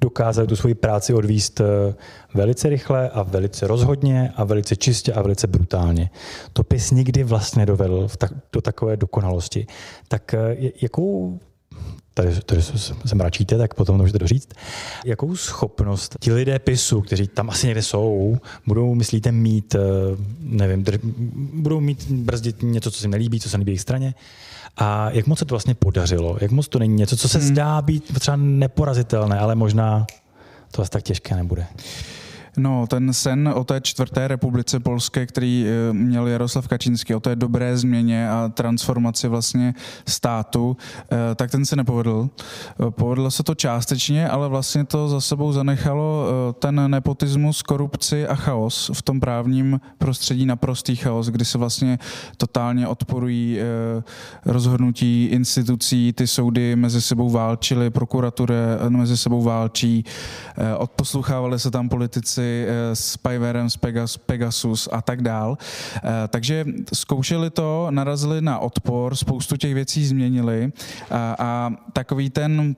dokázali 0.00 0.48
tu 0.48 0.56
svoji 0.56 0.74
práci 0.74 1.14
odvíst 1.14 1.60
eh, 1.60 1.64
velice 2.34 2.68
rychle 2.68 3.10
a 3.10 3.22
velice 3.22 3.66
rozhodně 3.66 4.32
a 4.36 4.44
velice 4.44 4.76
čistě 4.76 5.12
a 5.12 5.22
velice 5.22 5.46
brutálně. 5.46 6.10
To 6.52 6.64
PIS 6.64 6.90
nikdy 6.90 7.24
vlastně 7.24 7.66
dovedl 7.66 8.08
do 8.52 8.60
takové 8.60 8.96
dokonalosti. 8.96 9.66
Tak 10.08 10.34
eh, 10.34 10.56
jakou 10.82 11.40
tady, 12.14 12.40
tady 12.46 12.62
se 13.04 13.14
mračíte, 13.14 13.58
tak 13.58 13.74
potom 13.74 13.96
to 13.96 14.02
můžete 14.02 14.18
doříct. 14.18 14.54
Jakou 15.04 15.36
schopnost 15.36 16.16
ti 16.20 16.32
lidé 16.32 16.58
PISu, 16.58 17.00
kteří 17.00 17.28
tam 17.28 17.50
asi 17.50 17.66
někde 17.66 17.82
jsou, 17.82 18.36
budou, 18.66 18.94
myslíte, 18.94 19.32
mít, 19.32 19.74
eh, 19.74 19.78
nevím, 20.38 20.84
dr- 20.84 21.00
budou 21.54 21.80
mít 21.80 22.10
brzdit 22.10 22.62
něco, 22.62 22.90
co 22.90 23.00
se 23.00 23.08
nelíbí, 23.08 23.40
co 23.40 23.48
se 23.48 23.58
nelíbí 23.58 23.70
jejich 23.70 23.80
straně? 23.80 24.14
A 24.76 25.10
jak 25.10 25.26
moc 25.26 25.38
se 25.38 25.44
to 25.44 25.54
vlastně 25.54 25.74
podařilo? 25.74 26.38
Jak 26.40 26.50
moc 26.50 26.68
to 26.68 26.78
není 26.78 26.94
něco, 26.94 27.16
co 27.16 27.28
se 27.28 27.38
hmm. 27.38 27.46
zdá 27.46 27.82
být 27.82 28.20
třeba 28.20 28.36
neporazitelné, 28.36 29.38
ale 29.38 29.54
možná 29.54 30.06
to 30.70 30.82
asi 30.82 30.90
tak 30.90 31.02
těžké 31.02 31.36
nebude? 31.36 31.66
No, 32.56 32.86
ten 32.86 33.12
sen 33.12 33.52
o 33.54 33.64
té 33.64 33.80
čtvrté 33.80 34.28
republice 34.28 34.80
polské, 34.80 35.26
který 35.26 35.66
eh, 35.66 35.92
měl 35.92 36.26
Jaroslav 36.26 36.68
Kačínský, 36.68 37.14
o 37.14 37.20
té 37.20 37.36
dobré 37.36 37.76
změně 37.76 38.30
a 38.30 38.50
transformaci 38.54 39.28
vlastně 39.28 39.74
státu, 40.08 40.76
eh, 41.12 41.34
tak 41.34 41.50
ten 41.50 41.64
se 41.64 41.76
nepovedl. 41.76 42.28
Eh, 42.28 42.90
povedlo 42.90 43.30
se 43.30 43.42
to 43.42 43.54
částečně, 43.54 44.28
ale 44.28 44.48
vlastně 44.48 44.84
to 44.84 45.08
za 45.08 45.20
sebou 45.20 45.52
zanechalo 45.52 46.26
ten 46.58 46.90
nepotismus, 46.90 47.62
korupci 47.62 48.26
a 48.26 48.34
chaos 48.34 48.90
v 48.94 49.02
tom 49.02 49.20
právním 49.20 49.80
prostředí, 49.98 50.46
naprostý 50.46 50.96
chaos, 50.96 51.28
kdy 51.28 51.44
se 51.44 51.58
vlastně 51.58 51.98
totálně 52.36 52.88
odporují 52.88 53.58
rozhodnutí 54.44 55.24
institucí, 55.24 56.12
ty 56.12 56.26
soudy 56.26 56.76
mezi 56.76 57.02
sebou 57.02 57.30
válčily, 57.30 57.90
prokuratura 57.90 58.54
mezi 58.88 59.16
sebou 59.16 59.42
válčí, 59.42 60.04
odposlouchávali 60.78 61.58
se 61.58 61.70
tam 61.70 61.88
politici, 61.88 62.41
věci 62.42 62.66
eh, 62.68 62.96
s 62.96 63.16
Pyverem, 63.16 63.70
s 63.70 63.76
Pegas, 63.76 64.16
Pegasus 64.16 64.88
a 64.92 65.02
tak 65.02 65.22
dál. 65.22 65.58
Eh, 65.96 66.00
takže 66.28 66.64
zkoušeli 66.92 67.50
to, 67.50 67.86
narazili 67.90 68.40
na 68.40 68.58
odpor, 68.58 69.14
spoustu 69.14 69.56
těch 69.56 69.74
věcí 69.74 70.06
změnili 70.06 70.72
a, 71.10 71.36
a 71.38 71.70
takový 71.92 72.30
ten 72.30 72.76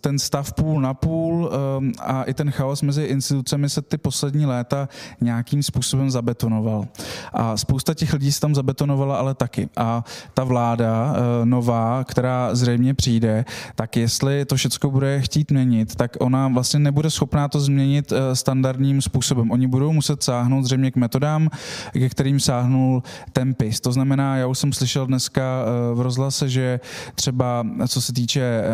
ten 0.00 0.18
stav 0.18 0.52
půl 0.52 0.80
na 0.80 0.94
půl 0.94 1.50
ehm, 1.52 1.92
a 2.00 2.22
i 2.22 2.34
ten 2.34 2.50
chaos 2.50 2.82
mezi 2.82 3.02
institucemi 3.02 3.70
se 3.70 3.82
ty 3.82 3.98
poslední 3.98 4.46
léta 4.46 4.88
nějakým 5.20 5.62
způsobem 5.62 6.10
zabetonoval. 6.10 6.88
A 7.32 7.56
spousta 7.56 7.94
těch 7.94 8.12
lidí 8.12 8.32
se 8.32 8.40
tam 8.40 8.54
zabetonovala 8.54 9.18
ale 9.18 9.34
taky. 9.34 9.68
A 9.76 10.04
ta 10.34 10.44
vláda 10.44 11.14
eh, 11.14 11.46
nová, 11.46 12.04
která 12.04 12.54
zřejmě 12.54 12.94
přijde, 12.94 13.44
tak 13.74 13.96
jestli 13.96 14.44
to 14.44 14.56
všechno 14.56 14.90
bude 14.90 15.20
chtít 15.20 15.50
měnit, 15.50 15.94
tak 15.94 16.16
ona 16.20 16.48
vlastně 16.48 16.80
nebude 16.80 17.10
schopná 17.10 17.48
to 17.48 17.60
změnit 17.60 18.12
eh, 18.12 18.36
standardním 18.36 19.02
způsobem. 19.02 19.50
Oni 19.50 19.66
budou 19.66 19.92
muset 19.92 20.22
sáhnout 20.22 20.62
zřejmě 20.62 20.90
k 20.90 20.96
metodám, 20.96 21.48
ke 21.92 22.08
kterým 22.08 22.40
sáhnul 22.40 23.02
ten 23.32 23.54
PIS. 23.54 23.80
To 23.80 23.92
znamená, 23.92 24.36
já 24.36 24.46
už 24.46 24.58
jsem 24.58 24.72
slyšel 24.72 25.06
dneska 25.06 25.42
eh, 25.42 25.94
v 25.94 26.00
rozhlase, 26.00 26.48
že 26.48 26.80
třeba 27.14 27.66
co 27.88 28.00
se 28.00 28.12
týče 28.12 28.64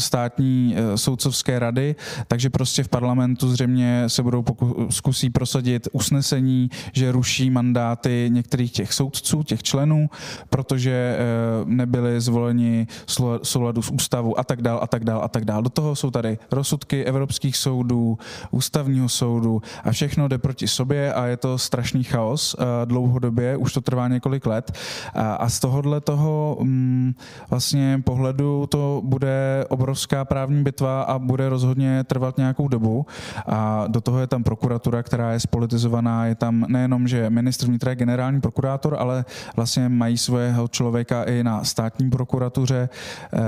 státní 0.00 0.74
eh, 0.76 0.98
soudcovské 0.98 1.58
rady, 1.58 1.94
takže 2.28 2.50
prostě 2.50 2.82
v 2.82 2.88
parlamentu 2.88 3.50
zřejmě 3.50 4.04
se 4.06 4.22
budou 4.22 4.42
poku- 4.42 4.88
zkusí 4.90 5.30
prosadit 5.30 5.88
usnesení, 5.92 6.70
že 6.92 7.12
ruší 7.12 7.50
mandáty 7.50 8.30
některých 8.32 8.72
těch 8.72 8.92
soudců, 8.92 9.42
těch 9.42 9.62
členů, 9.62 10.10
protože 10.50 11.16
eh, 11.18 11.18
nebyli 11.64 12.20
zvoleni 12.20 12.86
souladu 13.42 13.82
s 13.82 13.90
ústavu 13.90 14.40
a 14.40 14.44
tak 14.44 14.62
dál 14.62 14.78
a 14.82 14.86
tak 14.86 15.04
dál 15.04 15.20
a 15.24 15.28
tak 15.28 15.44
dál. 15.44 15.62
Do 15.62 15.70
toho 15.70 15.96
jsou 15.96 16.10
tady 16.10 16.38
rozsudky 16.50 17.04
evropských 17.04 17.56
soudů, 17.56 18.18
ústavního 18.50 19.08
soudu 19.08 19.62
a 19.84 19.92
všechno 19.92 20.28
jde 20.28 20.38
proti 20.38 20.68
sobě 20.68 21.14
a 21.14 21.26
je 21.26 21.36
to 21.36 21.58
strašný 21.58 22.04
chaos 22.04 22.56
eh, 22.58 22.86
dlouhodobě, 22.86 23.56
už 23.56 23.72
to 23.72 23.80
trvá 23.80 24.08
několik 24.08 24.46
let 24.46 24.72
a 25.14 25.48
z 25.48 25.60
tohohle 25.60 26.00
toho 26.00 26.56
mm, 26.60 27.14
vlastně 27.50 28.02
pohledu 28.04 28.66
to 28.66 29.02
bude 29.04 29.64
obrovské 29.68 29.89
obrovská 29.90 30.24
právní 30.24 30.62
bitva 30.62 31.02
a 31.02 31.18
bude 31.18 31.48
rozhodně 31.48 32.04
trvat 32.04 32.38
nějakou 32.38 32.68
dobu. 32.68 33.06
A 33.46 33.84
do 33.88 34.00
toho 34.00 34.20
je 34.20 34.26
tam 34.26 34.42
prokuratura, 34.42 35.02
která 35.02 35.32
je 35.32 35.40
spolitizovaná. 35.40 36.26
Je 36.26 36.34
tam 36.34 36.64
nejenom, 36.68 37.08
že 37.08 37.30
ministr 37.30 37.66
vnitra 37.66 37.90
je 37.90 37.96
generální 37.96 38.40
prokurátor, 38.40 38.96
ale 38.98 39.24
vlastně 39.56 39.88
mají 39.88 40.18
svého 40.18 40.68
člověka 40.68 41.22
i 41.22 41.42
na 41.42 41.64
státní 41.64 42.10
prokuratuře 42.10 42.88
eh, 43.32 43.38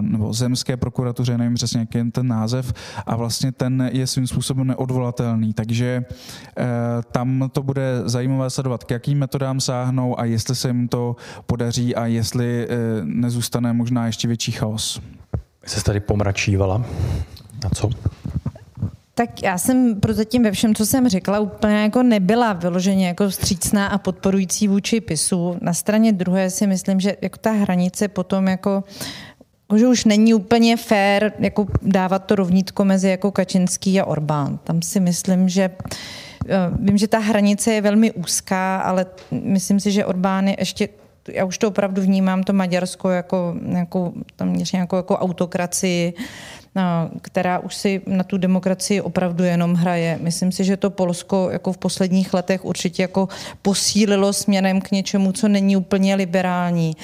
nebo 0.00 0.32
zemské 0.32 0.76
prokuratuře, 0.76 1.38
nevím 1.38 1.54
přesně, 1.54 1.80
jaký 1.80 1.98
je 1.98 2.04
ten 2.04 2.28
název. 2.28 2.72
A 3.06 3.16
vlastně 3.16 3.52
ten 3.52 3.90
je 3.92 4.06
svým 4.06 4.26
způsobem 4.26 4.66
neodvolatelný. 4.66 5.54
Takže 5.54 6.04
eh, 6.58 6.64
tam 7.12 7.50
to 7.52 7.62
bude 7.62 8.02
zajímavé 8.04 8.50
sledovat, 8.50 8.84
k 8.84 8.90
jakým 8.90 9.18
metodám 9.18 9.60
sáhnou 9.60 10.20
a 10.20 10.24
jestli 10.24 10.54
se 10.54 10.68
jim 10.68 10.88
to 10.88 11.16
podaří 11.46 11.94
a 11.94 12.06
jestli 12.06 12.66
eh, 12.66 12.76
nezůstane 13.04 13.72
možná 13.72 14.06
ještě 14.06 14.28
větší 14.28 14.52
chaos 14.52 15.00
se 15.66 15.84
tady 15.84 16.00
pomračívala. 16.00 16.84
Na 17.64 17.70
co? 17.74 17.90
Tak 19.14 19.42
já 19.42 19.58
jsem 19.58 20.00
prozatím 20.00 20.42
ve 20.42 20.52
všem, 20.52 20.74
co 20.74 20.86
jsem 20.86 21.08
řekla, 21.08 21.40
úplně 21.40 21.82
jako 21.82 22.02
nebyla 22.02 22.52
vyloženě 22.52 23.06
jako 23.08 23.28
vstřícná 23.28 23.86
a 23.86 23.98
podporující 23.98 24.68
vůči 24.68 25.00
PISu. 25.00 25.56
Na 25.60 25.74
straně 25.74 26.12
druhé 26.12 26.50
si 26.50 26.66
myslím, 26.66 27.00
že 27.00 27.16
jako 27.22 27.38
ta 27.38 27.52
hranice 27.52 28.08
potom 28.08 28.48
jako 28.48 28.84
že 29.76 29.86
už 29.86 30.04
není 30.04 30.34
úplně 30.34 30.76
fér 30.76 31.32
jako 31.38 31.66
dávat 31.82 32.18
to 32.18 32.34
rovnítko 32.34 32.84
mezi 32.84 33.08
jako 33.08 33.30
Kačinský 33.30 34.00
a 34.00 34.04
Orbán. 34.04 34.58
Tam 34.64 34.82
si 34.82 35.00
myslím, 35.00 35.48
že 35.48 35.70
eh, 36.48 36.56
vím, 36.80 36.98
že 36.98 37.08
ta 37.08 37.18
hranice 37.18 37.72
je 37.72 37.80
velmi 37.80 38.12
úzká, 38.12 38.80
ale 38.80 39.06
myslím 39.30 39.80
si, 39.80 39.92
že 39.92 40.04
Orbán 40.04 40.48
je 40.48 40.56
ještě 40.58 40.88
já 41.28 41.44
už 41.44 41.58
to 41.58 41.68
opravdu 41.68 42.02
vnímám, 42.02 42.42
to 42.42 42.52
Maďarsko 42.52 43.10
jako, 43.10 43.54
jako, 43.64 44.12
tam 44.36 44.54
jako, 44.74 44.96
jako 44.96 45.18
autokracii, 45.18 46.14
která 47.22 47.58
už 47.58 47.74
si 47.74 48.00
na 48.06 48.24
tu 48.24 48.38
demokracii 48.38 49.00
opravdu 49.00 49.44
jenom 49.44 49.74
hraje. 49.74 50.18
Myslím 50.22 50.52
si, 50.52 50.64
že 50.64 50.76
to 50.76 50.90
Polsko 50.90 51.48
jako 51.52 51.72
v 51.72 51.78
posledních 51.78 52.34
letech 52.34 52.64
určitě 52.64 53.02
jako 53.02 53.28
posílilo 53.62 54.32
směrem 54.32 54.80
k 54.80 54.90
něčemu, 54.90 55.32
co 55.32 55.48
není 55.48 55.76
úplně 55.76 56.14
liberální. 56.14 56.96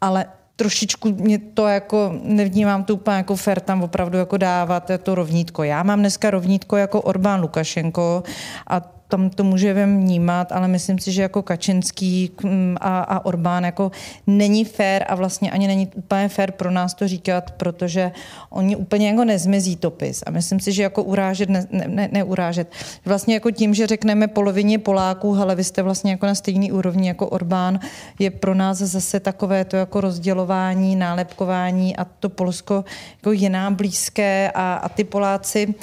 Ale 0.00 0.26
trošičku 0.56 1.08
mě 1.08 1.38
to 1.38 1.66
jako, 1.66 2.14
nevnímám 2.22 2.84
to 2.84 2.94
úplně 2.94 3.16
jako 3.16 3.36
fair 3.36 3.60
tam 3.60 3.82
opravdu 3.82 4.18
jako 4.18 4.36
dávat 4.36 4.90
to 5.02 5.14
rovnítko. 5.14 5.62
Já 5.62 5.82
mám 5.82 5.98
dneska 5.98 6.30
rovnítko 6.30 6.76
jako 6.76 7.02
Orbán 7.02 7.40
Lukašenko 7.40 8.22
a 8.66 8.80
tam 9.12 9.30
to 9.30 9.44
můžeme 9.44 9.86
vnímat, 9.86 10.52
ale 10.52 10.68
myslím 10.68 10.98
si, 10.98 11.12
že 11.12 11.22
jako 11.22 11.42
Kačinský 11.42 12.30
mm, 12.42 12.76
a, 12.80 13.00
a 13.00 13.24
Orbán 13.24 13.64
jako 13.64 13.90
není 14.26 14.64
fér 14.64 15.04
a 15.08 15.14
vlastně 15.14 15.50
ani 15.50 15.66
není 15.66 15.90
úplně 15.94 16.28
fér 16.28 16.52
pro 16.52 16.70
nás 16.70 16.94
to 16.94 17.08
říkat, 17.08 17.50
protože 17.50 18.12
oni 18.50 18.76
úplně 18.76 19.08
jako 19.08 19.24
nezmizí 19.24 19.76
topis. 19.76 20.22
A 20.26 20.30
myslím 20.30 20.60
si, 20.60 20.72
že 20.72 20.82
jako 20.82 21.02
urážet, 21.02 21.48
ne, 21.48 21.66
ne, 21.70 22.08
neurážet. 22.12 22.72
Vlastně 23.04 23.34
jako 23.34 23.50
tím, 23.50 23.74
že 23.74 23.86
řekneme 23.86 24.28
polovině 24.28 24.78
Poláků, 24.78 25.36
ale 25.36 25.54
vy 25.54 25.64
jste 25.64 25.82
vlastně 25.82 26.10
jako 26.10 26.26
na 26.26 26.34
stejný 26.34 26.72
úrovni 26.72 27.08
jako 27.08 27.28
Orbán, 27.28 27.80
je 28.18 28.30
pro 28.30 28.54
nás 28.54 28.78
zase 28.78 29.20
takové 29.20 29.64
to 29.64 29.76
jako 29.76 30.00
rozdělování, 30.00 30.96
nálepkování 30.96 31.96
a 31.96 32.04
to 32.04 32.28
Polsko 32.28 32.84
jako 33.16 33.32
je 33.32 33.50
nám 33.50 33.74
blízké 33.74 34.50
a, 34.54 34.74
a 34.74 34.88
ty 34.88 35.04
Poláci 35.04 35.74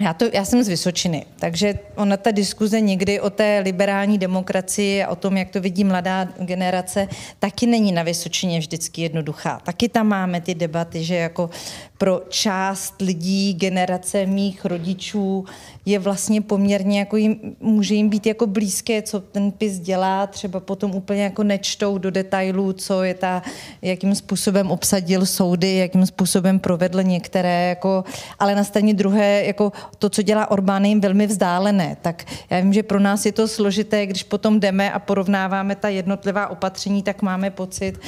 já, 0.00 0.14
to, 0.14 0.24
já 0.32 0.44
jsem 0.44 0.62
z 0.62 0.68
Vysočiny, 0.68 1.26
takže 1.38 1.78
ona 1.94 2.16
ta 2.16 2.30
diskuze 2.30 2.80
někdy 2.80 3.20
o 3.20 3.30
té 3.30 3.60
liberální 3.64 4.18
demokracii 4.18 5.02
a 5.02 5.08
o 5.08 5.16
tom, 5.16 5.36
jak 5.36 5.50
to 5.50 5.60
vidí 5.60 5.84
mladá 5.84 6.28
generace, 6.38 7.08
taky 7.38 7.66
není 7.66 7.92
na 7.92 8.02
Vysočině 8.02 8.58
vždycky 8.58 9.02
jednoduchá. 9.02 9.60
Taky 9.64 9.88
tam 9.88 10.06
máme 10.08 10.40
ty 10.40 10.54
debaty, 10.54 11.04
že 11.04 11.14
jako 11.14 11.50
pro 11.98 12.22
část 12.28 12.94
lidí, 13.00 13.54
generace 13.54 14.26
mých 14.26 14.64
rodičů 14.64 15.44
je 15.86 15.98
vlastně 15.98 16.40
poměrně, 16.40 16.98
jako 16.98 17.16
jim, 17.16 17.56
může 17.60 17.94
jim 17.94 18.08
být 18.08 18.26
jako 18.26 18.46
blízké, 18.46 19.02
co 19.02 19.20
ten 19.20 19.52
pis 19.52 19.78
dělá, 19.78 20.26
třeba 20.26 20.60
potom 20.60 20.94
úplně 20.94 21.22
jako 21.22 21.42
nečtou 21.42 21.98
do 21.98 22.10
detailů, 22.10 22.72
co 22.72 23.02
je 23.02 23.14
ta, 23.14 23.42
jakým 23.82 24.14
způsobem 24.14 24.70
obsadil 24.70 25.26
soudy, 25.26 25.76
jakým 25.76 26.06
způsobem 26.06 26.58
provedl 26.58 27.02
některé, 27.02 27.68
jako, 27.68 28.04
ale 28.38 28.54
na 28.54 28.64
straně 28.64 28.94
druhé, 28.94 29.44
jako 29.44 29.72
to, 29.98 30.10
co 30.10 30.22
dělá 30.22 30.50
Orbán, 30.50 30.84
je 30.84 30.88
jim 30.88 31.00
velmi 31.00 31.26
vzdálené. 31.26 31.96
Tak 32.02 32.24
já 32.50 32.60
vím, 32.60 32.72
že 32.72 32.82
pro 32.82 33.00
nás 33.00 33.26
je 33.26 33.32
to 33.32 33.48
složité, 33.48 34.06
když 34.06 34.22
potom 34.22 34.60
jdeme 34.60 34.92
a 34.92 34.98
porovnáváme 34.98 35.76
ta 35.76 35.88
jednotlivá 35.88 36.48
opatření, 36.48 37.02
tak 37.02 37.22
máme 37.22 37.50
pocit, 37.50 38.00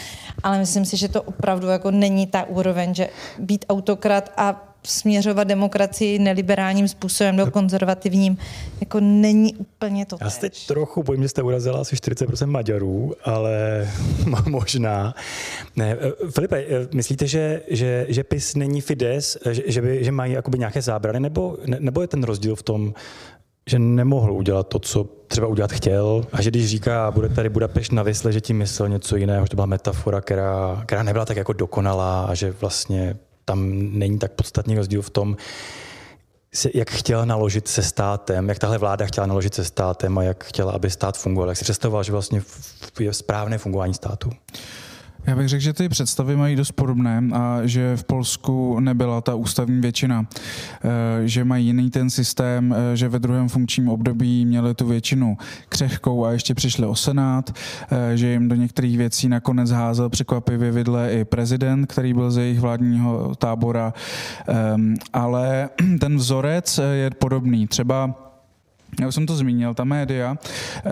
ale 0.43 0.59
myslím 0.59 0.85
si, 0.85 0.97
že 0.97 1.09
to 1.09 1.23
opravdu 1.23 1.67
jako 1.67 1.91
není 1.91 2.27
ta 2.27 2.45
úroveň, 2.45 2.95
že 2.95 3.09
být 3.39 3.65
autokrat 3.69 4.33
a 4.37 4.65
směřovat 4.89 5.49
demokracii 5.49 6.19
neliberálním 6.19 6.89
způsobem 6.89 7.37
do 7.37 7.51
konzervativním, 7.51 8.39
jako 8.81 9.01
není 9.01 9.55
úplně 9.55 10.07
to. 10.07 10.19
Já 10.21 10.31
teď 10.31 10.67
trochu 10.67 11.03
bojím, 11.03 11.23
že 11.23 11.29
jste 11.29 11.43
urazila 11.43 11.81
asi 11.81 11.97
40% 11.97 12.47
Maďarů, 12.47 13.15
ale 13.25 13.89
možná. 14.49 15.15
Ne, 15.77 15.97
eh, 16.01 16.31
Filipe, 16.31 16.59
eh, 16.59 16.89
myslíte, 16.95 17.27
že, 17.27 17.63
že, 17.69 18.07
že 18.09 18.25
PIS 18.25 18.55
není 18.55 18.81
Fides, 18.81 19.39
že, 19.51 19.63
že, 19.67 19.83
by, 19.83 20.05
že 20.05 20.13
mají 20.13 20.33
jakoby 20.33 20.59
nějaké 20.59 20.83
zábrany, 20.83 21.21
nebo, 21.21 21.57
ne, 21.67 21.77
nebo 21.81 22.01
je 22.01 22.07
ten 22.07 22.25
rozdíl 22.25 22.57
v 22.57 22.63
tom, 22.63 22.95
že 23.69 23.79
nemohl 23.79 24.33
udělat 24.33 24.69
to, 24.69 24.79
co 24.79 25.05
třeba 25.05 25.47
udělat 25.47 25.73
chtěl 25.73 26.25
a 26.33 26.43
že 26.43 26.51
když 26.51 26.67
říká, 26.67 27.11
bude 27.11 27.29
tady 27.29 27.49
Budapešť 27.49 27.93
na 27.93 28.03
Vysle, 28.03 28.33
že 28.33 28.41
tím 28.41 28.57
myslel 28.57 28.89
něco 28.89 29.17
jiného, 29.17 29.45
že 29.45 29.51
to 29.51 29.57
byla 29.57 29.67
metafora, 29.67 30.21
která, 30.21 30.83
která 30.87 31.03
nebyla 31.03 31.25
tak 31.25 31.37
jako 31.37 31.53
dokonalá 31.53 32.25
a 32.25 32.35
že 32.35 32.55
vlastně 32.61 33.17
tam 33.49 33.69
není 33.99 34.19
tak 34.19 34.33
podstatný 34.33 34.77
rozdíl 34.77 35.03
v 35.03 35.11
tom, 35.11 35.37
jak 36.75 36.91
chtěla 36.91 37.25
naložit 37.25 37.69
se 37.69 37.83
státem, 37.83 38.49
jak 38.49 38.59
tahle 38.59 38.79
vláda 38.79 39.07
chtěla 39.07 39.27
naložit 39.27 39.55
se 39.55 39.65
státem 39.65 40.19
a 40.19 40.23
jak 40.23 40.45
chtěla, 40.45 40.73
aby 40.73 40.91
stát 40.91 41.19
fungoval. 41.19 41.49
Jak 41.49 41.59
si 41.59 41.65
představoval, 41.65 42.03
že 42.03 42.13
vlastně 42.13 42.43
je 43.01 43.13
správné 43.13 43.59
fungování 43.59 43.95
státu? 43.95 44.31
Já 45.29 45.37
bych 45.37 45.49
řekl, 45.49 45.63
že 45.63 45.73
ty 45.73 45.89
představy 45.89 46.37
mají 46.37 46.57
dost 46.57 46.73
podobné 46.73 47.23
a 47.33 47.61
že 47.65 47.97
v 47.97 48.05
Polsku 48.05 48.81
nebyla 48.81 49.21
ta 49.21 49.35
ústavní 49.35 49.81
většina, 49.81 50.27
eh, 50.85 51.29
že 51.29 51.45
mají 51.45 51.67
jiný 51.67 51.91
ten 51.91 52.11
systém, 52.11 52.75
eh, 52.75 52.97
že 52.97 53.09
ve 53.09 53.19
druhém 53.19 53.49
funkčním 53.49 53.89
období 53.89 54.47
měli 54.47 54.75
tu 54.75 54.87
většinu 54.87 55.37
křehkou 55.69 56.25
a 56.25 56.33
ještě 56.33 56.55
přišli 56.55 56.87
o 56.87 56.95
senát, 56.95 57.53
eh, 57.91 58.17
že 58.17 58.29
jim 58.29 58.49
do 58.49 58.55
některých 58.55 58.99
věcí 58.99 59.29
nakonec 59.29 59.71
házel 59.71 60.09
překvapivě 60.09 60.73
vidle 60.73 61.13
i 61.13 61.25
prezident, 61.25 61.87
který 61.87 62.15
byl 62.15 62.31
ze 62.31 62.43
jejich 62.43 62.61
vládního 62.61 63.35
tábora, 63.35 63.93
ehm, 64.47 64.95
ale 65.13 65.69
ten 66.01 66.17
vzorec 66.17 66.81
je 66.93 67.11
podobný. 67.11 67.67
Třeba 67.67 68.28
já 69.01 69.09
už 69.09 69.15
jsem 69.15 69.27
to 69.27 69.37
zmínil, 69.37 69.75
ta 69.75 69.85
média, 69.85 70.37
eh, 70.77 70.91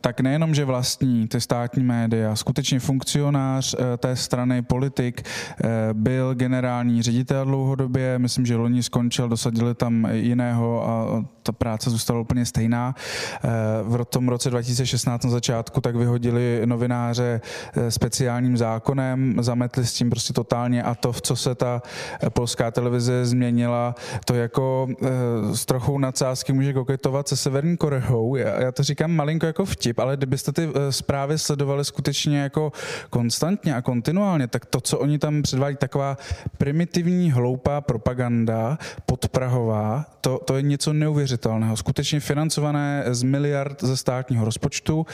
tak 0.00 0.20
nejenom, 0.20 0.54
že 0.54 0.64
vlastní 0.64 1.28
ty 1.28 1.40
státní 1.40 1.82
média, 1.82 2.36
skutečně 2.36 2.80
funkcionář 2.80 3.74
eh, 3.78 3.96
té 3.96 4.16
strany, 4.16 4.62
politik, 4.62 5.22
eh, 5.22 5.68
byl 5.92 6.34
generální 6.34 7.02
ředitel 7.02 7.44
dlouhodobě, 7.44 8.18
myslím, 8.18 8.46
že 8.46 8.56
loni 8.56 8.82
skončil, 8.82 9.28
dosadili 9.28 9.74
tam 9.74 10.08
jiného 10.12 10.88
a 10.88 11.24
ta 11.42 11.52
práce 11.52 11.90
zůstala 11.90 12.20
úplně 12.20 12.46
stejná. 12.46 12.94
V 13.82 14.04
tom 14.04 14.28
roce 14.28 14.50
2016 14.50 15.24
na 15.24 15.30
začátku 15.30 15.80
tak 15.80 15.96
vyhodili 15.96 16.62
novináře 16.64 17.40
speciálním 17.88 18.56
zákonem, 18.56 19.36
zametli 19.40 19.86
s 19.86 19.94
tím 19.94 20.10
prostě 20.10 20.32
totálně 20.32 20.82
a 20.82 20.94
to, 20.94 21.12
v 21.12 21.22
co 21.22 21.36
se 21.36 21.54
ta 21.54 21.82
polská 22.28 22.70
televize 22.70 23.26
změnila, 23.26 23.94
to 24.24 24.34
jako 24.34 24.88
s 25.52 25.66
trochou 25.66 25.98
nadsázky 25.98 26.52
může 26.52 26.72
koketovat 26.72 27.28
se 27.28 27.36
Severní 27.40 27.76
Koreou. 27.76 28.36
Já, 28.36 28.62
já 28.62 28.72
to 28.72 28.82
říkám 28.82 29.10
malinko 29.10 29.46
jako 29.46 29.64
vtip, 29.64 29.98
ale 29.98 30.16
kdybyste 30.16 30.52
ty 30.52 30.68
eh, 30.74 30.92
zprávy 30.92 31.38
sledovali 31.38 31.84
skutečně 31.84 32.38
jako 32.38 32.72
konstantně 33.10 33.74
a 33.74 33.82
kontinuálně, 33.82 34.46
tak 34.46 34.66
to, 34.66 34.80
co 34.80 34.98
oni 34.98 35.18
tam 35.18 35.42
předvádí, 35.42 35.76
taková 35.76 36.16
primitivní, 36.58 37.30
hloupá 37.30 37.80
propaganda, 37.80 38.78
podprahová, 39.06 40.06
to, 40.20 40.38
to 40.44 40.56
je 40.56 40.62
něco 40.62 40.92
neuvěřitelného. 40.92 41.76
Skutečně 41.76 42.20
financované 42.20 43.04
z 43.10 43.22
miliard 43.22 43.82
ze 43.84 43.96
státního 43.96 44.44
rozpočtu. 44.44 45.06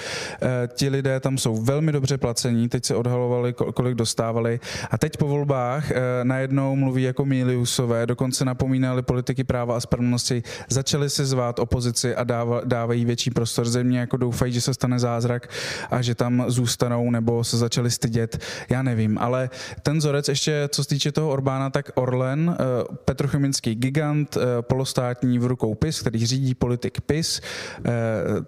E, 0.43 0.69
ti 0.69 0.89
lidé 0.89 1.21
tam 1.21 1.39
jsou 1.39 1.57
velmi 1.57 1.93
dobře 1.93 2.19
placení, 2.19 2.69
teď 2.69 2.85
se 2.85 2.95
odhalovali, 2.95 3.53
kolik 3.53 3.95
dostávali. 3.95 4.61
A 4.91 4.99
teď 4.99 5.17
po 5.17 5.29
volbách 5.29 5.91
e, 5.91 5.95
najednou 6.23 6.77
mluví 6.77 7.03
jako 7.03 7.25
Miliusové, 7.25 8.07
dokonce 8.07 8.45
napomínali 8.45 9.03
politiky 9.03 9.45
práva 9.45 9.77
a 9.77 9.81
spravedlnosti, 9.81 10.43
začali 10.69 11.11
si 11.11 11.25
zvát 11.25 11.59
opozici 11.59 12.06
a 12.15 12.25
dávají 12.65 13.05
větší 13.05 13.31
prostor 13.31 13.69
země, 13.69 13.99
jako 13.99 14.17
doufají, 14.17 14.53
že 14.53 14.61
se 14.61 14.75
stane 14.75 14.99
zázrak 14.99 15.49
a 15.91 16.03
že 16.03 16.15
tam 16.15 16.45
zůstanou 16.49 17.11
nebo 17.11 17.45
se 17.45 17.57
začali 17.57 17.91
stydět. 17.91 18.39
Já 18.69 18.83
nevím, 18.83 19.19
ale 19.19 19.51
ten 19.83 19.99
vzorec 19.99 20.29
ještě, 20.29 20.69
co 20.69 20.83
se 20.83 20.89
týče 20.89 21.13
toho 21.13 21.31
Orbána, 21.31 21.71
tak 21.71 21.91
Orlen, 21.95 22.57
e, 22.59 22.95
petrochemický 23.05 23.75
gigant, 23.75 24.39
polost 24.61 24.91
státní 24.91 25.39
v 25.39 25.47
rukou 25.47 25.75
PIS, 25.75 26.01
který 26.01 26.27
řídí 26.27 26.55
politik 26.55 27.01
PIS, 27.01 27.41
eh, 27.85 27.91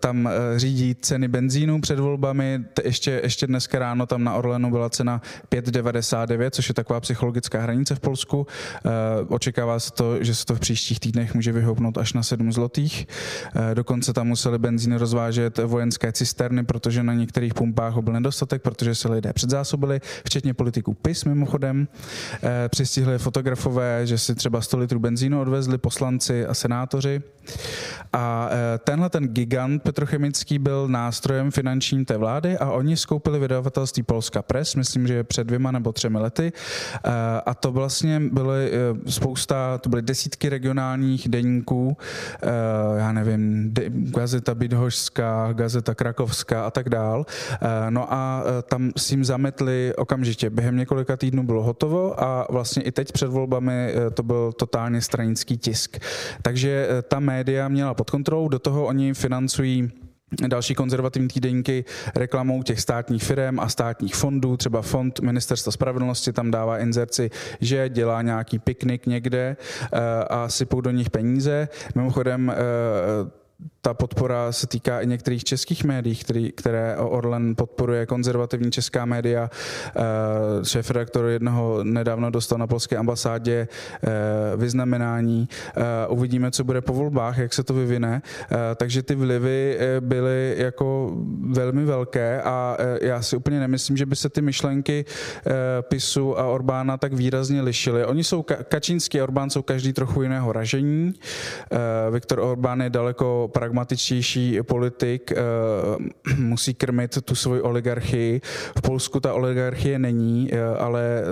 tam 0.01 0.27
eh, 0.27 0.59
řídí 0.59 0.95
ceny 0.95 1.29
benzínu 1.29 1.81
před 1.81 1.99
volbami, 1.99 2.65
ještě, 2.85 3.21
ještě 3.23 3.47
dneska 3.47 3.79
ráno 3.79 4.07
tam 4.07 4.25
na 4.25 4.35
Orlenu 4.35 4.71
byla 4.71 4.91
cena 4.91 5.23
5,99, 5.49 6.51
což 6.51 6.69
je 6.69 6.75
taková 6.75 7.01
psychologická 7.01 7.61
hranice 7.61 7.95
v 7.95 8.01
Polsku. 8.01 8.47
Eh, 8.77 8.91
očekává 9.29 9.81
se 9.81 9.93
to, 9.93 10.25
že 10.25 10.35
se 10.35 10.45
to 10.45 10.55
v 10.55 10.61
příštích 10.61 11.01
týdnech 11.01 11.35
může 11.35 11.53
vyhoupnout 11.53 11.99
až 11.99 12.13
na 12.13 12.23
7 12.23 12.53
zlotých. 12.53 13.07
Dokonce 13.75 14.13
tam 14.13 14.27
museli 14.27 14.59
benzín 14.59 14.95
rozvážet 14.95 15.59
vojenské 15.59 16.13
cisterny, 16.13 16.65
protože 16.65 17.03
na 17.03 17.15
některých 17.15 17.55
pumpách 17.55 17.93
ho 17.93 18.03
byl 18.03 18.13
nedostatek, 18.13 18.63
protože 18.63 18.95
se 18.95 19.09
lidé 19.09 19.33
předzásobili, 19.33 20.01
včetně 20.25 20.55
politiků 20.55 20.95
PIS 20.95 21.25
mimochodem. 21.25 21.89
Přistihli 22.69 23.19
fotografové, 23.19 24.07
že 24.07 24.19
si 24.19 24.35
třeba 24.35 24.61
100 24.61 24.79
litrů 24.79 24.99
benzínu 24.99 25.41
odvezli 25.41 25.79
poslanci 25.79 26.47
a 26.47 26.55
senátoři. 26.55 27.23
A 28.13 28.51
tenhle 28.85 29.11
ten 29.11 29.29
gigant 29.29 29.83
petrochemický 29.83 30.59
byl 30.59 30.89
nástrojem 30.89 31.51
finančním 31.51 32.05
té 32.05 32.17
vlády 32.17 32.59
a 32.59 32.71
oni 32.71 32.97
skoupili 32.97 33.39
vydavatelství 33.39 34.03
Polska 34.03 34.43
Press, 34.43 34.75
myslím, 34.75 35.07
že 35.07 35.25
před 35.25 35.45
dvěma 35.45 35.71
nebo 35.71 35.93
třemi 35.93 36.19
lety. 36.19 36.53
A 37.47 37.55
to 37.55 37.73
vlastně 37.73 38.21
byly 38.21 38.73
spousta, 39.07 39.79
to 39.79 39.89
byly 39.89 40.03
desítky 40.03 40.49
regionálních 40.49 41.29
deníků, 41.29 41.97
já 42.97 43.13
nevím, 43.13 43.38
Gazeta 43.91 44.55
Bydhožská, 44.55 45.53
Gazeta 45.53 45.95
Krakovská 45.95 46.67
a 46.67 46.71
tak 46.71 46.89
dál. 46.89 47.27
No 47.91 48.13
a 48.13 48.45
tam 48.69 48.93
s 48.97 49.07
tím 49.07 49.25
zametli 49.25 49.93
okamžitě. 49.97 50.51
Během 50.51 50.77
několika 50.77 51.17
týdnů 51.17 51.43
bylo 51.43 51.63
hotovo 51.63 52.23
a 52.23 52.47
vlastně 52.51 52.83
i 52.83 52.93
teď 52.93 53.13
před 53.13 53.31
volbami 53.31 53.95
to 54.15 54.23
byl 54.23 54.53
totálně 54.53 55.01
stranický 55.01 55.57
tisk. 55.57 55.99
Takže 56.43 56.89
ta 57.09 57.21
média 57.21 57.69
měla 57.69 57.95
pod 57.95 58.11
kontrolou, 58.11 58.49
do 58.49 58.59
toho 58.59 58.87
oni 58.87 59.15
financují 59.15 59.91
další 60.49 60.75
konzervativní 60.75 61.29
týdenky 61.29 61.85
reklamou 62.17 62.63
těch 62.63 62.81
státních 62.81 63.25
firm 63.25 63.61
a 63.61 63.69
státních 63.69 64.15
fondů, 64.15 64.57
třeba 64.57 64.83
fond 64.83 65.21
Ministerstva 65.21 65.73
spravedlnosti 65.73 66.33
tam 66.33 66.51
dává 66.51 66.79
inzerci, 66.79 67.31
že 67.61 67.89
dělá 67.89 68.23
nějaký 68.23 68.59
piknik 68.59 69.07
někde 69.07 69.57
eh, 69.93 69.99
a 70.25 70.49
sypou 70.49 70.81
do 70.81 70.91
nich 70.91 71.11
peníze. 71.11 71.69
Mimochodem 71.95 72.51
eh, 72.51 72.55
ta 73.81 73.95
podpora 73.95 74.53
se 74.53 74.67
týká 74.67 75.01
i 75.01 75.07
některých 75.07 75.45
českých 75.45 75.85
médií, 75.85 76.17
který, 76.17 76.53
které 76.53 76.97
Orlen 76.97 77.57
podporuje, 77.57 78.07
konzervativní 78.07 78.71
česká 78.71 79.05
média. 79.05 79.51
Eh, 79.97 80.65
šéf 80.65 80.91
redaktor 80.91 81.27
jednoho 81.27 81.85
nedávno 81.85 82.31
dostal 82.31 82.59
na 82.59 82.67
polské 82.67 82.97
ambasádě 82.97 83.69
eh, 83.69 84.09
vyznamenání. 84.57 85.49
Eh, 85.77 85.83
uvidíme, 86.09 86.51
co 86.51 86.65
bude 86.65 86.81
po 86.81 86.93
volbách, 86.93 87.39
jak 87.39 87.55
se 87.55 87.63
to 87.63 87.75
vyvine. 87.75 88.23
Takže 88.77 89.03
ty 89.03 89.15
vlivy 89.15 89.79
byly 90.01 90.55
jako 90.59 91.17
velmi 91.51 91.85
velké 91.85 92.43
a 92.43 92.77
já 93.01 93.23
si 93.23 93.37
úplně 93.37 93.61
nemyslím, 93.61 93.97
že 93.97 94.07
by 94.07 94.17
se 94.17 94.29
ty 94.29 94.43
myšlenky 94.43 95.05
PISu 95.81 96.39
a 96.39 96.45
Orbána 96.45 96.97
tak 96.97 97.13
výrazně 97.13 97.63
lišily. 97.63 98.05
Oni 98.05 98.25
jsou, 98.25 98.43
Kačínský 98.43 99.21
a 99.21 99.23
Orbán 99.23 99.51
jsou 99.51 99.63
každý 99.63 99.93
trochu 99.93 100.23
jiného 100.23 100.53
ražení. 100.53 101.13
Viktor 102.11 102.41
Orbán 102.41 102.81
je 102.81 102.91
daleko 102.91 103.48
pragmatičtější 103.49 104.59
politik, 104.63 105.33
eh, 105.33 105.37
musí 106.37 106.75
krmit 106.75 107.19
tu 107.25 107.35
svoji 107.35 107.61
oligarchii. 107.61 108.41
V 108.79 108.81
Polsku 108.83 109.21
ta 109.21 109.35
oligarchie 109.35 109.99
není, 109.99 110.51
eh, 110.53 110.79
ale 110.79 111.23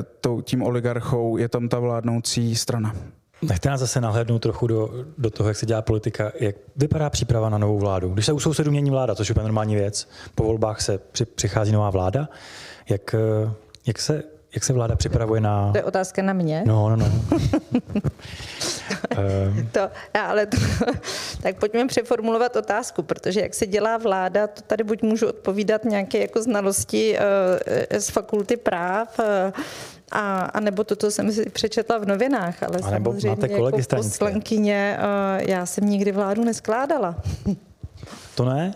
tím 0.42 0.62
oligarchou 0.62 1.36
je 1.36 1.48
tam 1.48 1.68
ta 1.68 1.78
vládnoucí 1.78 2.56
strana. 2.56 2.94
Nechte 3.42 3.68
nás 3.68 3.80
zase 3.80 4.00
nahlédnout 4.00 4.38
trochu 4.38 4.66
do, 4.66 4.90
do 5.18 5.30
toho, 5.30 5.48
jak 5.48 5.56
se 5.56 5.66
dělá 5.66 5.82
politika. 5.82 6.32
Jak 6.40 6.56
vypadá 6.76 7.10
příprava 7.10 7.48
na 7.48 7.58
novou 7.58 7.78
vládu? 7.78 8.08
Když 8.08 8.26
se 8.26 8.32
u 8.32 8.40
sousedů 8.40 8.70
mění 8.70 8.90
vláda, 8.90 9.14
což 9.14 9.28
je 9.28 9.34
normální 9.34 9.74
věc, 9.74 10.08
po 10.34 10.44
volbách 10.44 10.80
se 10.80 10.98
při, 10.98 11.24
přichází 11.24 11.72
nová 11.72 11.90
vláda, 11.90 12.28
jak, 12.88 13.14
eh, 13.14 13.52
jak 13.86 13.98
se 13.98 14.22
jak 14.56 14.64
se 14.64 14.72
vláda 14.72 14.96
připravuje 14.96 15.40
na... 15.40 15.72
To 15.72 15.78
je 15.78 15.84
otázka 15.84 16.22
na 16.22 16.32
mě? 16.32 16.62
No, 16.66 16.88
no, 16.88 16.96
no. 16.96 17.06
to, 19.72 19.80
ale 20.14 20.46
to, 20.46 20.56
tak 21.42 21.56
pojďme 21.56 21.86
přeformulovat 21.86 22.56
otázku, 22.56 23.02
protože 23.02 23.40
jak 23.40 23.54
se 23.54 23.66
dělá 23.66 23.96
vláda, 23.96 24.46
to 24.46 24.62
tady 24.62 24.84
buď 24.84 25.02
můžu 25.02 25.28
odpovídat 25.28 25.84
nějaké 25.84 26.18
jako 26.18 26.42
znalosti 26.42 27.18
uh, 27.18 27.24
z 27.98 28.10
fakulty 28.10 28.56
práv, 28.56 29.18
uh, 29.18 29.24
a, 30.12 30.40
a 30.40 30.60
nebo 30.60 30.84
to, 30.84 30.96
co 30.96 31.10
jsem 31.10 31.32
si 31.32 31.50
přečetla 31.50 31.98
v 31.98 32.06
novinách, 32.06 32.62
ale 32.62 32.78
a 32.78 32.90
samozřejmě 32.90 33.28
máte 33.28 33.52
jako 33.52 33.78
poslankyně 33.96 34.98
uh, 34.98 35.48
já 35.48 35.66
jsem 35.66 35.88
nikdy 35.88 36.12
vládu 36.12 36.44
neskládala. 36.44 37.16
To 38.34 38.44
ne? 38.44 38.74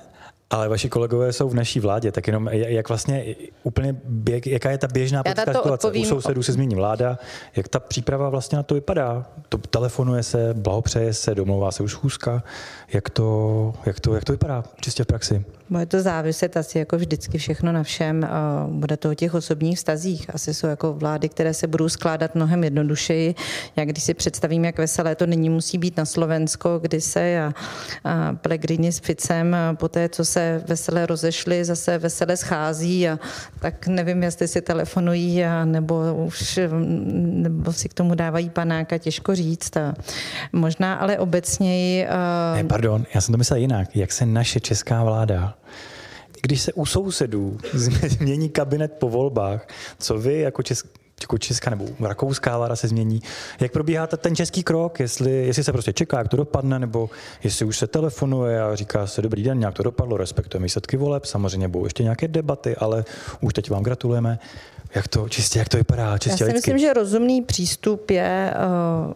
Ale 0.50 0.68
vaši 0.68 0.88
kolegové 0.88 1.32
jsou 1.32 1.48
v 1.48 1.54
naší 1.54 1.80
vládě, 1.80 2.12
tak 2.12 2.26
jenom 2.26 2.48
jak 2.52 2.88
vlastně 2.88 3.34
úplně, 3.62 3.96
jak, 4.28 4.46
jaká 4.46 4.70
je 4.70 4.78
ta 4.78 4.88
běžná 4.88 5.22
politická 5.22 5.52
situace? 5.52 5.70
Odpovím. 5.70 6.02
U 6.02 6.08
sousedů 6.08 6.42
se 6.42 6.52
změní 6.52 6.74
vláda, 6.74 7.18
jak 7.56 7.68
ta 7.68 7.80
příprava 7.80 8.28
vlastně 8.28 8.56
na 8.56 8.62
to 8.62 8.74
vypadá? 8.74 9.26
To 9.48 9.58
telefonuje 9.58 10.22
se, 10.22 10.54
blahopřeje 10.54 11.14
se, 11.14 11.34
domlouvá 11.34 11.72
se 11.72 11.82
už 11.82 11.92
schůzka, 11.92 12.42
jak 12.92 13.10
to, 13.10 13.74
jak 13.86 14.00
to, 14.00 14.14
jak 14.14 14.24
to 14.24 14.32
vypadá 14.32 14.64
čistě 14.80 15.04
v 15.04 15.06
praxi? 15.06 15.44
Bude 15.70 15.86
to 15.86 16.02
záviset 16.02 16.56
asi 16.56 16.78
jako 16.78 16.96
vždycky 16.96 17.38
všechno 17.38 17.72
na 17.72 17.82
všem. 17.82 18.28
Bude 18.66 18.96
to 18.96 19.10
o 19.10 19.14
těch 19.14 19.34
osobních 19.34 19.78
vztazích. 19.78 20.34
Asi 20.34 20.54
jsou 20.54 20.66
jako 20.66 20.92
vlády, 20.92 21.28
které 21.28 21.54
se 21.54 21.66
budou 21.66 21.88
skládat 21.88 22.34
mnohem 22.34 22.64
jednodušeji. 22.64 23.34
Jak 23.76 23.88
když 23.88 24.04
si 24.04 24.14
představím, 24.14 24.64
jak 24.64 24.78
veselé 24.78 25.14
to 25.14 25.26
nyní 25.26 25.50
musí 25.50 25.78
být 25.78 25.96
na 25.96 26.04
Slovensko, 26.04 26.78
kdy 26.78 27.00
se 27.00 27.40
a, 27.40 27.52
a 28.04 28.32
Pellegrini 28.32 28.92
s 28.92 28.98
Ficem 28.98 29.56
po 29.74 29.88
té, 29.88 30.08
co 30.08 30.24
se 30.24 30.62
veselé 30.68 31.06
rozešli, 31.06 31.64
zase 31.64 31.98
veselé 31.98 32.36
schází 32.36 33.08
a 33.08 33.18
tak 33.60 33.86
nevím, 33.86 34.22
jestli 34.22 34.48
si 34.48 34.60
telefonují 34.60 35.44
a 35.44 35.64
nebo 35.64 36.14
už 36.26 36.60
nebo 37.18 37.72
si 37.72 37.88
k 37.88 37.94
tomu 37.94 38.14
dávají 38.14 38.50
panáka, 38.50 38.98
těžko 38.98 39.34
říct. 39.34 39.76
A 39.76 39.94
možná 40.52 40.94
ale 40.94 41.18
obecněji... 41.18 42.06
Ne, 42.54 42.64
pardon, 42.64 43.06
já 43.14 43.20
jsem 43.20 43.32
to 43.32 43.38
myslel 43.38 43.58
jinak. 43.58 43.96
Jak 43.96 44.12
se 44.12 44.26
naše 44.26 44.60
česká 44.60 45.04
vláda 45.04 45.54
když 46.42 46.60
se 46.62 46.72
u 46.72 46.86
sousedů 46.86 47.58
změní 48.08 48.48
kabinet 48.48 48.92
po 48.92 49.08
volbách, 49.08 49.68
co 49.98 50.18
vy 50.18 50.38
jako 50.38 50.62
česk, 50.62 50.86
jako 51.20 51.38
česká 51.38 51.70
nebo 51.70 51.84
rakouská 52.00 52.58
vláda 52.58 52.76
se 52.76 52.88
změní. 52.88 53.22
Jak 53.60 53.72
probíhá 53.72 54.06
ten 54.06 54.36
český 54.36 54.62
krok, 54.62 55.00
jestli, 55.00 55.46
jestli 55.46 55.64
se 55.64 55.72
prostě 55.72 55.92
čeká, 55.92 56.18
jak 56.18 56.28
to 56.28 56.36
dopadne, 56.36 56.78
nebo 56.78 57.10
jestli 57.44 57.64
už 57.64 57.78
se 57.78 57.86
telefonuje 57.86 58.62
a 58.62 58.74
říká 58.74 59.06
se 59.06 59.22
dobrý 59.22 59.42
den, 59.42 59.58
nějak 59.58 59.74
to 59.74 59.82
dopadlo, 59.82 60.16
respektujeme 60.16 60.64
výsledky 60.64 60.96
voleb, 60.96 61.24
samozřejmě 61.24 61.68
budou 61.68 61.84
ještě 61.84 62.02
nějaké 62.02 62.28
debaty, 62.28 62.76
ale 62.76 63.04
už 63.40 63.54
teď 63.54 63.70
vám 63.70 63.82
gratulujeme. 63.82 64.38
Jak 64.94 65.08
to 65.08 65.28
čistě, 65.28 65.58
jak 65.58 65.68
to 65.68 65.76
vypadá 65.76 66.18
čistě 66.18 66.32
Já 66.32 66.36
si 66.36 66.44
lidsky? 66.44 66.72
myslím, 66.72 66.78
že 66.78 66.92
rozumný 66.92 67.42
přístup 67.42 68.10
je 68.10 68.54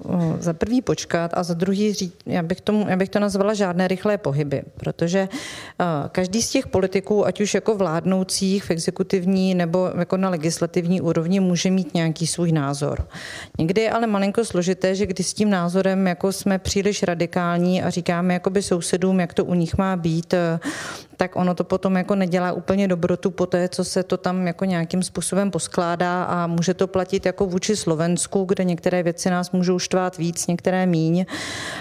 uh, 0.04 0.23
za 0.40 0.52
prvý 0.52 0.82
počkat 0.82 1.30
a 1.34 1.42
za 1.42 1.54
druhý 1.54 1.92
říct, 1.92 2.14
já 2.26 2.42
bych, 2.42 2.60
tomu, 2.60 2.88
já 2.88 2.96
bych 2.96 3.08
to 3.08 3.18
nazvala 3.18 3.54
žádné 3.54 3.88
rychlé 3.88 4.18
pohyby, 4.18 4.62
protože 4.76 5.28
uh, 5.28 5.86
každý 6.08 6.42
z 6.42 6.50
těch 6.50 6.66
politiků, 6.66 7.26
ať 7.26 7.40
už 7.40 7.54
jako 7.54 7.76
vládnoucích 7.76 8.64
v 8.64 8.70
exekutivní 8.70 9.54
nebo 9.54 9.90
jako 9.98 10.16
na 10.16 10.28
legislativní 10.28 11.00
úrovni, 11.00 11.40
může 11.40 11.70
mít 11.70 11.94
nějaký 11.94 12.26
svůj 12.26 12.52
názor. 12.52 13.08
Někdy 13.58 13.80
je 13.80 13.90
ale 13.90 14.06
malinko 14.06 14.44
složité, 14.44 14.94
že 14.94 15.06
když 15.06 15.26
s 15.26 15.34
tím 15.34 15.50
názorem 15.50 16.06
jako 16.06 16.32
jsme 16.32 16.58
příliš 16.58 17.02
radikální 17.02 17.82
a 17.82 17.90
říkáme 17.90 18.34
jakoby 18.34 18.62
sousedům, 18.62 19.20
jak 19.20 19.34
to 19.34 19.44
u 19.44 19.54
nich 19.54 19.78
má 19.78 19.96
být, 19.96 20.34
tak 21.16 21.36
ono 21.36 21.54
to 21.54 21.64
potom 21.64 21.96
jako 21.96 22.14
nedělá 22.14 22.52
úplně 22.52 22.88
dobrotu 22.88 23.30
po 23.30 23.46
té, 23.46 23.68
co 23.68 23.84
se 23.84 24.02
to 24.02 24.16
tam 24.16 24.46
jako 24.46 24.64
nějakým 24.64 25.02
způsobem 25.02 25.50
poskládá 25.50 26.24
a 26.24 26.46
může 26.46 26.74
to 26.74 26.86
platit 26.86 27.26
jako 27.26 27.46
vůči 27.46 27.76
Slovensku, 27.76 28.44
kde 28.44 28.64
některé 28.64 29.02
věci 29.02 29.30
nás 29.30 29.50
můžou 29.50 29.78
štvát 29.78 30.18
víc, 30.18 30.23
některé 30.48 30.86
míň. 30.86 31.26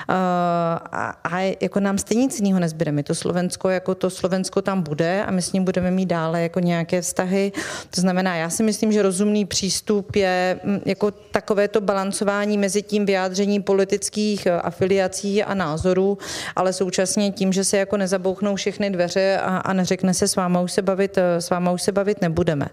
A, 0.08 1.14
a 1.24 1.56
jako 1.62 1.80
nám 1.80 1.98
stejně 1.98 2.24
nic 2.24 2.40
jiného 2.40 2.60
nezbyde. 2.60 2.92
My 2.92 3.04
to 3.04 3.16
Slovensko, 3.16 3.70
jako 3.70 3.96
to 3.96 4.10
Slovensko 4.10 4.62
tam 4.62 4.82
bude 4.82 5.24
a 5.26 5.32
my 5.32 5.42
s 5.42 5.54
ním 5.54 5.64
budeme 5.64 5.92
mít 5.92 6.06
dále 6.06 6.42
jako 6.42 6.60
nějaké 6.60 7.02
vztahy. 7.02 7.52
To 7.90 8.02
znamená, 8.02 8.36
já 8.36 8.50
si 8.50 8.64
myslím, 8.64 8.92
že 8.92 9.02
rozumný 9.02 9.46
přístup 9.46 10.16
je 10.16 10.60
mm, 10.64 10.80
jako 10.86 11.12
takové 11.12 11.68
to 11.68 11.82
balancování 11.82 12.58
mezi 12.58 12.82
tím 12.82 13.06
vyjádřením 13.06 13.64
politických 13.64 14.48
afiliací 14.48 15.44
a 15.44 15.54
názorů, 15.54 16.18
ale 16.56 16.74
současně 16.74 17.32
tím, 17.32 17.54
že 17.54 17.64
se 17.64 17.78
jako 17.78 17.98
nezabouchnou 17.98 18.56
všechny 18.56 18.90
dveře 18.90 19.40
a, 19.44 19.58
a 19.58 19.74
neřekne 19.74 20.14
se 20.14 20.28
s 20.28 20.36
váma 20.36 20.62
už 20.62 20.72
se 20.72 20.82
bavit, 20.82 21.18
s 21.18 21.50
váma 21.50 21.72
už 21.72 21.82
se 21.82 21.92
bavit 21.92 22.22
nebudeme. 22.22 22.66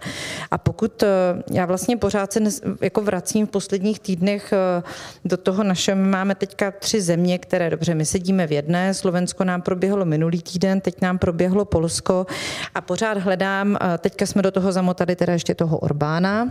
A 0.51 0.59
pokud 0.59 1.03
eh, 1.03 1.09
já 1.51 1.67
vlastně 1.67 1.97
pořád 1.97 2.33
se 2.33 2.41
jako 2.81 3.03
vracím 3.03 3.47
v 3.47 3.51
posledních 3.51 4.01
týdnech 4.01 4.53
eh, 4.53 4.83
do 5.25 5.37
toho 5.37 5.60
našeho, 5.63 5.97
my 5.97 6.09
máme 6.09 6.35
teďka 6.35 6.71
tři 6.71 7.01
země, 7.01 7.39
které 7.39 7.71
dobře, 7.71 7.95
my 7.95 8.05
sedíme 8.05 8.47
v 8.47 8.53
jedné, 8.53 8.95
Slovensko 8.95 9.45
nám 9.45 9.63
proběhlo 9.63 10.05
minulý 10.05 10.43
týden, 10.43 10.81
teď 10.81 11.01
nám 11.01 11.19
proběhlo 11.19 11.65
Polsko 11.65 12.27
a 12.75 12.81
pořád 12.81 13.19
hledám, 13.19 13.79
teďka 13.99 14.27
jsme 14.27 14.43
do 14.43 14.51
toho 14.51 14.73
zamotali 14.73 15.17
teda 15.17 15.33
ještě 15.33 15.55
toho 15.55 15.79
Orbána, 15.79 16.49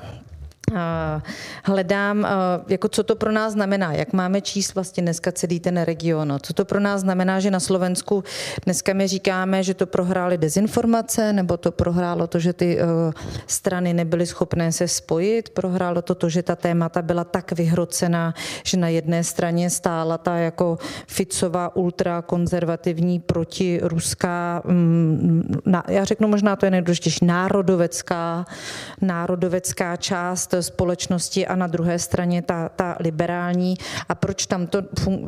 hledám, 1.63 2.27
jako 2.67 2.87
co 2.87 3.03
to 3.03 3.15
pro 3.15 3.31
nás 3.31 3.53
znamená, 3.53 3.93
jak 3.93 4.13
máme 4.13 4.41
číst 4.41 4.75
vlastně 4.75 5.03
dneska 5.03 5.31
celý 5.31 5.59
ten 5.59 5.81
region. 5.81 6.37
Co 6.41 6.53
to 6.53 6.65
pro 6.65 6.79
nás 6.79 7.01
znamená, 7.01 7.39
že 7.39 7.51
na 7.51 7.59
Slovensku 7.59 8.23
dneska 8.65 8.93
my 8.93 9.07
říkáme, 9.07 9.63
že 9.63 9.73
to 9.73 9.85
prohrály 9.85 10.37
dezinformace, 10.37 11.33
nebo 11.33 11.57
to 11.57 11.71
prohrálo 11.71 12.27
to, 12.27 12.39
že 12.39 12.53
ty 12.53 12.79
strany 13.47 13.93
nebyly 13.93 14.25
schopné 14.25 14.71
se 14.71 14.87
spojit, 14.87 15.49
prohrálo 15.49 16.01
to 16.01 16.15
to, 16.15 16.29
že 16.29 16.43
ta 16.43 16.55
témata 16.55 17.01
byla 17.01 17.23
tak 17.23 17.51
vyhrocená, 17.51 18.33
že 18.63 18.77
na 18.77 18.87
jedné 18.87 19.23
straně 19.23 19.69
stála 19.69 20.17
ta 20.17 20.37
jako 20.37 20.77
Ficová 21.07 21.75
ultrakonzervativní 21.75 23.19
protiruská, 23.19 24.61
mm, 24.65 25.61
já 25.87 26.03
řeknu 26.03 26.27
možná 26.27 26.55
to 26.55 26.65
je 26.65 26.71
nejdůležitější, 26.71 27.25
národovecká, 27.25 28.45
národovecká 29.01 29.95
část 29.95 30.53
společnosti 30.63 31.47
a 31.47 31.55
na 31.55 31.67
druhé 31.67 31.99
straně 31.99 32.41
ta, 32.41 32.69
ta 32.69 32.95
liberální. 32.99 33.75
A 34.09 34.15
proč 34.15 34.45
tam 34.45 34.67
to, 34.67 34.81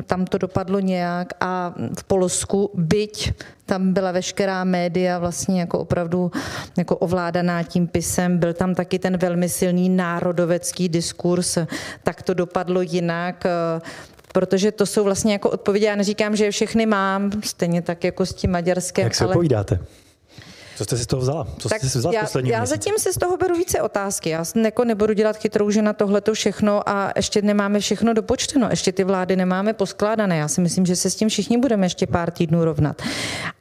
tam 0.06 0.26
to 0.26 0.38
dopadlo 0.38 0.80
nějak 0.80 1.34
a 1.40 1.74
v 2.00 2.04
Polsku, 2.04 2.72
byť 2.74 3.34
tam 3.66 3.94
byla 3.94 4.12
veškerá 4.12 4.64
média 4.64 5.20
vlastně 5.20 5.60
jako 5.60 5.80
opravdu 5.80 6.32
jako 6.78 6.96
ovládaná 6.98 7.64
tím 7.64 7.88
pisem, 7.88 8.38
byl 8.38 8.54
tam 8.54 8.76
taky 8.76 9.00
ten 9.00 9.18
velmi 9.18 9.50
silný 9.50 9.90
národovecký 9.90 10.90
diskurs, 10.90 11.58
tak 12.04 12.24
to 12.24 12.34
dopadlo 12.34 12.82
jinak 12.82 13.44
protože 14.34 14.72
to 14.72 14.86
jsou 14.86 15.04
vlastně 15.04 15.34
jako 15.34 15.50
odpovědi. 15.50 15.86
Já 15.86 15.96
neříkám, 15.96 16.36
že 16.36 16.52
všechny 16.52 16.86
mám, 16.86 17.32
stejně 17.44 17.82
tak 17.82 18.04
jako 18.04 18.26
s 18.26 18.34
tím 18.34 18.52
maďarském. 18.52 19.04
Jak 19.04 19.16
se 19.16 19.24
ale... 19.24 19.32
odpovídáte? 19.32 19.80
Co 20.78 20.84
jste 20.84 20.98
si 20.98 21.04
z 21.04 21.08
toho 21.08 21.22
vzala? 21.22 21.48
Co 21.58 21.70
tak 21.70 21.80
jste 21.80 21.90
si 21.90 21.98
vzala 21.98 22.16
já, 22.16 22.22
poslední 22.22 22.50
Já 22.52 22.60
měsíc? 22.60 22.70
zatím 22.70 22.94
si 22.98 23.14
z 23.14 23.18
toho 23.18 23.38
beru 23.38 23.56
více 23.56 23.82
otázky. 23.82 24.30
Já 24.30 24.44
jako 24.64 24.86
nebudu 24.86 25.14
dělat 25.14 25.38
chytrou, 25.38 25.70
že 25.70 25.82
na 25.82 25.94
tohle 25.94 26.22
to 26.22 26.34
všechno 26.34 26.90
a 26.90 27.12
ještě 27.16 27.42
nemáme 27.42 27.80
všechno 27.80 28.14
dopočteno. 28.14 28.68
Ještě 28.70 28.92
ty 28.92 29.04
vlády 29.04 29.36
nemáme 29.36 29.74
poskládané. 29.74 30.38
Já 30.38 30.48
si 30.48 30.62
myslím, 30.62 30.86
že 30.86 30.96
se 30.96 31.10
s 31.10 31.16
tím 31.16 31.30
všichni 31.30 31.58
budeme 31.58 31.86
ještě 31.86 32.08
pár 32.08 32.32
týdnů 32.32 32.66
rovnat. 32.66 33.02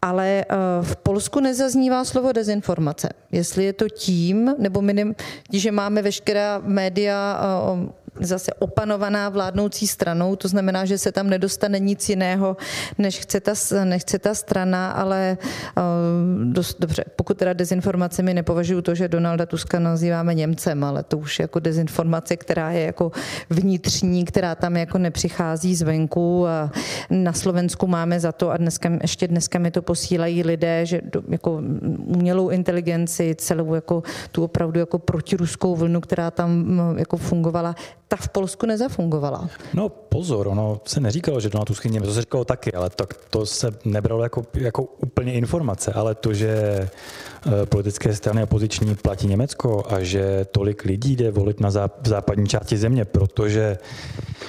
Ale 0.02 0.44
uh, 0.50 0.86
v 0.86 0.96
Polsku 0.96 1.40
nezaznívá 1.40 2.04
slovo 2.04 2.32
dezinformace. 2.32 3.08
Jestli 3.32 3.64
je 3.64 3.72
to 3.72 3.88
tím, 3.88 4.54
nebo 4.58 4.82
minim, 4.82 5.14
že 5.52 5.72
máme 5.72 6.02
veškerá 6.02 6.60
média 6.64 7.40
uh, 7.72 7.88
zase 8.20 8.54
opanovaná 8.54 9.28
vládnoucí 9.28 9.86
stranou, 9.86 10.36
to 10.36 10.48
znamená, 10.48 10.84
že 10.84 10.98
se 10.98 11.12
tam 11.12 11.30
nedostane 11.30 11.78
nic 11.78 12.08
jiného, 12.08 12.56
než 12.98 13.18
chce 13.18 13.40
ta, 13.40 13.52
nechce 13.84 14.18
ta 14.18 14.34
strana, 14.34 14.90
ale 14.90 15.38
uh, 15.76 16.52
dost 16.52 16.80
dobře, 16.80 17.04
pokud 17.16 17.36
teda 17.36 17.52
dezinformacemi 17.52 18.34
nepovažuji 18.34 18.82
to, 18.82 18.94
že 18.94 19.08
Donalda 19.08 19.46
Tuska 19.46 19.78
nazýváme 19.78 20.34
Němcem, 20.34 20.84
ale 20.84 21.02
to 21.02 21.18
už 21.18 21.38
je 21.38 21.42
jako 21.42 21.58
dezinformace, 21.58 22.36
která 22.36 22.70
je 22.70 22.84
jako 22.84 23.12
vnitřní, 23.50 24.24
která 24.24 24.54
tam 24.54 24.76
jako 24.76 24.98
nepřichází 24.98 25.74
zvenku. 25.74 26.46
A 26.46 26.70
na 27.10 27.32
Slovensku 27.32 27.86
máme 27.86 28.20
za 28.20 28.32
to, 28.32 28.50
a 28.50 28.56
dneska, 28.56 28.90
ještě 29.02 29.28
dneska 29.28 29.58
mi 29.58 29.70
to 29.70 29.82
posílají 29.82 30.42
lidé, 30.42 30.86
že 30.86 31.00
do, 31.04 31.22
jako 31.28 31.62
umělou 32.06 32.48
inteligenci, 32.48 33.34
celou 33.38 33.74
jako 33.74 34.02
tu 34.32 34.44
opravdu 34.44 34.80
jako 34.80 34.98
protiruskou 34.98 35.76
vlnu, 35.76 36.00
která 36.00 36.30
tam 36.30 36.80
jako 36.98 37.16
fungovala, 37.16 37.74
ta 38.10 38.16
v 38.16 38.28
Polsku 38.28 38.66
nezafungovala. 38.66 39.48
No 39.74 39.88
pozor, 39.88 40.48
ono 40.48 40.80
se 40.84 41.00
neříkalo, 41.00 41.40
že 41.40 41.48
Donald 41.48 41.64
Tusk 41.64 41.84
je 41.84 42.00
to 42.00 42.14
se 42.14 42.20
říkalo 42.20 42.44
taky, 42.44 42.72
ale 42.72 42.90
to, 42.90 43.06
to 43.30 43.46
se 43.46 43.74
nebralo 43.84 44.22
jako, 44.22 44.46
jako 44.54 44.82
úplně 44.82 45.32
informace, 45.32 45.92
ale 45.92 46.14
to, 46.14 46.34
že 46.34 46.50
eh, 46.50 47.66
politické 47.66 48.14
strany 48.14 48.42
opoziční 48.42 48.94
platí 48.94 49.26
Německo 49.26 49.84
a 49.88 50.02
že 50.02 50.46
tolik 50.52 50.84
lidí 50.84 51.16
jde 51.16 51.30
volit 51.30 51.60
na 51.60 51.70
záp- 51.70 52.06
západní 52.06 52.46
části 52.46 52.76
země, 52.76 53.04
protože 53.04 53.78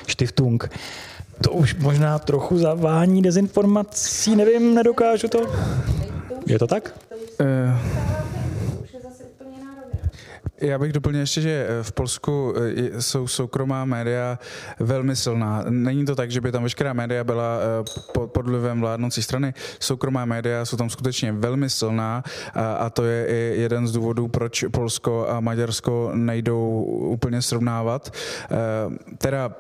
Stiftung 0.08 0.70
to 1.42 1.52
už 1.52 1.76
možná 1.76 2.20
trochu 2.20 2.58
zavání 2.58 3.22
dezinformací, 3.22 4.36
nevím, 4.36 4.76
nedokážu 4.76 5.28
to. 5.28 5.40
Je 6.46 6.60
to 6.60 6.68
tak? 6.68 6.94
Uh... 7.42 8.41
Já 10.62 10.80
bych 10.80 10.94
doplnil 10.94 11.22
ještě, 11.22 11.42
že 11.42 11.68
eh, 11.70 11.84
v 11.84 11.92
Polsku 11.92 12.54
eh, 12.58 13.02
jsou 13.02 13.28
soukromá 13.28 13.86
média 13.86 14.40
velmi 14.80 15.16
silná. 15.16 15.66
Není 15.70 16.06
to 16.06 16.16
tak, 16.16 16.32
že 16.32 16.42
by 16.42 16.52
tam 16.52 16.64
veškerá 16.64 16.94
média 16.94 17.24
byla 17.24 17.58
eh, 17.60 18.28
pod 18.28 18.46
vlivem 18.46 18.82
vládnoucí 18.82 19.24
strany. 19.24 19.54
Soukromá 19.80 20.26
média 20.26 20.66
jsou 20.66 20.78
tam 20.78 20.90
skutečně 20.90 21.32
velmi 21.32 21.70
silná 21.70 22.24
a 22.78 22.90
to 22.90 23.04
je 23.04 23.26
i 23.28 23.62
jeden 23.62 23.88
z 23.88 23.92
důvodů, 23.92 24.28
proč 24.28 24.66
Polsko 24.72 25.30
a 25.30 25.40
Maďarsko 25.40 26.12
nejdou 26.14 26.84
úplně 26.84 27.42
srovnávat. 27.42 28.14
Teda 29.18 29.52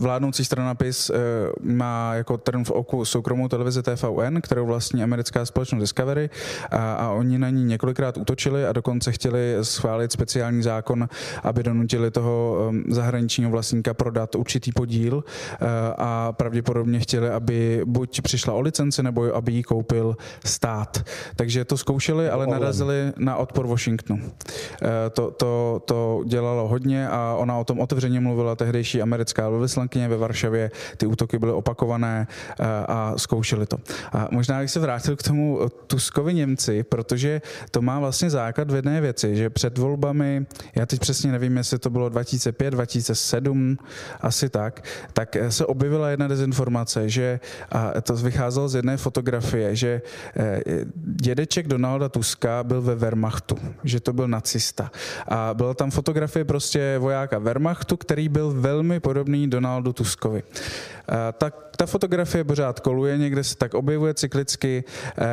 vládnoucí 0.00 0.44
strana 0.44 0.74
PIS 0.74 1.10
eh, 1.10 1.14
má 1.60 2.14
jako 2.14 2.36
trn 2.36 2.64
v 2.64 2.70
oku 2.70 3.04
soukromou 3.04 3.48
televizi 3.48 3.82
TVN, 3.82 4.40
kterou 4.42 4.66
vlastní 4.66 5.02
americká 5.02 5.46
společnost 5.46 5.80
Discovery 5.80 6.30
a, 6.70 6.92
a 6.92 7.10
oni 7.10 7.38
na 7.38 7.50
ní 7.50 7.64
několikrát 7.64 8.16
útočili 8.16 8.66
a 8.66 8.72
dokonce 8.72 9.12
chtěli 9.12 9.56
schválit 9.62 10.12
speciální 10.12 10.62
zákon, 10.62 11.08
aby 11.42 11.62
donutili 11.62 12.10
toho 12.10 12.66
ehm, 12.68 12.84
zahraničního 12.88 13.50
vlastníka 13.50 13.94
prodat 13.94 14.34
určitý 14.34 14.72
podíl 14.72 15.24
eh, 15.52 15.66
a 15.98 16.32
pravděpodobně 16.32 17.00
chtěli, 17.00 17.30
aby 17.30 17.82
buď 17.84 18.20
přišla 18.20 18.54
o 18.54 18.60
licenci, 18.60 19.02
nebo 19.02 19.34
aby 19.34 19.52
ji 19.52 19.62
koupil 19.62 20.16
stát. 20.44 21.04
Takže 21.36 21.64
to 21.64 21.76
zkoušeli, 21.76 22.30
ale 22.30 22.46
narazili 22.46 23.12
na 23.16 23.36
odpor 23.36 23.66
Washingtonu. 23.66 24.20
Eh, 24.82 25.10
to, 25.10 25.30
to, 25.30 25.82
to 25.84 26.22
dělalo 26.26 26.68
hodně 26.68 27.08
a 27.08 27.34
ona 27.38 27.58
o 27.58 27.64
tom 27.64 27.80
otevřeně 27.80 28.20
mluvila 28.20 28.56
tehdejší 28.56 29.02
americká 29.02 29.48
velvyslankyně 29.58 30.08
ve 30.08 30.16
Varšavě, 30.16 30.70
ty 30.96 31.06
útoky 31.06 31.38
byly 31.38 31.52
opakované 31.52 32.26
eh, 32.28 32.64
a 32.88 33.12
zkoušeli 33.16 33.66
to. 33.66 33.76
A 34.12 34.28
možná 34.30 34.60
bych 34.60 34.70
se 34.70 34.80
vrátil 34.80 35.16
k 35.16 35.22
tomu 35.22 35.60
Tuskovi 35.86 36.34
Němci, 36.34 36.82
protože 36.82 37.42
to 37.70 37.82
má 37.82 37.98
vlastně 37.98 38.30
základ 38.30 38.70
v 38.70 38.74
jedné 38.74 39.00
věci, 39.00 39.36
že 39.36 39.50
před 39.50 39.78
volbami, 39.78 40.46
já 40.74 40.86
teď 40.86 41.00
přesně 41.00 41.32
nevím, 41.32 41.56
jestli 41.56 41.78
to 41.78 41.90
bylo 41.90 42.08
2005, 42.08 42.70
2007, 42.70 43.78
asi 44.20 44.48
tak, 44.48 44.84
tak 45.12 45.36
se 45.48 45.66
objevila 45.66 46.10
jedna 46.10 46.28
dezinformace, 46.28 47.08
že 47.08 47.40
a 47.72 48.00
to 48.00 48.16
vycházelo 48.16 48.68
z 48.68 48.74
jedné 48.74 48.96
fotografie, 48.96 49.76
že 49.76 50.02
eh, 50.36 50.60
dědeček 50.94 51.68
Donalda 51.68 52.08
Tuska 52.08 52.64
byl 52.64 52.82
ve 52.82 52.94
Wehrmachtu, 52.94 53.58
že 53.84 54.00
to 54.00 54.12
byl 54.12 54.28
nacista. 54.28 54.90
A 55.28 55.54
byla 55.54 55.74
tam 55.74 55.90
fotografie 55.90 56.44
prostě 56.44 56.98
vojáka 56.98 57.38
Wehrmachtu, 57.38 57.96
který 57.96 58.28
byl 58.28 58.50
velmi 58.50 59.00
podobný 59.00 59.47
Donaldu 59.50 59.92
Tuskovi. 59.92 60.42
Eh, 61.08 61.32
ta, 61.38 61.50
ta 61.76 61.86
fotografie 61.86 62.44
pořád 62.44 62.80
koluje, 62.80 63.18
někde 63.18 63.44
se 63.44 63.56
tak 63.56 63.74
objevuje 63.74 64.14
cyklicky. 64.14 64.84
Eh, 65.18 65.24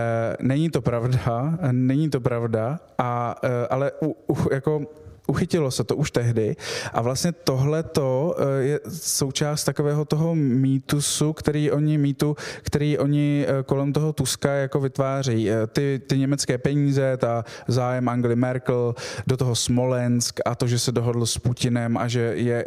není 0.41 0.69
to 0.69 0.81
pravda, 0.81 1.57
není 1.71 2.09
to 2.09 2.21
pravda, 2.21 2.79
a, 2.97 3.35
eh, 3.43 3.67
ale 3.69 3.91
u, 4.01 4.15
u, 4.27 4.53
jako 4.53 4.81
uchytilo 5.27 5.71
se 5.71 5.83
to 5.83 5.95
už 5.95 6.11
tehdy 6.11 6.55
a 6.93 7.01
vlastně 7.01 7.31
tohle 7.31 7.83
to 7.83 8.35
eh, 8.37 8.63
je 8.63 8.79
součást 8.87 9.63
takového 9.63 10.05
toho 10.05 10.35
mýtusu, 10.35 11.33
který 11.33 11.71
oni 11.71 11.97
mýtu, 11.97 12.35
který 12.61 12.97
oni 12.97 13.45
eh, 13.47 13.63
kolem 13.63 13.93
toho 13.93 14.13
Tuska 14.13 14.51
jako 14.51 14.79
vytváří. 14.79 15.51
Eh, 15.51 15.67
ty, 15.67 16.01
ty 16.07 16.17
německé 16.17 16.57
peníze, 16.57 17.17
ta 17.17 17.43
zájem 17.67 18.09
Angely 18.09 18.35
Merkel, 18.35 18.95
do 19.27 19.37
toho 19.37 19.55
Smolensk 19.55 20.39
a 20.45 20.55
to, 20.55 20.67
že 20.67 20.79
se 20.79 20.91
dohodl 20.91 21.25
s 21.25 21.37
Putinem 21.37 21.97
a 21.97 22.07
že 22.07 22.33
je 22.35 22.65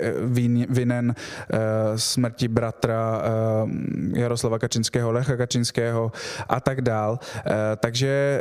vinen 0.68 1.14
smrti 1.96 2.48
bratra 2.48 3.22
Jaroslava 4.14 4.58
Kačinského, 4.58 5.12
Lecha 5.12 5.36
Kačinského 5.36 6.12
a 6.48 6.60
tak 6.60 6.80
dál. 6.80 7.18
Takže 7.76 8.40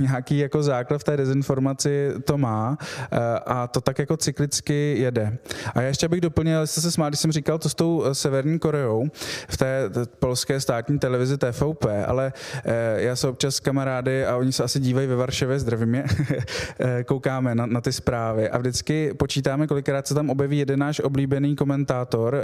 nějaký 0.00 0.38
jako 0.38 0.62
základ 0.62 0.98
v 0.98 1.04
té 1.04 1.16
dezinformaci 1.16 2.12
to 2.24 2.38
má 2.38 2.78
a 3.46 3.66
to 3.66 3.80
tak 3.80 3.98
jako 3.98 4.16
cyklicky 4.16 4.96
jede. 4.98 5.38
A 5.74 5.80
já 5.80 5.88
ještě 5.88 6.08
bych 6.08 6.20
doplnil, 6.20 6.66
jste 6.66 6.80
se 6.80 6.90
smál, 6.90 7.10
když 7.10 7.20
jsem 7.20 7.32
říkal 7.32 7.58
to 7.58 7.68
s 7.68 7.74
tou 7.74 8.04
eh, 8.04 8.14
Severní 8.14 8.58
Koreou 8.58 9.08
v 9.48 9.56
té 9.56 9.90
polské 10.18 10.60
státní 10.60 10.98
televizi 10.98 11.38
TVP, 11.38 11.86
ale 12.06 12.32
eh, 12.64 13.02
já 13.02 13.16
se 13.16 13.28
občas 13.28 13.54
s 13.54 13.60
kamarády 13.60 14.26
a 14.26 14.36
oni 14.36 14.52
se 14.52 14.64
asi 14.64 14.80
dívají 14.80 15.06
ve 15.06 15.16
Varšavě, 15.16 15.58
zdravím 15.58 15.94
je, 15.94 16.04
eh, 16.78 17.04
koukáme 17.04 17.54
na, 17.54 17.66
na 17.66 17.80
ty 17.80 17.92
zprávy 17.92 18.50
a 18.50 18.58
vždycky 18.58 19.14
počítáme, 19.14 19.66
kolikrát 19.66 20.06
se 20.06 20.14
tam 20.14 20.30
objeví 20.30 20.58
jeden 20.58 20.78
náš 20.78 21.00
oblíbený 21.00 21.56
komentátor, 21.56 22.42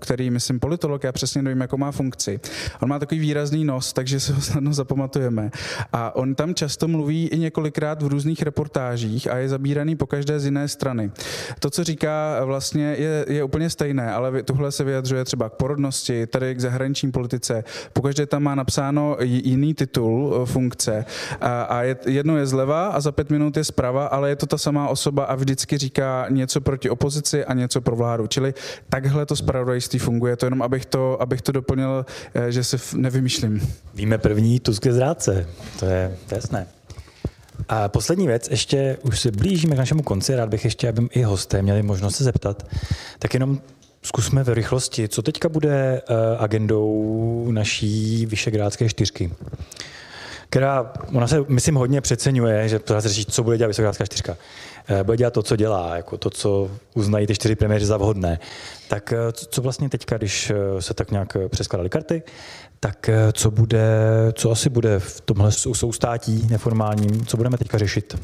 který, 0.00 0.30
myslím, 0.30 0.60
politolog, 0.60 1.04
já 1.04 1.12
přesně 1.12 1.42
nevím, 1.42 1.60
jakou 1.60 1.76
má 1.76 1.92
funkci. 1.92 2.40
On 2.80 2.88
má 2.88 2.98
takový 2.98 3.20
výrazný 3.20 3.64
nos, 3.64 3.92
takže 3.92 4.20
se 4.20 4.32
ho 4.32 4.40
snadno 4.40 4.72
zapamatujeme. 4.72 5.50
A 5.92 6.16
on 6.16 6.34
tam 6.34 6.54
často 6.54 6.88
mluví 6.88 7.28
i 7.28 7.38
několikrát 7.38 8.02
v 8.02 8.06
různých 8.06 8.42
reportážích 8.42 9.30
a 9.30 9.36
je 9.36 9.48
zabíraný 9.48 9.96
po 9.96 10.06
každé 10.06 10.31
každé 10.32 10.40
z 10.40 10.44
jiné 10.44 10.68
strany. 10.68 11.10
To, 11.58 11.70
co 11.70 11.84
říká, 11.84 12.44
vlastně 12.44 12.94
je, 12.98 13.24
je 13.28 13.44
úplně 13.44 13.70
stejné, 13.70 14.12
ale 14.12 14.42
tuhle 14.42 14.72
se 14.72 14.84
vyjadřuje 14.84 15.24
třeba 15.24 15.48
k 15.48 15.52
porodnosti, 15.52 16.26
tady 16.26 16.54
k 16.54 16.60
zahraniční 16.60 17.12
politice. 17.12 17.64
Pokaždé 17.92 18.26
tam 18.26 18.42
má 18.42 18.54
napsáno 18.54 19.16
jiný 19.20 19.74
titul 19.74 20.32
eh, 20.32 20.46
funkce 20.46 21.04
a, 21.40 21.62
a 21.62 21.82
je, 21.82 21.96
jedno 22.06 22.36
je 22.36 22.46
zleva 22.46 22.88
a 22.88 23.00
za 23.00 23.12
pět 23.12 23.30
minut 23.30 23.56
je 23.56 23.64
zprava, 23.64 24.06
ale 24.06 24.28
je 24.28 24.36
to 24.36 24.46
ta 24.46 24.58
samá 24.58 24.88
osoba 24.88 25.24
a 25.24 25.34
vždycky 25.34 25.78
říká 25.78 26.26
něco 26.30 26.60
proti 26.60 26.90
opozici 26.90 27.44
a 27.44 27.54
něco 27.54 27.80
pro 27.80 27.96
vládu. 27.96 28.26
Čili 28.26 28.54
takhle 28.88 29.26
to 29.26 29.36
spravodajství 29.36 29.98
funguje. 29.98 30.36
To 30.36 30.46
jenom, 30.46 30.62
abych 30.62 30.86
to, 30.86 31.22
abych 31.22 31.42
to 31.42 31.52
doplnil, 31.52 32.06
eh, 32.34 32.52
že 32.52 32.64
si 32.64 32.76
nevymýšlím. 32.96 33.60
Víme 33.94 34.18
první 34.18 34.60
Tusk 34.60 34.86
zrádce. 34.86 35.46
To 35.78 35.86
je 35.86 36.16
jasné. 36.30 36.81
A 37.68 37.88
poslední 37.88 38.26
věc, 38.26 38.48
ještě 38.50 38.96
už 39.02 39.20
se 39.20 39.30
blížíme 39.30 39.74
k 39.74 39.78
našemu 39.78 40.02
konci, 40.02 40.36
rád 40.36 40.48
bych 40.48 40.64
ještě, 40.64 40.88
aby 40.88 41.08
i 41.10 41.22
hosté 41.22 41.62
měli 41.62 41.82
možnost 41.82 42.16
se 42.16 42.24
zeptat, 42.24 42.66
tak 43.18 43.34
jenom 43.34 43.60
zkusme 44.02 44.44
ve 44.44 44.54
rychlosti, 44.54 45.08
co 45.08 45.22
teďka 45.22 45.48
bude 45.48 46.02
eh, 46.08 46.14
agendou 46.38 47.48
naší 47.50 48.26
Vyšegrádské 48.26 48.88
čtyřky 48.88 49.30
která, 50.52 50.92
ona 51.14 51.28
se, 51.28 51.44
myslím, 51.48 51.74
hodně 51.74 52.00
přeceňuje, 52.00 52.68
že 52.68 52.80
se 53.00 53.08
řeší, 53.08 53.24
co 53.24 53.42
bude 53.42 53.58
dělat 53.58 53.68
Vysokrátská 53.68 54.04
čtyřka. 54.04 54.36
Eh, 54.88 55.04
bude 55.04 55.16
dělat 55.16 55.34
to, 55.34 55.42
co 55.42 55.56
dělá, 55.56 55.96
jako 55.96 56.18
to, 56.18 56.30
co 56.30 56.70
uznají 56.94 57.26
ty 57.26 57.34
čtyři 57.34 57.56
premiéři 57.56 57.86
za 57.86 57.96
vhodné. 57.96 58.38
Tak 58.88 59.12
eh, 59.12 59.16
co 59.32 59.62
vlastně 59.62 59.88
teďka, 59.88 60.16
když 60.16 60.52
se 60.80 60.94
tak 60.94 61.10
nějak 61.10 61.36
přeskladaly 61.50 61.88
karty, 61.88 62.22
tak 62.84 63.08
eh, 63.08 63.32
co 63.32 63.50
bude, 63.50 63.82
co 64.32 64.50
asi 64.50 64.70
bude 64.70 64.98
v 64.98 65.20
tomhle 65.20 65.52
soustátí 65.52 66.46
neformálním, 66.50 67.26
co 67.26 67.36
budeme 67.36 67.58
teďka 67.58 67.78
řešit? 67.78 68.16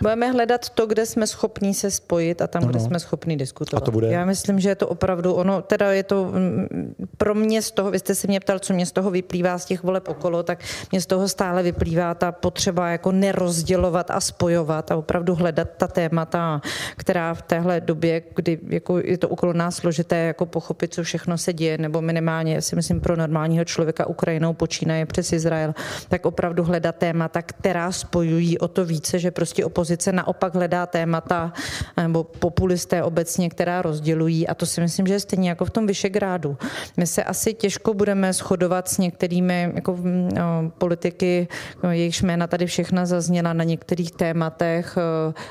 Budeme 0.00 0.30
hledat 0.32 0.70
to, 0.70 0.86
kde 0.86 1.06
jsme 1.06 1.26
schopní 1.26 1.74
se 1.74 1.90
spojit 1.90 2.42
a 2.42 2.46
tam, 2.46 2.62
no, 2.62 2.68
kde 2.68 2.80
jsme 2.80 3.00
schopní 3.00 3.36
diskutovat. 3.36 3.82
A 3.82 3.84
to 3.84 3.90
bude? 3.90 4.08
Já 4.08 4.24
myslím, 4.24 4.60
že 4.60 4.68
je 4.68 4.74
to 4.74 4.88
opravdu 4.88 5.34
ono, 5.34 5.62
teda 5.62 5.92
je 5.92 6.02
to 6.02 6.24
mm, 6.24 6.94
pro 7.16 7.34
mě 7.34 7.62
z 7.62 7.70
toho, 7.70 7.90
vy 7.90 7.98
jste 7.98 8.14
se 8.14 8.26
mě 8.26 8.40
ptal, 8.40 8.58
co 8.58 8.72
mě 8.72 8.86
z 8.86 8.92
toho 8.92 9.10
vyplývá 9.10 9.58
z 9.58 9.64
těch 9.64 9.82
voleb 9.82 10.08
okolo, 10.08 10.42
tak 10.42 10.58
mě 10.90 11.00
z 11.00 11.06
toho 11.06 11.28
stále 11.28 11.62
vyplývá 11.62 12.14
ta 12.14 12.32
potřeba 12.32 12.88
jako 12.88 13.12
nerozdělovat 13.12 14.10
a 14.10 14.20
spojovat 14.20 14.90
a 14.90 14.96
opravdu 14.96 15.34
hledat 15.34 15.65
ta 15.66 15.88
témata, 15.88 16.60
která 16.96 17.34
v 17.34 17.42
téhle 17.42 17.80
době, 17.80 18.22
kdy 18.34 18.58
jako 18.68 18.98
je 18.98 19.18
to 19.18 19.28
okolo 19.28 19.52
nás 19.52 19.76
složité, 19.76 20.16
jako 20.16 20.46
pochopit, 20.46 20.94
co 20.94 21.02
všechno 21.02 21.38
se 21.38 21.52
děje, 21.52 21.78
nebo 21.78 22.00
minimálně 22.00 22.62
si 22.62 22.76
myslím 22.76 23.00
pro 23.00 23.16
normálního 23.16 23.64
člověka 23.64 24.06
Ukrajinou 24.06 24.52
počínaje 24.52 25.06
přes 25.06 25.32
Izrael, 25.32 25.74
tak 26.08 26.26
opravdu 26.26 26.64
hledat 26.64 26.96
témata, 26.96 27.42
která 27.42 27.92
spojují 27.92 28.58
o 28.58 28.68
to 28.68 28.84
více, 28.84 29.18
že 29.18 29.30
prostě 29.30 29.64
opozice 29.64 30.12
naopak 30.12 30.54
hledá 30.54 30.86
témata, 30.86 31.52
nebo 31.96 32.24
populisté 32.24 33.02
obecně, 33.02 33.50
která 33.50 33.82
rozdělují 33.82 34.48
a 34.48 34.54
to 34.54 34.66
si 34.66 34.80
myslím, 34.80 35.06
že 35.06 35.14
je 35.14 35.20
stejně 35.20 35.48
jako 35.48 35.64
v 35.64 35.70
tom 35.70 35.86
Vyšegrádu. 35.86 36.56
My 36.96 37.06
se 37.06 37.24
asi 37.24 37.54
těžko 37.54 37.94
budeme 37.94 38.32
shodovat 38.32 38.88
s 38.88 38.98
některými 38.98 39.72
jako, 39.74 39.98
no, 40.02 40.72
politiky, 40.78 41.48
jejichž 41.90 42.22
jména 42.22 42.46
tady 42.46 42.66
všechna 42.66 43.06
zazněla 43.06 43.52
na 43.52 43.64
některých 43.64 44.12
tématech, 44.12 44.98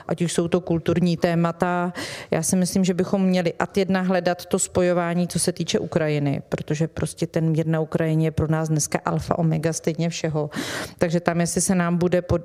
ať 0.08 0.22
už 0.22 0.34
jsou 0.34 0.48
to 0.48 0.62
kulturní 0.62 1.18
témata. 1.18 1.94
Já 2.32 2.44
si 2.44 2.56
myslím, 2.56 2.84
že 2.84 2.94
bychom 2.94 3.24
měli 3.24 3.54
ad 3.60 3.78
jedna 3.78 4.02
hledat 4.02 4.46
to 4.46 4.60
spojování, 4.60 5.28
co 5.28 5.40
se 5.40 5.52
týče 5.52 5.80
Ukrajiny, 5.80 6.42
protože 6.50 6.88
prostě 6.88 7.28
ten 7.28 7.50
mír 7.50 7.68
na 7.68 7.80
Ukrajině 7.80 8.06
Ukrajině 8.06 8.28
je 8.28 8.32
pro 8.32 8.48
nás 8.48 8.70
dneska 8.70 9.00
alfa 9.06 9.40
omega 9.40 9.74
stejně 9.74 10.10
všeho. 10.10 10.50
Takže 10.98 11.20
tam, 11.20 11.42
jestli 11.42 11.62
se 11.62 11.76
nám 11.76 11.98
bude 11.98 12.22
pod, 12.22 12.42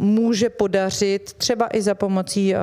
může 0.00 0.50
podařit 0.50 1.32
třeba 1.32 1.68
i 1.72 1.82
za 1.82 1.94
pomocí 1.94 2.54
eh, 2.54 2.58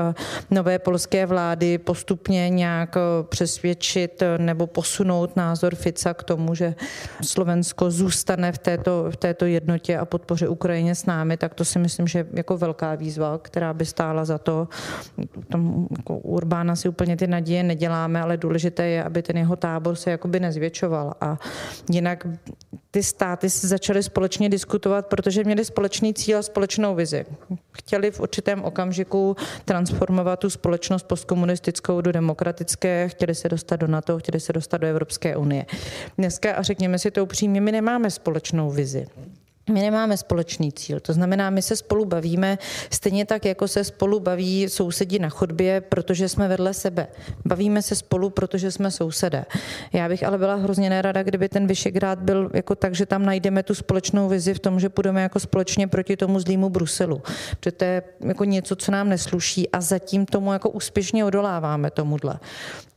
nové 0.52 0.80
polské 0.80 1.26
vlády 1.26 1.78
postupně 1.78 2.50
nějak 2.50 2.98
eh, 2.98 3.24
přesvědčit 3.24 4.22
eh, 4.22 4.38
nebo 4.38 4.68
posunout 4.68 5.36
názor 5.36 5.76
Fica 5.76 6.14
k 6.14 6.24
tomu, 6.24 6.56
že 6.56 6.76
Slovensko 7.22 7.92
zůstane 7.92 8.52
v 8.52 8.58
této, 8.58 9.06
v 9.12 9.16
této 9.16 9.46
jednotě 9.46 9.98
a 9.98 10.06
podpoře 10.06 10.48
Ukrajině 10.48 10.96
s 10.96 11.06
námi, 11.06 11.38
tak 11.38 11.54
to 11.54 11.66
si 11.66 11.80
myslím, 11.80 12.08
že 12.08 12.28
jako 12.34 12.58
velká 12.58 12.96
výzva, 12.96 13.38
která 13.38 13.74
by 13.74 13.86
stála 13.86 14.25
za 14.26 14.38
to. 14.38 14.68
Tam 15.52 15.88
jako 15.98 16.18
Urbána 16.18 16.76
si 16.76 16.90
úplně 16.90 17.18
ty 17.18 17.28
naděje 17.28 17.64
neděláme, 17.64 18.22
ale 18.22 18.38
důležité 18.38 18.88
je, 18.88 19.04
aby 19.04 19.22
ten 19.22 19.38
jeho 19.38 19.56
tábor 19.56 19.96
se 19.96 20.12
jakoby 20.12 20.40
nezvětšoval. 20.40 21.14
A 21.22 21.38
jinak 21.92 22.28
ty 22.92 23.04
státy 23.04 23.50
se 23.50 23.68
začaly 23.68 24.04
společně 24.04 24.50
diskutovat, 24.50 25.06
protože 25.06 25.44
měli 25.44 25.66
společný 25.66 26.14
cíl 26.14 26.38
a 26.38 26.42
společnou 26.42 26.96
vizi. 26.96 27.26
Chtěli 27.72 28.12
v 28.12 28.20
určitém 28.20 28.64
okamžiku 28.64 29.36
transformovat 29.66 30.40
tu 30.40 30.50
společnost 30.50 31.04
postkomunistickou 31.04 32.02
do 32.02 32.12
demokratické, 32.12 33.10
chtěli 33.10 33.36
se 33.36 33.50
dostat 33.50 33.76
do 33.76 33.88
NATO, 33.88 34.20
chtěli 34.20 34.40
se 34.40 34.54
dostat 34.54 34.78
do 34.78 34.88
Evropské 34.88 35.36
unie. 35.36 35.66
Dneska, 36.18 36.54
a 36.54 36.62
řekněme 36.62 37.00
si 37.00 37.12
to 37.12 37.24
upřímně, 37.24 37.62
my 37.62 37.72
nemáme 37.72 38.12
společnou 38.12 38.72
vizi. 38.72 39.08
My 39.72 39.82
nemáme 39.82 40.18
společný 40.18 40.72
cíl, 40.72 41.00
to 41.00 41.14
znamená, 41.14 41.50
my 41.50 41.62
se 41.62 41.76
spolu 41.76 42.06
bavíme 42.06 42.58
stejně 42.92 43.26
tak, 43.26 43.46
jako 43.46 43.68
se 43.68 43.84
spolu 43.84 44.20
baví 44.20 44.70
sousedi 44.70 45.20
na 45.20 45.30
chodbě, 45.30 45.82
protože 45.82 46.30
jsme 46.30 46.48
vedle 46.48 46.74
sebe. 46.74 47.08
Bavíme 47.46 47.82
se 47.82 47.96
spolu, 47.96 48.30
protože 48.30 48.72
jsme 48.72 48.92
sousedé. 48.92 49.46
Já 49.94 50.10
bych 50.10 50.24
ale 50.24 50.38
byla 50.38 50.56
hrozně 50.56 50.90
nerada, 50.90 51.24
kdyby 51.24 51.50
ten 51.50 51.68
Vyšegrád 51.68 52.20
byl 52.20 52.50
jako 52.54 52.76
tak, 52.76 52.96
že 52.96 53.06
tam 53.06 53.26
najdeme 53.26 53.64
tu 53.64 53.76
společnou 53.76 54.30
vizi 54.30 54.54
v 54.54 54.60
tom, 54.60 54.80
že 54.80 54.90
půjdeme 54.90 55.22
jako 55.22 55.40
společně 55.40 55.88
proti 55.88 56.18
tomu 56.18 56.40
zlýmu 56.40 56.70
Bruselu. 56.70 57.22
Protože 57.60 57.72
to 57.72 57.84
je 57.84 58.04
jako 58.20 58.44
něco, 58.44 58.76
co 58.76 58.92
nám 58.92 59.10
nesluší 59.10 59.70
a 59.70 59.82
zatím 59.82 60.26
tomu 60.26 60.54
jako 60.54 60.70
úspěšně 60.70 61.26
odoláváme 61.26 61.92
tomuhle. 61.92 62.40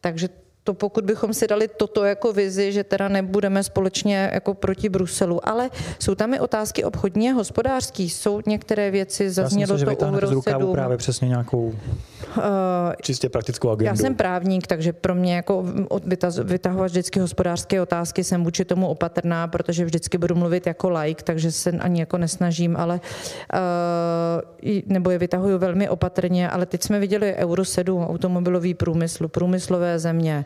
Takže 0.00 0.28
to 0.68 0.74
pokud 0.74 1.04
bychom 1.04 1.34
si 1.34 1.46
dali 1.46 1.68
toto 1.68 2.04
jako 2.04 2.32
vizi, 2.32 2.72
že 2.72 2.84
teda 2.84 3.08
nebudeme 3.08 3.62
společně 3.62 4.30
jako 4.34 4.54
proti 4.54 4.88
Bruselu, 4.88 5.48
ale 5.48 5.70
jsou 5.98 6.14
tam 6.14 6.34
i 6.34 6.40
otázky 6.40 6.84
obchodní 6.84 7.30
a 7.30 7.32
hospodářský, 7.32 8.10
jsou 8.10 8.40
některé 8.46 8.90
věci, 8.90 9.30
zaznělo 9.30 9.74
myslím, 9.74 9.96
to 9.96 10.06
u 10.06 10.16
Eurosedu. 10.16 10.72
právě 10.72 10.96
přesně 10.96 11.28
nějakou 11.28 11.62
uh, 11.62 11.74
čistě 13.02 13.28
praktickou 13.28 13.70
agendu. 13.70 13.84
Já 13.84 13.96
jsem 13.96 14.14
právník, 14.14 14.66
takže 14.66 14.92
pro 14.92 15.14
mě 15.14 15.36
jako 15.36 15.64
vytahovat 16.44 16.90
vždycky 16.90 17.20
hospodářské 17.20 17.82
otázky 17.82 18.24
jsem 18.24 18.44
vůči 18.44 18.64
tomu 18.64 18.88
opatrná, 18.88 19.48
protože 19.48 19.84
vždycky 19.84 20.18
budu 20.18 20.34
mluvit 20.34 20.66
jako 20.66 20.90
like, 20.90 21.24
takže 21.24 21.52
se 21.52 21.70
ani 21.70 22.00
jako 22.00 22.18
nesnažím, 22.18 22.76
ale 22.76 23.00
uh, 24.64 24.80
nebo 24.86 25.10
je 25.10 25.18
vytahuju 25.18 25.58
velmi 25.58 25.88
opatrně, 25.88 26.50
ale 26.50 26.66
teď 26.66 26.82
jsme 26.82 27.00
viděli 27.00 27.34
Euro 27.34 27.64
7, 27.64 28.04
automobilový 28.04 28.74
průmysl, 28.74 29.28
průmyslové 29.28 29.98
země, 29.98 30.44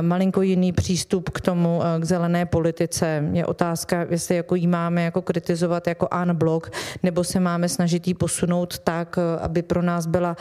malinko 0.00 0.42
jiný 0.42 0.72
přístup 0.72 1.30
k 1.30 1.40
tomu, 1.40 1.80
eh, 1.82 2.00
k 2.00 2.04
zelené 2.04 2.46
politice. 2.46 3.24
Je 3.32 3.46
otázka, 3.46 4.06
jestli 4.10 4.36
jako 4.36 4.54
jí 4.54 4.66
máme 4.66 5.02
jako 5.02 5.22
kritizovat 5.22 5.86
jako 5.86 6.08
blok, 6.32 6.70
nebo 7.02 7.24
se 7.24 7.40
máme 7.40 7.68
snažit 7.68 8.08
jí 8.08 8.14
posunout 8.14 8.78
tak, 8.78 9.18
eh, 9.18 9.40
aby 9.40 9.62
pro 9.62 9.82
nás 9.82 10.06
byla. 10.06 10.36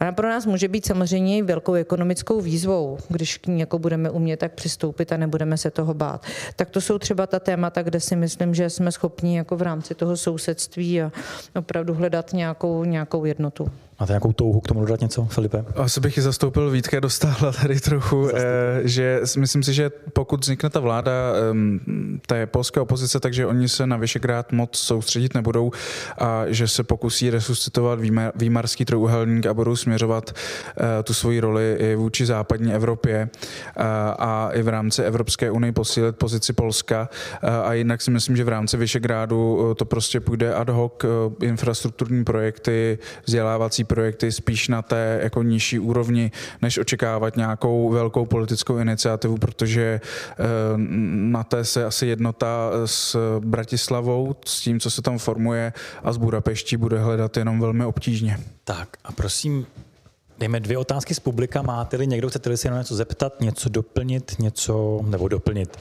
Ona 0.00 0.12
pro 0.12 0.28
nás 0.28 0.46
může 0.46 0.68
být 0.68 0.86
samozřejmě 0.86 1.38
i 1.38 1.42
velkou 1.42 1.74
ekonomickou 1.74 2.40
výzvou, 2.40 2.98
když 3.08 3.38
k 3.38 3.46
ní 3.46 3.60
jako 3.60 3.78
budeme 3.78 4.10
umět 4.10 4.36
tak 4.36 4.52
přistoupit 4.52 5.12
a 5.12 5.16
nebudeme 5.16 5.56
se 5.56 5.70
toho 5.70 5.94
bát. 5.94 6.26
Tak 6.56 6.70
to 6.70 6.80
jsou 6.80 6.98
třeba 6.98 7.26
ta 7.26 7.40
témata, 7.40 7.82
kde 7.82 8.00
si 8.00 8.16
myslím, 8.16 8.54
že 8.54 8.70
jsme 8.70 8.92
schopni 8.92 9.36
jako 9.36 9.56
v 9.56 9.62
rámci 9.62 9.94
toho 9.94 10.16
sousedství 10.16 11.02
a 11.02 11.12
opravdu 11.56 11.94
hledat 11.94 12.32
nějakou, 12.32 12.84
nějakou 12.84 13.24
jednotu. 13.24 13.70
Máte 14.00 14.12
nějakou 14.12 14.32
touhu 14.32 14.60
k 14.60 14.68
tomu 14.68 14.80
dodat 14.80 15.00
něco, 15.00 15.24
Filipe? 15.24 15.64
Asi 15.76 16.00
bych 16.00 16.16
ji 16.16 16.22
zastoupil 16.22 16.70
Vítke 16.70 17.00
dostala 17.00 17.52
tady 17.62 17.80
trochu, 17.80 18.28
eh, 18.28 18.34
že 18.84 19.20
myslím 19.38 19.62
si, 19.62 19.74
že 19.74 19.90
pokud 20.12 20.40
vznikne 20.40 20.70
ta 20.70 20.80
vláda 20.80 21.12
té 22.26 22.46
polské 22.46 22.80
opozice, 22.80 23.20
takže 23.20 23.46
oni 23.46 23.68
se 23.68 23.86
na 23.86 23.96
Vyšegrád 23.96 24.52
moc 24.52 24.76
soustředit 24.76 25.34
nebudou 25.34 25.70
a 26.18 26.42
že 26.46 26.68
se 26.68 26.84
pokusí 26.84 27.30
resuscitovat 27.30 27.98
výmarský 28.34 28.84
trojuhelník 28.84 29.46
a 29.46 29.54
budou 29.54 29.76
směřovat 29.76 30.30
eh, 30.30 31.02
tu 31.02 31.14
svoji 31.14 31.40
roli 31.40 31.76
i 31.78 31.94
vůči 31.94 32.26
západní 32.26 32.74
Evropě 32.74 33.30
eh, 33.76 33.82
a 34.18 34.50
i 34.52 34.62
v 34.62 34.68
rámci 34.68 35.02
Evropské 35.02 35.50
unie 35.50 35.72
posílit 35.72 36.16
pozici 36.16 36.52
Polska 36.52 37.08
a 37.64 37.72
jinak 37.72 38.02
si 38.02 38.10
myslím, 38.10 38.36
že 38.36 38.44
v 38.44 38.48
rámci 38.48 38.76
Vyšegrádu 38.76 39.74
to 39.78 39.84
prostě 39.84 40.20
půjde 40.20 40.54
ad 40.54 40.68
hoc 40.68 40.92
infrastrukturní 41.42 42.24
projekty, 42.24 42.98
vzdělávací 43.24 43.83
projekty 43.84 44.32
spíš 44.32 44.68
na 44.68 44.82
té 44.82 45.20
jako 45.22 45.42
nižší 45.42 45.78
úrovni, 45.78 46.30
než 46.62 46.78
očekávat 46.78 47.36
nějakou 47.36 47.90
velkou 47.90 48.26
politickou 48.26 48.78
iniciativu, 48.78 49.36
protože 49.36 50.00
eh, 50.02 50.44
na 51.14 51.44
té 51.44 51.64
se 51.64 51.84
asi 51.84 52.06
jednota 52.06 52.70
s 52.84 53.16
Bratislavou, 53.38 54.36
s 54.46 54.60
tím, 54.60 54.80
co 54.80 54.90
se 54.90 55.02
tam 55.02 55.18
formuje 55.18 55.72
a 56.02 56.12
s 56.12 56.16
Budapeští 56.16 56.76
bude 56.76 56.98
hledat 56.98 57.36
jenom 57.36 57.60
velmi 57.60 57.84
obtížně. 57.84 58.38
Tak 58.64 58.88
a 59.04 59.12
prosím, 59.12 59.66
Dejme 60.38 60.60
dvě 60.60 60.78
otázky 60.78 61.14
z 61.14 61.20
publika. 61.20 61.62
Máte-li 61.62 62.06
někdo, 62.06 62.28
chcete-li 62.28 62.56
si 62.56 62.66
jenom 62.66 62.78
něco 62.78 62.94
zeptat, 62.94 63.40
něco 63.40 63.68
doplnit, 63.68 64.34
něco, 64.38 65.00
nebo 65.04 65.28
doplnit. 65.28 65.78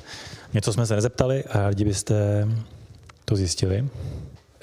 Něco 0.53 0.73
jsme 0.73 0.85
se 0.85 0.95
nezeptali 0.95 1.43
a 1.43 1.57
rádi 1.59 1.85
byste 1.85 2.47
to 3.25 3.35
zjistili. 3.35 3.87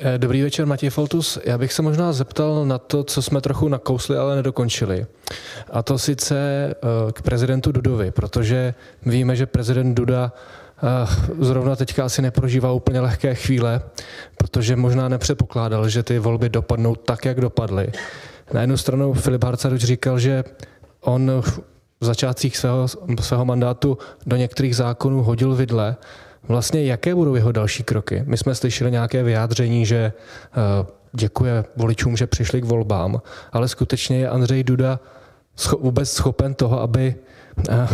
Eh, 0.02 0.18
dobrý 0.18 0.42
večer, 0.42 0.66
Matěj 0.66 0.90
Foltus. 0.90 1.38
Já 1.44 1.58
bych 1.58 1.72
se 1.72 1.82
možná 1.82 2.12
zeptal 2.12 2.64
na 2.64 2.78
to, 2.78 3.04
co 3.04 3.22
jsme 3.22 3.40
trochu 3.40 3.68
nakousli, 3.68 4.16
ale 4.16 4.36
nedokončili. 4.36 5.06
A 5.70 5.82
to 5.82 5.98
sice 5.98 6.36
eh, 6.38 7.12
k 7.12 7.22
prezidentu 7.22 7.72
Dudovi, 7.72 8.10
protože 8.10 8.74
víme, 9.06 9.36
že 9.36 9.46
prezident 9.46 9.94
Duda 9.94 10.32
eh, 10.32 10.84
zrovna 11.40 11.76
teďka 11.76 12.04
asi 12.04 12.22
neprožívá 12.22 12.72
úplně 12.72 13.00
lehké 13.00 13.34
chvíle, 13.34 13.82
protože 14.36 14.76
možná 14.76 15.08
nepředpokládal, 15.08 15.88
že 15.88 16.02
ty 16.02 16.18
volby 16.18 16.48
dopadnou 16.48 16.94
tak, 16.94 17.24
jak 17.24 17.40
dopadly. 17.40 17.92
Na 18.52 18.60
jednu 18.60 18.76
stranu 18.76 19.12
Filip 19.12 19.44
Harcaruč 19.44 19.80
říkal, 19.80 20.18
že 20.18 20.44
on 21.00 21.42
v 22.00 22.04
začátcích 22.04 22.56
svého, 22.56 22.86
svého 23.20 23.44
mandátu 23.44 23.98
do 24.26 24.36
některých 24.36 24.76
zákonů 24.76 25.22
hodil 25.22 25.54
vidle, 25.54 25.96
Vlastně 26.48 26.84
jaké 26.84 27.14
budou 27.14 27.34
jeho 27.34 27.52
další 27.52 27.82
kroky? 27.82 28.22
My 28.26 28.36
jsme 28.36 28.54
slyšeli 28.54 28.90
nějaké 28.90 29.22
vyjádření, 29.22 29.86
že 29.86 30.12
eh, 30.52 30.86
děkuje 31.12 31.64
voličům, 31.76 32.16
že 32.16 32.26
přišli 32.26 32.60
k 32.60 32.64
volbám, 32.64 33.22
ale 33.52 33.68
skutečně 33.68 34.18
je 34.18 34.28
Andřej 34.28 34.64
Duda 34.64 35.00
vůbec 35.80 36.10
schopen 36.10 36.54
toho, 36.54 36.80
aby, 36.80 37.14
eh, 37.70 37.88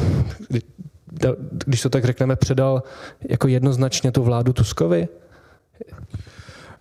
když 1.66 1.82
to 1.82 1.90
tak 1.90 2.04
řekneme, 2.04 2.36
předal 2.36 2.82
jako 3.28 3.48
jednoznačně 3.48 4.12
tu 4.12 4.22
vládu 4.22 4.52
Tuskovi? 4.52 5.08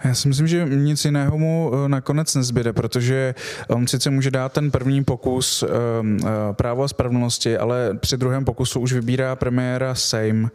Já 0.05 0.13
si 0.13 0.27
myslím, 0.27 0.47
že 0.47 0.65
nic 0.69 1.05
jiného 1.05 1.37
mu 1.37 1.71
eh, 1.73 1.89
nakonec 1.89 2.35
nezbyde, 2.35 2.73
protože 2.73 3.35
on 3.67 3.87
sice 3.87 4.09
může 4.09 4.31
dát 4.31 4.51
ten 4.53 4.71
první 4.71 5.03
pokus 5.03 5.63
um, 5.63 6.17
právo 6.51 6.83
a 6.83 6.87
spravedlnosti, 6.87 7.57
ale 7.57 7.97
při 7.99 8.17
druhém 8.17 8.45
pokusu 8.45 8.79
už 8.79 8.93
vybírá 8.93 9.35
premiéra 9.35 9.95
Sejm, 9.95 10.51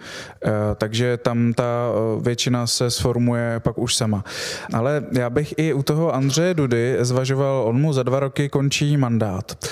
takže 0.76 1.16
tam 1.16 1.53
ta 1.53 1.88
většina 2.20 2.66
se 2.66 2.90
sformuje 2.90 3.61
pak 3.61 3.78
už 3.78 3.94
sama. 3.94 4.24
Ale 4.72 5.05
já 5.12 5.30
bych 5.30 5.55
i 5.57 5.72
u 5.72 5.82
toho 5.82 6.14
Andřeje 6.14 6.55
Dudy 6.55 6.96
zvažoval, 7.01 7.62
on 7.66 7.80
mu 7.80 7.92
za 7.92 8.03
dva 8.03 8.20
roky 8.20 8.48
končí 8.48 8.96
mandát. 8.96 9.64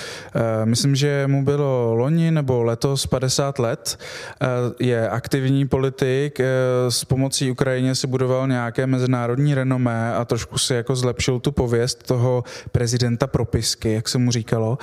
Myslím, 0.65 0.95
že 0.95 1.23
mu 1.27 1.43
bylo 1.43 1.95
loni 1.95 2.31
nebo 2.31 2.63
letos 2.63 3.05
50 3.05 3.59
let, 3.59 3.99
je 4.79 5.09
aktivní 5.09 5.67
politik, 5.67 6.39
s 6.89 7.05
pomocí 7.05 7.51
Ukrajině 7.51 7.95
si 7.95 8.07
budoval 8.07 8.47
nějaké 8.47 8.87
mezinárodní 8.87 9.53
renomé 9.53 9.68
a 10.17 10.25
trošku 10.25 10.57
si 10.57 10.73
jako 10.73 10.95
zlepšil 10.95 11.39
tu 11.39 11.51
pověst 11.51 12.07
toho 12.07 12.43
prezidenta 12.71 13.27
propisky, 13.27 13.93
jak 13.93 14.09
se 14.09 14.17
mu 14.17 14.31
říkalo. 14.31 14.77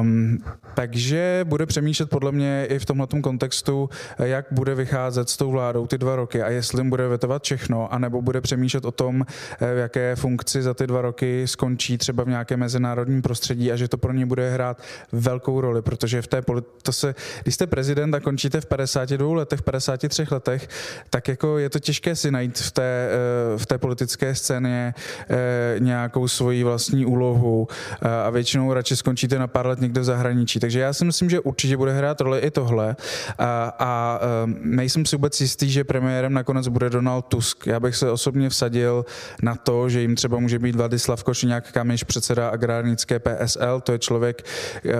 Um, 0.00 0.38
takže 0.74 1.40
bude 1.44 1.66
přemýšlet 1.66 2.10
podle 2.10 2.32
mě 2.32 2.66
i 2.70 2.78
v 2.78 2.84
tomhle 2.84 3.06
kontextu, 3.22 3.90
jak 4.18 4.46
bude 4.50 4.74
vycházet 4.74 5.28
s 5.28 5.36
tou 5.36 5.50
vládou 5.50 5.86
ty 5.86 5.98
dva 5.98 6.16
roky 6.16 6.42
a 6.42 6.50
jestli 6.50 6.80
jim 6.80 6.90
bude 6.90 7.08
vetovat 7.08 7.42
všechno, 7.42 7.92
anebo 7.92 8.22
bude 8.22 8.40
přemýšlet 8.40 8.84
o 8.84 8.90
tom, 8.90 9.26
eh, 9.60 9.74
v 9.74 9.78
jaké 9.78 10.16
funkci 10.16 10.62
za 10.62 10.74
ty 10.74 10.86
dva 10.86 11.02
roky 11.02 11.48
skončí 11.48 11.98
třeba 11.98 12.24
v 12.24 12.28
nějakém 12.28 12.60
mezinárodním 12.60 13.22
prostředí 13.22 13.72
a 13.72 13.76
že 13.76 13.88
to 13.88 13.98
pro 13.98 14.12
ně 14.12 14.26
bude 14.26 14.50
hrát 14.50 14.82
velkou 15.12 15.60
roli, 15.60 15.82
protože 15.82 16.22
v 16.22 16.26
té 16.26 16.42
to 16.82 16.92
se, 16.92 17.14
když 17.42 17.54
jste 17.54 17.66
prezident 17.66 18.14
a 18.14 18.20
končíte 18.20 18.60
v 18.60 18.66
52 18.66 19.36
letech, 19.36 19.60
v 19.60 19.62
53 19.62 20.26
letech, 20.30 20.68
tak 21.10 21.28
jako 21.28 21.58
je 21.58 21.70
to 21.70 21.78
těžké 21.78 22.16
si 22.16 22.30
najít 22.30 22.58
v 22.58 22.72
té, 22.72 23.08
eh, 23.10 23.58
v 23.58 23.66
té 23.66 23.78
politické 23.86 24.34
scéně 24.34 24.94
eh, 25.30 25.36
nějakou 25.78 26.28
svoji 26.28 26.64
vlastní 26.64 27.06
úlohu 27.06 27.68
eh, 28.02 28.08
a 28.08 28.30
většinou 28.30 28.72
radši 28.72 28.96
skončíte 28.96 29.38
na 29.38 29.46
pár 29.46 29.66
let 29.66 29.80
někde 29.80 30.00
v 30.00 30.04
zahraničí. 30.04 30.60
Takže 30.60 30.80
já 30.80 30.92
si 30.92 31.04
myslím, 31.04 31.30
že 31.30 31.40
určitě 31.40 31.76
bude 31.76 31.92
hrát 31.92 32.20
roli 32.20 32.38
i 32.38 32.50
tohle 32.50 32.96
a, 33.38 33.72
a 33.78 34.20
eh, 34.22 34.54
nejsem 34.60 35.06
si 35.06 35.16
vůbec 35.16 35.40
jistý, 35.40 35.70
že 35.70 35.84
premiérem 35.84 36.32
nakonec 36.32 36.68
bude 36.68 36.90
Donald 36.90 37.22
Tusk. 37.22 37.66
Já 37.66 37.80
bych 37.80 37.96
se 37.96 38.10
osobně 38.10 38.48
vsadil 38.48 39.04
na 39.42 39.54
to, 39.54 39.88
že 39.88 40.00
jim 40.00 40.16
třeba 40.16 40.38
může 40.38 40.58
být 40.58 40.74
Vladislav 40.74 41.24
Košiňák 41.24 41.72
Kamiš, 41.72 42.04
předseda 42.04 42.48
agrárnické 42.48 43.18
PSL, 43.18 43.80
to 43.80 43.92
je 43.92 43.98
člověk, 43.98 44.42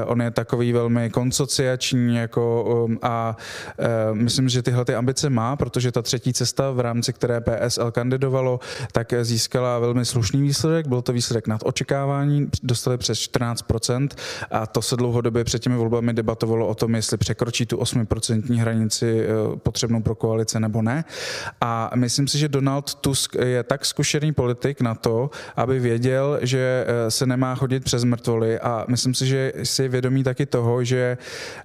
on 0.05 0.22
je 0.22 0.30
takový 0.30 0.72
velmi 0.72 1.11
konsociační 1.11 2.16
jako, 2.16 2.64
um, 2.87 2.99
a 3.03 3.37
myslím, 4.12 4.49
že 4.49 4.62
tyhle 4.62 4.84
ty 4.84 4.95
ambice 4.95 5.30
má, 5.30 5.57
protože 5.57 5.93
ta 5.93 6.03
třetí 6.03 6.32
cesta, 6.32 6.70
v 6.70 6.80
rámci 6.80 7.12
které 7.12 7.41
PSL 7.41 7.91
kandidovalo, 7.91 8.61
tak 8.93 9.14
získala 9.22 9.79
velmi 9.79 10.05
slušný 10.05 10.43
výsledek. 10.43 10.87
Byl 10.87 11.03
to 11.03 11.12
výsledek 11.12 11.47
nad 11.47 11.61
očekávání, 11.64 12.49
dostali 12.62 12.99
přes 12.99 13.18
14% 13.18 14.09
a 14.51 14.66
to 14.66 14.83
se 14.83 14.97
dlouhodobě 14.97 15.45
před 15.45 15.62
těmi 15.62 15.77
volbami 15.77 16.12
debatovalo 16.12 16.68
o 16.68 16.74
tom, 16.74 16.95
jestli 16.95 17.16
překročí 17.16 17.66
tu 17.66 17.77
8% 17.77 18.59
hranici 18.59 19.20
eh, 19.20 19.57
potřebnou 19.57 20.03
pro 20.03 20.14
koalice 20.14 20.61
nebo 20.61 20.83
ne. 20.83 21.05
A 21.61 21.91
myslím 21.95 22.29
si, 22.29 22.39
že 22.39 22.49
Donald 22.49 22.95
Tusk 22.95 23.35
je 23.35 23.62
tak 23.62 23.85
zkušený 23.85 24.33
politik 24.33 24.81
na 24.81 24.95
to, 24.95 25.31
aby 25.57 25.81
věděl, 25.81 26.39
že 26.43 26.87
eh, 26.87 27.11
se 27.11 27.27
nemá 27.27 27.55
chodit 27.55 27.85
přes 27.85 28.05
mrtvoly 28.05 28.61
a 28.61 28.85
myslím 28.89 29.14
si, 29.14 29.27
že 29.27 29.53
si 29.62 29.83
je 29.83 29.89
vědomí 29.89 30.24
taky 30.24 30.47
toho, 30.47 30.85
že 30.85 31.18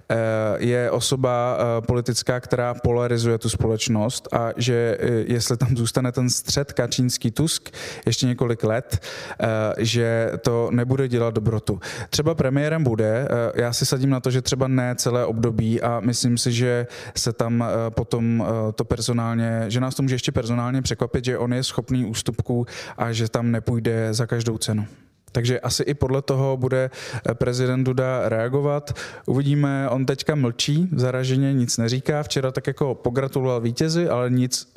eh, 0.08 0.16
je 0.58 0.90
osoba 0.90 1.58
politická, 1.86 2.40
která 2.40 2.74
polarizuje 2.74 3.38
tu 3.38 3.48
společnost 3.48 4.28
a 4.32 4.50
že 4.56 4.98
jestli 5.26 5.56
tam 5.56 5.76
zůstane 5.76 6.12
ten 6.12 6.30
střed 6.30 6.72
kačínský 7.02 7.30
Tusk 7.30 7.70
ještě 8.06 8.26
několik 8.26 8.64
let, 8.64 9.02
eh, 9.40 9.46
že 9.78 10.30
to 10.42 10.70
nebude 10.70 11.08
dělat 11.08 11.34
dobrotu. 11.34 11.80
Třeba 12.10 12.34
premiérem 12.34 12.84
bude, 12.84 13.28
eh, 13.28 13.62
já 13.62 13.72
si 13.72 13.86
sadím 13.86 14.10
na 14.10 14.20
to, 14.20 14.30
že 14.30 14.42
třeba 14.42 14.68
ne 14.68 14.94
celé 14.94 15.26
období 15.26 15.82
a 15.82 16.00
myslím 16.00 16.38
si, 16.38 16.52
že 16.52 16.86
se 17.16 17.32
tam 17.32 17.62
eh, 17.62 17.90
potom 17.90 18.44
to 18.74 18.84
personálně, 18.84 19.64
že 19.68 19.80
nás 19.80 19.94
to 19.94 20.02
může 20.02 20.14
ještě 20.14 20.32
personálně 20.32 20.82
překvapit, 20.82 21.24
že 21.24 21.38
on 21.38 21.52
je 21.52 21.62
schopný 21.62 22.04
ústupků 22.04 22.66
a 22.96 23.12
že 23.12 23.28
tam 23.28 23.50
nepůjde 23.50 24.14
za 24.14 24.26
každou 24.26 24.58
cenu. 24.58 24.86
Takže 25.32 25.60
asi 25.60 25.82
i 25.82 25.94
podle 25.94 26.22
toho 26.22 26.56
bude 26.56 26.90
prezident 27.34 27.84
Duda 27.84 28.28
reagovat. 28.28 28.92
Uvidíme, 29.26 29.88
on 29.88 30.06
teďka 30.06 30.34
mlčí, 30.34 30.88
zaraženě 30.96 31.52
nic 31.52 31.78
neříká. 31.78 32.22
Včera 32.22 32.50
tak 32.50 32.66
jako 32.66 32.94
pogratuloval 32.94 33.60
vítězi, 33.60 34.08
ale 34.08 34.30
nic 34.30 34.72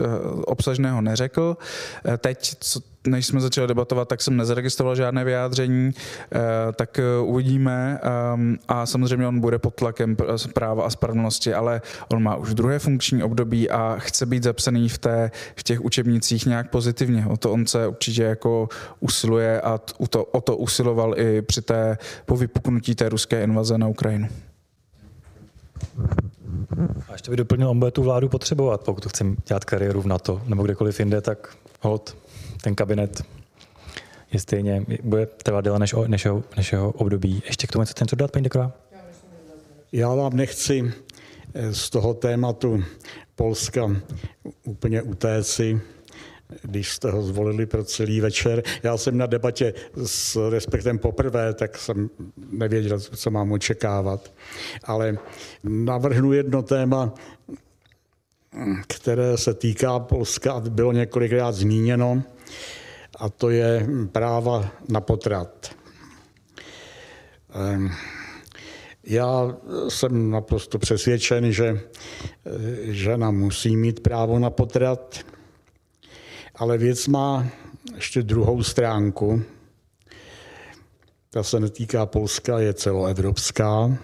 obsažného 0.46 1.02
neřekl. 1.02 1.58
Teď, 2.18 2.56
co 2.60 2.80
než 3.08 3.26
jsme 3.26 3.42
začali 3.42 3.68
debatovat, 3.68 4.08
tak 4.08 4.22
jsem 4.22 4.38
nezaregistroval 4.38 4.96
žádné 4.96 5.24
vyjádření, 5.24 5.92
eh, 5.92 6.40
tak 6.74 7.00
eh, 7.00 7.04
uvidíme 7.22 8.00
ehm, 8.04 8.58
a 8.68 8.86
samozřejmě 8.86 9.28
on 9.28 9.40
bude 9.40 9.60
pod 9.60 9.76
tlakem 9.76 10.18
práva 10.54 10.86
a 10.86 10.90
spravedlnosti, 10.90 11.54
ale 11.54 11.82
on 12.12 12.24
má 12.24 12.36
už 12.36 12.54
druhé 12.54 12.80
funkční 12.80 13.24
období 13.24 13.70
a 13.70 13.96
chce 14.00 14.26
být 14.26 14.44
zapsaný 14.44 14.90
v, 14.90 14.98
té, 14.98 15.32
v 15.56 15.64
těch 15.64 15.82
učebnicích 15.82 16.46
nějak 16.46 16.70
pozitivně. 16.70 17.26
O 17.30 17.38
to 17.38 17.52
on 17.52 17.68
se 17.68 17.88
určitě 17.88 18.24
jako 18.24 18.70
usiluje 19.00 19.62
a 19.62 19.78
to, 20.10 20.26
o 20.26 20.42
to 20.42 20.58
usiloval 20.58 21.20
i 21.20 21.42
při 21.42 21.62
té, 21.62 21.98
po 22.26 22.38
vypuknutí 22.38 22.96
té 22.96 23.10
ruské 23.10 23.44
invaze 23.44 23.78
na 23.78 23.88
Ukrajinu. 23.88 24.28
A 27.10 27.12
ještě 27.12 27.32
by 27.32 27.38
doplnil, 27.38 27.70
on 27.70 27.80
bude 27.80 27.92
tu 27.92 28.04
vládu 28.04 28.30
potřebovat, 28.30 28.82
pokud 28.82 29.06
chce 29.06 29.26
dělat 29.48 29.66
kariéru 29.66 30.02
v 30.02 30.06
NATO 30.06 30.42
nebo 30.46 30.64
kdekoliv 30.64 31.00
jinde, 31.00 31.22
tak 31.22 31.56
hold 31.82 32.18
ten 32.66 32.76
kabinet 32.76 33.22
je 34.34 34.40
stejně, 34.40 34.86
bude 35.04 35.26
trvat 35.26 35.62
déle 35.66 35.80
než, 35.80 35.96
než, 36.08 36.28
než 36.58 36.72
jeho 36.72 36.92
období. 36.92 37.44
Ještě 37.46 37.68
k 37.68 37.72
tomu 37.72 37.86
chcete 37.86 38.04
něco 38.04 38.16
dát, 38.16 38.32
paní 38.32 38.44
Deková? 38.44 38.72
Já 39.92 40.14
vám 40.14 40.38
nechci 40.38 40.94
eh, 41.54 41.74
z 41.74 41.90
toho 41.90 42.14
tématu 42.14 42.84
Polska 43.36 43.96
úplně 44.64 45.02
utéci, 45.02 45.82
když 46.62 46.92
jste 46.92 47.12
ho 47.12 47.22
zvolili 47.22 47.66
pro 47.66 47.84
celý 47.84 48.22
večer. 48.22 48.64
Já 48.84 48.98
jsem 48.98 49.18
na 49.18 49.26
debatě 49.26 49.74
s 50.06 50.50
respektem 50.50 51.00
poprvé, 51.00 51.54
tak 51.54 51.78
jsem 51.78 52.10
nevěděl, 52.52 53.00
co 53.00 53.32
mám 53.32 53.52
očekávat. 53.52 54.34
Ale 54.84 55.18
navrhnu 55.64 56.34
jedno 56.34 56.64
téma, 56.64 57.14
které 58.88 59.38
se 59.38 59.54
týká 59.54 60.00
Polska 60.00 60.54
a 60.54 60.60
bylo 60.60 60.92
několikrát 60.92 61.52
zmíněno 61.52 62.24
a 63.20 63.30
to 63.30 63.50
je 63.50 63.88
práva 64.12 64.72
na 64.90 65.02
potrat. 65.02 65.76
Ehm, 67.54 67.92
já 69.04 69.58
jsem 69.90 70.30
naprosto 70.30 70.80
přesvědčen, 70.80 71.52
že 71.52 71.66
eh, 71.66 71.82
žena 72.94 73.32
musí 73.32 73.76
mít 73.76 74.00
právo 74.00 74.40
na 74.40 74.50
potrat, 74.50 75.20
ale 76.56 76.78
věc 76.78 77.08
má 77.08 77.46
ještě 77.96 78.24
druhou 78.24 78.64
stránku. 78.64 79.44
Ta 81.30 81.44
se 81.44 81.60
netýká 81.60 82.06
Polska, 82.06 82.60
je 82.60 82.74
celoevropská. 82.74 83.98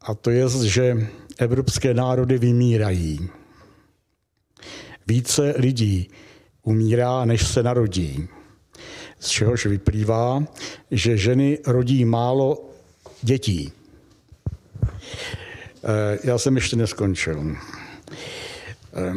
A 0.00 0.14
to 0.14 0.30
je, 0.30 0.46
že 0.64 1.06
evropské 1.38 1.94
národy 1.94 2.38
vymírají. 2.38 3.28
Více 5.06 5.54
lidí 5.56 6.10
umírá, 6.70 7.24
než 7.24 7.48
se 7.48 7.62
narodí. 7.62 8.28
Z 9.20 9.28
čehož 9.28 9.66
vyplývá, 9.66 10.44
že 10.90 11.16
ženy 11.16 11.58
rodí 11.66 12.04
málo 12.04 12.70
dětí. 13.22 13.72
Eh, 15.84 16.18
já 16.24 16.38
jsem 16.38 16.56
ještě 16.56 16.76
neskončil. 16.76 17.56
Eh, 18.94 19.12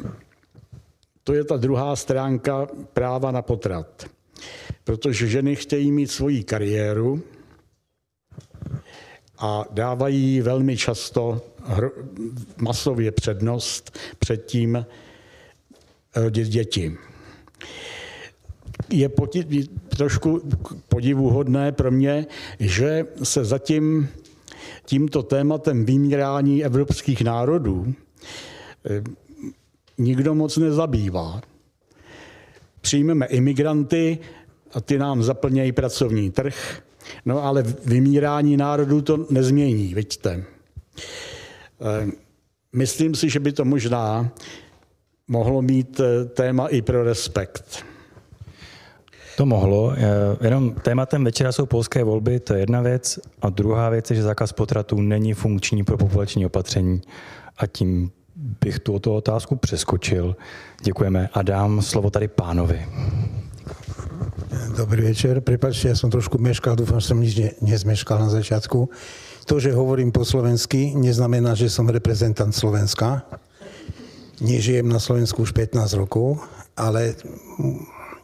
to 1.24 1.34
je 1.34 1.44
ta 1.44 1.58
druhá 1.58 1.96
stránka 1.96 2.68
práva 2.94 3.32
na 3.32 3.42
potrat. 3.42 4.06
Protože 4.84 5.28
ženy 5.28 5.56
chtějí 5.56 5.92
mít 5.92 6.12
svoji 6.12 6.44
kariéru 6.44 7.24
a 9.38 9.66
dávají 9.72 10.42
velmi 10.42 10.78
často 10.78 11.42
masově 12.58 13.12
přednost 13.12 14.00
před 14.20 14.46
tím 14.46 14.76
eh, 14.76 16.32
děti. 16.32 16.98
Je 18.90 19.10
trošku 19.98 20.42
podivuhodné 20.90 21.72
pro 21.72 21.92
mě, 21.92 22.26
že 22.60 23.06
se 23.24 23.46
zatím 23.46 24.10
tímto 24.86 25.24
tématem 25.24 25.86
vymírání 25.86 26.66
evropských 26.66 27.22
národů 27.22 27.94
eh, 28.86 29.04
nikdo 29.98 30.36
moc 30.36 30.58
nezabývá. 30.58 31.42
Přijmeme 32.82 33.26
imigranty 33.26 34.18
a 34.74 34.82
ty 34.82 34.98
nám 34.98 35.24
zaplnějí 35.24 35.72
pracovní 35.72 36.32
trh, 36.32 36.82
no 37.26 37.44
ale 37.44 37.64
vymírání 37.86 38.58
národů 38.58 39.02
to 39.02 39.28
nezmění, 39.30 39.94
vidíte. 39.94 40.44
Eh, 41.82 42.12
myslím 42.74 43.16
si, 43.16 43.30
že 43.30 43.40
by 43.40 43.52
to 43.52 43.66
možná 43.66 44.32
mohlo 45.28 45.62
mít 45.62 46.00
eh, 46.00 46.26
téma 46.26 46.68
i 46.68 46.82
pro 46.82 47.04
respekt. 47.04 47.86
To 49.38 49.46
mohlo. 49.46 49.94
Jenom 50.42 50.72
tématem 50.72 51.24
večera 51.24 51.52
jsou 51.52 51.66
polské 51.66 52.04
volby, 52.04 52.40
to 52.40 52.54
je 52.54 52.60
jedna 52.60 52.82
věc. 52.82 53.20
A 53.42 53.50
druhá 53.50 53.90
věc 53.90 54.10
je, 54.10 54.16
že 54.16 54.24
zákaz 54.24 54.52
potratů 54.54 55.02
není 55.02 55.34
funkční 55.34 55.84
pro 55.84 55.98
populační 55.98 56.46
opatření 56.46 57.02
a 57.58 57.68
tím 57.68 58.12
bych 58.36 58.80
tu 58.80 58.94
otázku 58.94 59.56
přeskočil. 59.56 60.36
Děkujeme 60.84 61.30
a 61.34 61.42
dám 61.42 61.82
slovo 61.82 62.10
tady 62.10 62.28
pánovi. 62.28 62.86
Dobrý 64.78 65.02
večer. 65.14 65.42
Prepačte, 65.42 65.94
ja 65.94 65.96
som 65.96 66.10
trošku 66.10 66.42
meškal, 66.42 66.74
dúfam, 66.74 66.98
že 66.98 67.14
som 67.14 67.22
nič 67.22 67.34
ne, 67.38 67.50
nezmeškal 67.62 68.18
na 68.18 68.30
začiatku. 68.34 68.90
To, 69.46 69.56
že 69.62 69.70
hovorím 69.70 70.10
po 70.10 70.26
slovensky, 70.26 70.98
neznamená, 70.98 71.54
že 71.54 71.70
som 71.70 71.86
reprezentant 71.86 72.50
Slovenska. 72.50 73.22
Nežijem 74.44 74.86
na 74.92 75.00
Slovensku 75.00 75.48
už 75.48 75.56
15 75.56 75.80
rokov, 75.96 76.44
ale 76.76 77.16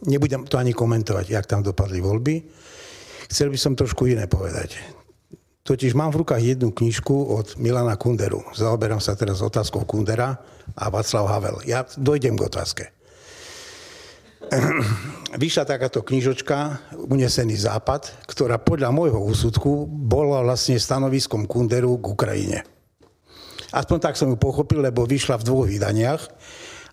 nebudem 0.04 0.44
to 0.44 0.60
ani 0.60 0.76
komentovať, 0.76 1.26
jak 1.32 1.48
tam 1.48 1.64
dopadli 1.64 2.04
voľby. 2.04 2.44
Chcel 3.32 3.48
by 3.48 3.58
som 3.58 3.72
trošku 3.72 4.04
iné 4.04 4.28
povedať. 4.28 4.76
Totiž 5.64 5.94
mám 5.94 6.10
v 6.10 6.24
rukách 6.24 6.42
jednu 6.42 6.72
knižku 6.72 7.14
od 7.30 7.54
Milana 7.60 7.94
Kunderu. 7.94 8.42
Zaoberám 8.52 8.98
sa 8.98 9.14
teraz 9.14 9.44
otázkou 9.44 9.86
Kundera 9.86 10.40
a 10.76 10.84
Václav 10.90 11.30
Havel. 11.30 11.56
Ja 11.68 11.84
dojdem 11.84 12.34
k 12.36 12.46
otázke. 12.48 12.84
Vyšla 15.40 15.68
takáto 15.68 16.02
knižočka 16.02 16.90
Unesený 17.06 17.54
západ, 17.60 18.26
ktorá 18.26 18.58
podľa 18.58 18.90
môjho 18.90 19.20
úsudku 19.20 19.86
bola 19.86 20.42
vlastne 20.42 20.80
stanoviskom 20.80 21.46
Kunderu 21.46 22.02
k 22.02 22.06
Ukrajine. 22.08 22.58
Aspoň 23.70 23.98
tak 24.02 24.18
som 24.18 24.30
ju 24.30 24.36
pochopil, 24.38 24.82
lebo 24.82 25.06
vyšla 25.06 25.38
v 25.38 25.46
dvoch 25.46 25.66
vydaniach 25.70 26.22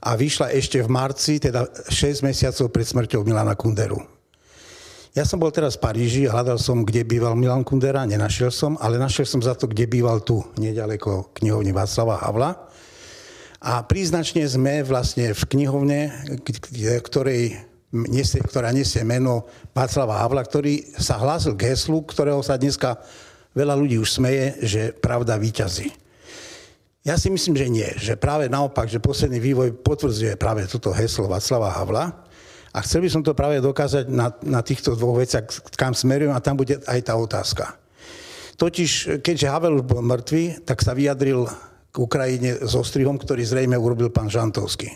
a 0.05 0.13
vyšla 0.13 0.53
ešte 0.53 0.77
v 0.81 0.89
marci, 0.93 1.41
teda 1.41 1.65
6 1.89 2.21
mesiacov 2.21 2.69
pred 2.69 2.85
smrťou 2.85 3.25
Milana 3.25 3.57
Kunderu. 3.57 3.97
Ja 5.17 5.25
som 5.25 5.41
bol 5.41 5.49
teraz 5.49 5.73
v 5.73 5.89
Paríži, 5.89 6.29
hľadal 6.29 6.61
som, 6.61 6.85
kde 6.85 7.01
býval 7.01 7.33
Milan 7.33 7.65
Kundera, 7.65 8.05
nenašiel 8.05 8.53
som, 8.53 8.77
ale 8.77 9.01
našiel 9.01 9.25
som 9.25 9.41
za 9.41 9.57
to, 9.57 9.65
kde 9.65 9.89
býval 9.89 10.21
tu, 10.21 10.45
nedaleko 10.61 11.33
knihovne 11.33 11.73
Václava 11.73 12.21
Havla. 12.21 12.53
A 13.57 13.81
príznačne 13.81 14.45
sme 14.45 14.85
vlastne 14.85 15.33
v 15.33 15.43
knihovne, 15.49 16.13
ktorej 17.01 17.57
nesie, 17.89 18.45
ktorá 18.45 18.69
nesie 18.69 19.01
meno 19.01 19.49
Václava 19.73 20.21
Havla, 20.21 20.45
ktorý 20.45 20.85
sa 21.01 21.17
hlásil 21.17 21.57
k 21.57 21.73
heslu, 21.73 22.05
ktorého 22.05 22.45
sa 22.45 22.53
dneska 22.61 23.01
veľa 23.57 23.73
ľudí 23.73 23.97
už 23.97 24.21
smeje, 24.21 24.53
že 24.61 24.81
pravda 24.93 25.41
výťazí. 25.41 25.89
Ja 27.07 27.15
si 27.15 27.31
myslím, 27.31 27.55
že 27.55 27.71
nie, 27.71 27.87
že 27.95 28.19
práve 28.19 28.51
naopak, 28.51 28.91
že 28.91 28.99
posledný 28.99 29.39
vývoj 29.39 29.79
potvrdzuje 29.79 30.35
práve 30.35 30.67
toto 30.67 30.91
heslo 30.91 31.31
Václava 31.31 31.71
Havla, 31.71 32.27
a 32.75 32.83
chcel 32.85 33.01
by 33.01 33.09
som 33.09 33.25
to 33.25 33.33
práve 33.33 33.57
dokázať 33.57 34.05
na, 34.05 34.29
na 34.45 34.61
týchto 34.61 34.93
dvoch 34.93 35.17
veciach, 35.17 35.49
kam 35.73 35.97
smerujem 35.97 36.29
a 36.29 36.43
tam 36.43 36.61
bude 36.61 36.77
aj 36.85 36.99
tá 37.09 37.17
otázka. 37.17 37.73
Totiž, 38.53 39.21
keďže 39.25 39.49
Havel 39.49 39.81
už 39.81 39.83
bol 39.87 40.05
mŕtvý, 40.05 40.61
tak 40.61 40.85
sa 40.85 40.93
vyjadril 40.93 41.49
k 41.89 41.95
Ukrajine 41.97 42.61
s 42.61 42.77
ostrihom, 42.77 43.17
ktorý 43.17 43.41
zrejme 43.41 43.73
urobil 43.73 44.13
pán 44.13 44.29
Žantovský. 44.29 44.93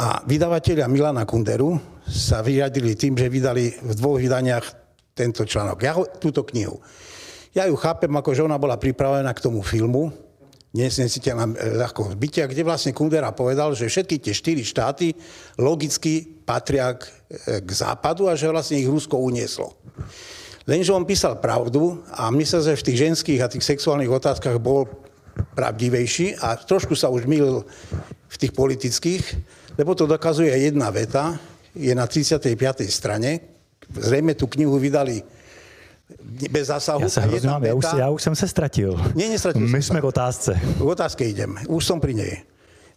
A 0.00 0.24
vydavatelia 0.24 0.88
Milana 0.88 1.28
Kunderu 1.28 1.76
sa 2.08 2.40
vyjadrili 2.40 2.96
tým, 2.96 3.20
že 3.20 3.28
vydali 3.28 3.68
v 3.84 3.92
dvoch 3.92 4.16
vydaniach 4.16 4.64
tento 5.12 5.44
článok. 5.44 5.78
Ja 5.84 5.92
túto 6.16 6.40
knihu. 6.48 6.80
Ja 7.52 7.68
ju 7.68 7.76
chápem, 7.76 8.10
ako 8.16 8.32
že 8.32 8.48
ona 8.48 8.56
bola 8.56 8.80
pripravená 8.80 9.28
k 9.36 9.44
tomu 9.44 9.60
filmu, 9.60 10.08
nesnesiteľná 10.74 11.54
ľahko 11.78 12.18
bytia, 12.18 12.50
kde 12.50 12.66
vlastne 12.66 12.90
Kundera 12.90 13.30
povedal, 13.30 13.78
že 13.78 13.86
všetky 13.86 14.18
tie 14.18 14.34
štyri 14.34 14.62
štáty 14.66 15.14
logicky 15.62 16.26
patria 16.42 16.98
k, 16.98 17.06
k 17.62 17.68
západu 17.70 18.26
a 18.26 18.34
že 18.34 18.50
vlastne 18.50 18.82
ich 18.82 18.90
Rusko 18.90 19.14
unieslo. 19.14 19.78
Lenže 20.66 20.90
on 20.90 21.06
písal 21.06 21.38
pravdu 21.38 22.02
a 22.10 22.32
myslel, 22.34 22.74
že 22.74 22.80
v 22.80 22.86
tých 22.90 22.98
ženských 23.06 23.40
a 23.44 23.52
tých 23.52 23.64
sexuálnych 23.64 24.10
otázkach 24.10 24.58
bol 24.58 24.90
pravdivejší 25.54 26.42
a 26.42 26.58
trošku 26.58 26.98
sa 26.98 27.12
už 27.12 27.30
milil 27.30 27.62
v 28.26 28.36
tých 28.36 28.50
politických, 28.50 29.22
lebo 29.78 29.94
to 29.94 30.10
dokazuje 30.10 30.50
jedna 30.50 30.90
veta, 30.90 31.38
je 31.74 31.94
na 31.94 32.06
35. 32.06 32.54
strane, 32.90 33.44
zrejme 33.94 34.34
tú 34.34 34.50
knihu 34.50 34.78
vydali 34.78 35.22
bez 36.50 36.66
zásahu. 36.66 37.00
Já 37.00 37.08
se 37.08 37.20
hrozně 37.20 37.48
mám, 37.48 37.64
já 37.64 37.74
už, 37.74 37.84
já 37.96 38.10
už 38.10 38.22
jsem 38.22 38.34
se 38.36 38.48
ztratil. 38.48 39.00
Nie, 39.14 39.28
nestratil 39.28 39.68
My 39.68 39.82
jsme 39.82 40.00
v 40.00 40.04
otázce. 40.04 40.60
V 40.76 40.86
otázke 40.86 41.24
idem, 41.24 41.56
už 41.68 41.86
som 41.86 42.00
pri 42.00 42.14
nej. 42.14 42.32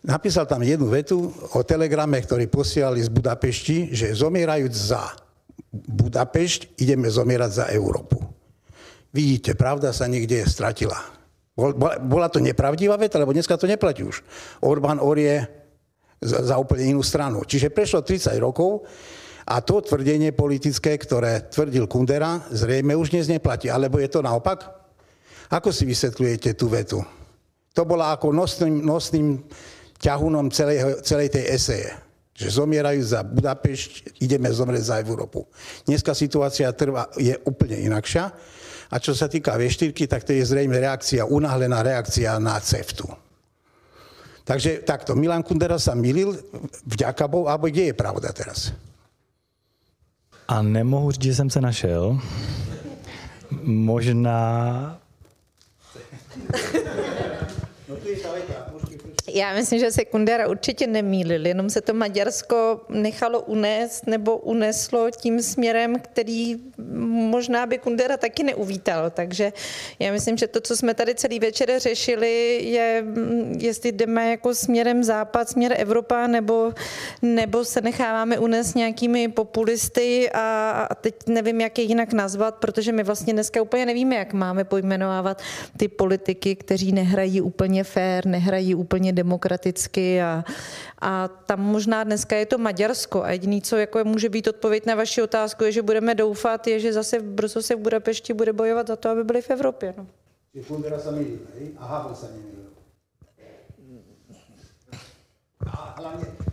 Napísal 0.04 0.46
tam 0.46 0.64
jednu 0.64 0.88
vetu 0.88 1.34
o 1.52 1.64
telegrame, 1.64 2.22
ktorý 2.22 2.48
posielali 2.48 3.02
z 3.04 3.10
Budapešti, 3.10 3.92
že 3.92 4.14
zomierajúc 4.14 4.72
za 4.72 5.04
Budapešť, 5.74 6.80
ideme 6.80 7.10
zomierať 7.12 7.52
za 7.52 7.66
Európu. 7.74 8.22
Vidíte, 9.12 9.58
pravda 9.58 9.92
sa 9.92 10.08
niekde 10.08 10.46
stratila. 10.46 10.96
Bola 12.06 12.30
to 12.30 12.38
nepravdivá 12.38 12.96
veta, 13.02 13.18
lebo 13.18 13.34
dneska 13.34 13.58
to 13.58 13.66
neplatí 13.66 14.06
už. 14.06 14.22
Orbán 14.62 15.02
orie 15.02 15.42
za, 16.22 16.46
za 16.46 16.56
úplne 16.62 16.94
inú 16.94 17.02
stranu. 17.02 17.42
Čiže 17.42 17.74
prešlo 17.74 18.06
30 18.06 18.38
rokov 18.38 18.86
a 19.48 19.64
to 19.64 19.80
tvrdenie 19.80 20.36
politické, 20.36 21.00
ktoré 21.00 21.48
tvrdil 21.48 21.88
Kundera, 21.88 22.44
zrejme 22.52 22.92
už 23.00 23.16
dnes 23.16 23.32
neplatí. 23.32 23.72
Alebo 23.72 23.96
je 23.96 24.12
to 24.12 24.20
naopak? 24.20 24.60
Ako 25.48 25.72
si 25.72 25.88
vysvetľujete 25.88 26.52
tú 26.60 26.68
vetu? 26.68 27.00
To 27.72 27.88
bola 27.88 28.12
ako 28.12 28.36
nosným, 28.36 28.84
nosným 28.84 29.40
ťahunom 30.04 30.52
celej, 30.52 31.00
celej 31.00 31.32
tej 31.32 31.46
eseje. 31.48 31.90
Že 32.36 32.60
zomierajú 32.60 33.02
za 33.02 33.24
Budapešť, 33.24 34.20
ideme 34.20 34.52
zomrieť 34.52 34.84
za 34.84 34.96
Európu. 35.00 35.48
Dneska 35.88 36.12
situácia 36.12 36.68
trvá, 36.76 37.08
je 37.16 37.32
úplne 37.48 37.80
inakšia. 37.88 38.28
A 38.92 38.96
čo 39.00 39.16
sa 39.16 39.32
týka 39.32 39.56
V4, 39.56 39.96
tak 40.12 40.28
to 40.28 40.36
je 40.36 40.44
zrejme 40.44 40.76
reakcia, 40.76 41.24
unáhlená 41.24 41.88
reakcia 41.88 42.36
na 42.36 42.60
CEFTu. 42.60 43.08
Takže 44.44 44.84
takto, 44.84 45.16
Milan 45.16 45.44
Kundera 45.44 45.80
sa 45.80 45.96
milil, 45.96 46.36
vďaka 46.88 47.24
Bohu, 47.28 47.48
alebo 47.48 47.72
kde 47.72 47.92
je 47.92 47.96
pravda 47.96 48.32
teraz? 48.36 48.76
A 50.48 50.62
nemohu 50.62 51.12
říct, 51.12 51.24
že 51.24 51.36
jsem 51.36 51.50
se 51.50 51.62
našel. 51.62 52.20
Možná... 53.64 55.00
Já 59.38 59.54
myslím, 59.54 59.80
že 59.80 59.92
se 59.92 60.06
Kundera 60.06 60.48
určitě 60.48 60.88
nemýlil, 60.88 61.46
jenom 61.46 61.70
se 61.70 61.82
to 61.82 61.94
Maďarsko 61.94 62.82
nechalo 62.90 63.42
unést 63.42 64.08
nebo 64.08 64.38
uneslo 64.38 65.12
tím 65.12 65.42
směrem, 65.42 65.96
který 66.00 66.56
možná 67.08 67.66
by 67.66 67.78
Kundera 67.78 68.18
taky 68.18 68.44
neuvítal. 68.44 69.10
Takže 69.10 69.54
já 70.00 70.12
myslím, 70.12 70.38
že 70.38 70.48
to, 70.48 70.62
co 70.62 70.78
jsme 70.78 70.94
tady 70.94 71.16
celý 71.16 71.40
večer 71.40 71.80
řešili, 71.80 72.60
je, 72.64 73.04
jestli 73.60 73.92
jdeme 73.92 74.32
jako 74.32 74.56
směrem 74.56 75.04
západ, 75.04 75.50
směr 75.50 75.76
Evropa, 75.78 76.28
nebo, 76.28 76.74
nebo 77.22 77.66
se 77.66 77.82
necháváme 77.82 78.40
unést 78.40 78.76
nějakými 78.76 79.28
populisty 79.28 80.30
a 80.34 80.90
teď 81.02 81.16
nevím, 81.28 81.62
jak 81.62 81.78
je 81.78 81.84
jinak 81.84 82.14
nazvat, 82.14 82.56
protože 82.56 82.92
my 82.92 83.04
vlastně 83.04 83.34
dneska 83.34 83.62
úplně 83.62 83.86
nevíme, 83.86 84.16
jak 84.16 84.34
máme 84.34 84.64
pojmenovávat 84.64 85.42
ty 85.78 85.88
politiky, 85.88 86.56
kteří 86.56 86.92
nehrají 86.92 87.42
úplně 87.42 87.84
fair, 87.84 88.26
nehrají 88.26 88.76
úplně 88.76 89.14
demokraticky 89.14 89.27
a, 90.22 90.44
a 91.02 91.28
tam 91.28 91.60
možná 91.60 92.04
dneska 92.04 92.36
je 92.36 92.46
to 92.46 92.58
Maďarsko 92.58 93.24
a 93.24 93.32
jediný, 93.32 93.62
co 93.62 93.78
jako 93.78 94.04
může 94.04 94.30
být 94.30 94.48
odpověď 94.48 94.86
na 94.86 94.96
vaši 94.96 95.22
otázku, 95.22 95.64
je, 95.64 95.72
že 95.72 95.82
budeme 95.82 96.16
doufat, 96.16 96.68
je, 96.68 96.80
že 96.80 96.94
zase 96.94 97.20
brzo 97.20 97.62
se 97.62 97.76
v 97.76 97.80
Budapešti 97.80 98.34
bude 98.34 98.54
bojovat 98.54 98.88
za 98.88 98.96
to, 98.96 99.10
aby 99.10 99.24
byli 99.24 99.42
v 99.42 99.50
Evropě. 99.50 99.94
No. 99.98 100.08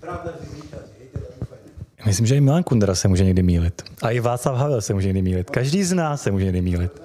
Pravda 0.01 0.33
Myslím, 2.07 2.27
že 2.27 2.37
i 2.37 2.41
Milan 2.41 2.63
Kundera 2.63 2.95
se 2.95 3.09
může 3.09 3.25
někdy 3.25 3.43
mílit. 3.43 3.83
A 4.03 4.11
i 4.11 4.21
Václav 4.21 4.57
Havel 4.57 4.81
se 4.81 4.95
může 4.95 5.07
někdy 5.07 5.23
mílit. 5.23 5.51
Každý 5.51 5.85
z 5.85 5.93
nás 5.93 6.23
se 6.23 6.31
může 6.31 6.45
někdy 6.45 6.61
mílit. 6.61 7.03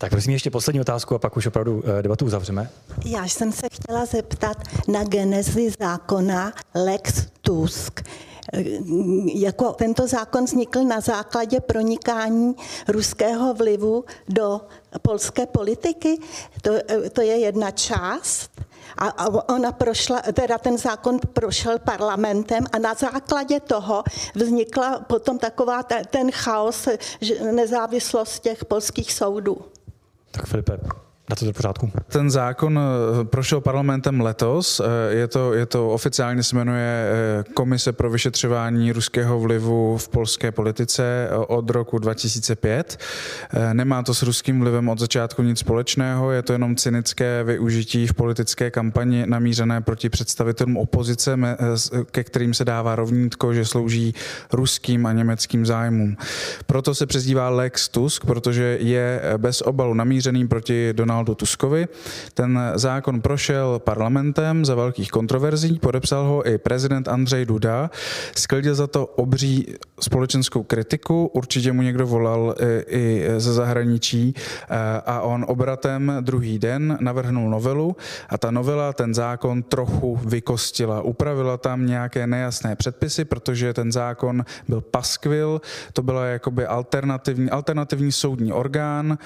Tak 0.00 0.10
prosím 0.10 0.32
ještě 0.32 0.50
poslední 0.50 0.80
otázku 0.80 1.14
a 1.14 1.18
pak 1.18 1.36
už 1.36 1.46
opravdu 1.46 1.82
eh, 1.98 2.02
debatu 2.02 2.24
uzavřeme. 2.24 2.70
Já 3.04 3.24
jsem 3.24 3.52
se 3.52 3.66
chtěla 3.72 4.06
zeptat 4.06 4.56
na 4.88 5.04
genezi 5.04 5.70
zákona 5.80 6.52
Lex 6.74 7.26
Tusk. 7.40 8.00
Eh, 8.52 8.64
jako 9.34 9.72
tento 9.72 10.06
zákon 10.06 10.44
vznikl 10.44 10.84
na 10.84 11.00
základě 11.00 11.60
pronikání 11.60 12.54
ruského 12.88 13.54
vlivu 13.54 14.04
do 14.28 14.60
polské 15.02 15.46
politiky. 15.46 16.18
To, 16.62 16.70
eh, 16.88 17.10
to 17.10 17.22
je 17.22 17.38
jedna 17.38 17.70
část. 17.70 18.50
A 18.98 19.28
ona 19.54 19.72
prošla, 19.72 20.22
teda 20.32 20.58
ten 20.58 20.78
zákon 20.78 21.18
prošel 21.32 21.78
parlamentem 21.78 22.64
a 22.72 22.78
na 22.78 22.94
základě 22.94 23.60
toho 23.60 24.04
vznikla 24.34 25.00
potom 25.00 25.38
taková 25.38 25.82
ten 26.10 26.30
chaos, 26.32 26.88
nezávislost 27.52 28.38
těch 28.38 28.64
polských 28.64 29.12
soudů. 29.12 29.58
Tak 30.32 30.46
Filipe, 30.46 30.78
na 31.30 31.36
to 31.36 31.44
je 31.44 31.52
pořádku. 31.52 31.90
Ten 32.08 32.30
zákon 32.30 32.80
eh, 32.80 33.24
prošel 33.24 33.60
parlamentem 33.60 34.20
letos. 34.20 34.80
Eh, 34.80 35.14
je 35.14 35.28
to, 35.28 35.54
je 35.54 35.66
to 35.66 35.90
oficiálně 35.90 36.42
se 36.42 36.56
jmenuje 36.56 37.10
eh, 37.10 37.44
Komise 37.54 37.92
pro 37.92 38.10
vyšetřování 38.10 38.92
ruského 38.92 39.40
vlivu 39.40 39.96
v 39.98 40.08
polské 40.08 40.52
politice 40.52 41.28
od 41.46 41.70
roku 41.70 41.98
2005. 41.98 42.98
Nemá 43.72 44.02
to 44.02 44.14
s 44.14 44.22
ruským 44.22 44.60
vlivem 44.60 44.88
od 44.88 44.98
začátku 44.98 45.42
nic 45.42 45.58
společného, 45.58 46.30
je 46.30 46.42
to 46.42 46.52
jenom 46.52 46.76
cynické 46.76 47.44
využití 47.44 48.06
v 48.06 48.14
politické 48.14 48.70
kampani 48.70 49.26
namířené 49.26 49.80
proti 49.80 50.08
představitelům 50.08 50.76
opozice, 50.76 51.38
ke 52.10 52.24
kterým 52.24 52.54
se 52.54 52.64
dává 52.64 52.96
rovnítko, 52.96 53.54
že 53.54 53.64
slouží 53.64 54.14
ruským 54.52 55.06
a 55.06 55.12
německým 55.12 55.66
zájmům. 55.66 56.16
Proto 56.66 56.94
se 56.94 57.06
přezdívá 57.06 57.48
Lex 57.48 57.88
Tusk, 57.88 58.26
protože 58.26 58.78
je 58.80 59.22
bez 59.36 59.60
obalu 59.60 59.94
namířeným 59.94 60.48
proti 60.48 60.92
Donaldu 60.92 61.19
Donaldu 61.20 61.34
Tuskovi. 61.34 61.84
Ten 62.34 62.56
zákon 62.80 63.20
prošel 63.20 63.78
parlamentem 63.84 64.64
za 64.64 64.74
velkých 64.74 65.10
kontroverzí, 65.10 65.78
podepsal 65.78 66.24
ho 66.24 66.48
i 66.48 66.58
prezident 66.58 67.08
Andřej 67.08 67.44
Duda, 67.44 67.90
sklidil 68.36 68.74
za 68.74 68.86
to 68.86 69.06
obří 69.06 69.76
společenskou 70.00 70.62
kritiku, 70.62 71.30
určitě 71.34 71.72
mu 71.72 71.82
někdo 71.82 72.06
volal 72.06 72.54
i 72.88 73.28
ze 73.36 73.52
zahraničí 73.52 74.34
a 75.06 75.20
on 75.20 75.44
obratem 75.48 76.12
druhý 76.20 76.58
den 76.58 76.96
navrhnul 77.00 77.50
novelu 77.50 77.96
a 78.28 78.38
ta 78.38 78.50
novela 78.50 78.92
ten 78.92 79.14
zákon 79.14 79.62
trochu 79.62 80.16
vykostila. 80.24 81.02
Upravila 81.02 81.56
tam 81.56 81.86
nějaké 81.86 82.26
nejasné 82.26 82.76
předpisy, 82.76 83.24
protože 83.24 83.74
ten 83.74 83.92
zákon 83.92 84.44
byl 84.68 84.80
paskvil, 84.80 85.60
to 85.92 86.02
byla 86.02 86.24
jakoby 86.24 86.66
alternativní, 86.66 87.50
alternativní 87.50 88.12
soudní 88.12 88.52
orgán, 88.52 89.18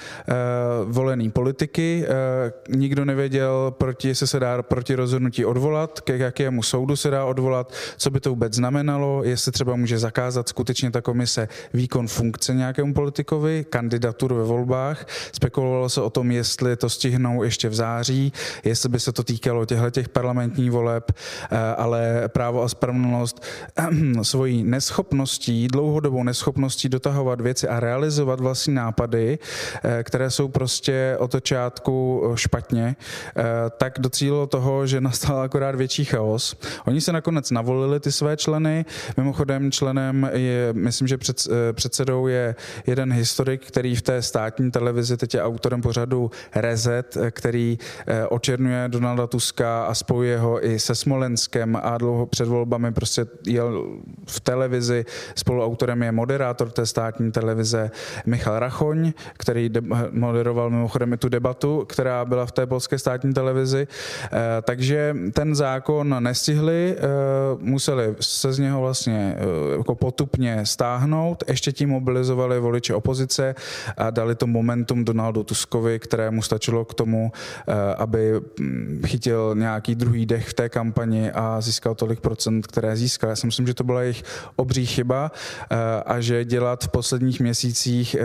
volený 0.85 1.31
politiky, 1.31 1.84
Eh, 1.85 2.53
nikdo 2.69 3.05
nevěděl, 3.05 3.73
proti, 3.77 4.07
jestli 4.07 4.27
se 4.27 4.39
dá 4.39 4.63
proti 4.63 4.95
rozhodnutí 4.95 5.45
odvolat, 5.45 6.01
k 6.01 6.09
jakému 6.09 6.63
soudu 6.63 6.95
se 6.95 7.09
dá 7.09 7.25
odvolat, 7.25 7.73
co 7.97 8.09
by 8.09 8.19
to 8.19 8.29
vůbec 8.29 8.53
znamenalo, 8.53 9.23
jestli 9.23 9.51
třeba 9.51 9.75
může 9.75 9.99
zakázat 9.99 10.49
skutečně 10.49 10.91
ta 10.91 11.01
komise 11.01 11.47
výkon 11.73 12.07
funkce 12.07 12.53
nějakému 12.53 12.93
politikovi, 12.93 13.65
kandidaturu 13.69 14.35
ve 14.35 14.43
volbách. 14.43 15.07
Spekulovalo 15.31 15.89
se 15.89 16.01
o 16.01 16.09
tom, 16.09 16.31
jestli 16.31 16.75
to 16.75 16.89
stihnou 16.89 17.43
ještě 17.43 17.69
v 17.69 17.73
září, 17.73 18.33
jestli 18.63 18.89
by 18.89 18.99
se 18.99 19.11
to 19.11 19.23
týkalo 19.23 19.65
těchto 19.65 19.89
těch 19.89 20.09
parlamentních 20.09 20.71
voleb, 20.71 21.11
eh, 21.11 21.57
ale 21.77 22.23
právo 22.27 22.63
a 22.63 22.69
spravedlnost 22.69 23.43
svojí 24.21 24.63
neschopností, 24.63 25.67
dlouhodobou 25.67 26.23
neschopností 26.23 26.89
dotahovat 26.89 27.41
věci 27.41 27.67
a 27.67 27.79
realizovat 27.79 28.39
vlastní 28.39 28.73
nápady, 28.73 29.39
eh, 29.83 30.03
které 30.03 30.31
jsou 30.31 30.47
prostě 30.47 31.15
otočát 31.19 31.74
začátku 31.75 32.23
eh, 32.33 32.37
špatně, 32.37 32.95
eh, 33.37 33.43
tak 33.77 33.99
docílilo 33.99 34.47
toho, 34.47 34.87
že 34.87 35.01
nastal 35.01 35.39
akorát 35.39 35.75
větší 35.75 36.05
chaos. 36.05 36.55
Oni 36.85 37.01
se 37.01 37.11
nakonec 37.11 37.51
navolili 37.51 37.99
ty 37.99 38.11
své 38.11 38.37
členy. 38.37 38.85
Mimochodem 39.17 39.71
členem 39.71 40.29
je, 40.33 40.73
myslím, 40.73 41.07
že 41.07 41.17
před, 41.17 41.37
eh, 41.47 41.73
předsedou 41.73 42.27
je 42.27 42.55
jeden 42.87 43.13
historik, 43.13 43.67
který 43.67 43.95
v 43.95 44.01
té 44.01 44.21
státní 44.21 44.71
televizi 44.71 45.17
teď 45.17 45.33
je 45.33 45.43
autorem 45.43 45.81
pořadu 45.81 46.31
Rezet, 46.55 47.17
který 47.31 47.77
očernuje 48.29 48.87
Donalda 48.87 49.27
Tuska 49.27 49.85
a 49.85 49.93
spojuje 49.93 50.37
ho 50.37 50.65
i 50.65 50.79
se 50.79 50.95
Smolenskem 50.95 51.75
a 51.75 51.97
dlouho 51.97 52.25
před 52.25 52.47
volbami 52.47 52.93
prostě 52.93 53.25
jel 53.45 53.99
v 54.25 54.39
televizi. 54.39 55.05
Spoluautorem 55.35 56.03
je 56.03 56.11
moderátor 56.11 56.71
té 56.71 56.85
státní 56.85 57.31
televize 57.31 57.91
Michal 58.25 58.59
Rachoň, 58.59 59.13
který 59.37 59.69
moderoval 60.11 60.69
mimochodem 60.69 61.13
i 61.13 61.17
tu 61.17 61.29
debatu 61.29 61.54
debatu, 61.55 61.85
která 61.85 62.25
byla 62.25 62.45
v 62.45 62.51
té 62.51 62.65
polské 62.65 62.99
státní 62.99 63.33
televizi. 63.33 63.87
Eh, 63.87 64.61
takže 64.61 65.15
ten 65.33 65.55
zákon 65.55 66.15
nestihli, 66.19 66.95
eh, 66.97 67.01
museli 67.59 68.15
se 68.19 68.53
z 68.53 68.59
něho 68.59 68.81
vlastně 68.81 69.35
eh, 69.37 69.77
jako 69.77 69.95
potupně 69.95 70.65
stáhnout, 70.65 71.43
ještě 71.47 71.71
tím 71.71 71.89
mobilizovali 71.89 72.59
voliče 72.59 72.93
opozice 72.93 73.55
a 73.97 74.09
dali 74.09 74.35
to 74.35 74.47
momentum 74.47 75.05
Donaldu 75.05 75.43
Tuskovi, 75.43 75.99
kterému 75.99 76.41
stačilo 76.41 76.85
k 76.85 76.93
tomu, 76.93 77.31
aby 77.97 78.33
hm, 78.59 79.01
chytil 79.05 79.55
nějaký 79.55 79.95
druhý 79.95 80.25
dech 80.25 80.47
v 80.49 80.53
té 80.53 80.69
kampani 80.69 81.31
a 81.31 81.61
získal 81.61 81.95
tolik 81.95 82.19
procent, 82.19 82.67
které 82.67 82.95
získal. 82.95 83.29
Já 83.29 83.35
si 83.35 83.45
myslím, 83.45 83.67
že 83.67 83.73
to 83.73 83.83
byla 83.83 84.01
jejich 84.01 84.23
obří 84.55 84.85
chyba 84.85 85.31
a 86.05 86.19
že 86.19 86.45
dělat 86.45 86.83
v 86.83 86.87
posledních 86.87 87.39
měsících 87.39 88.15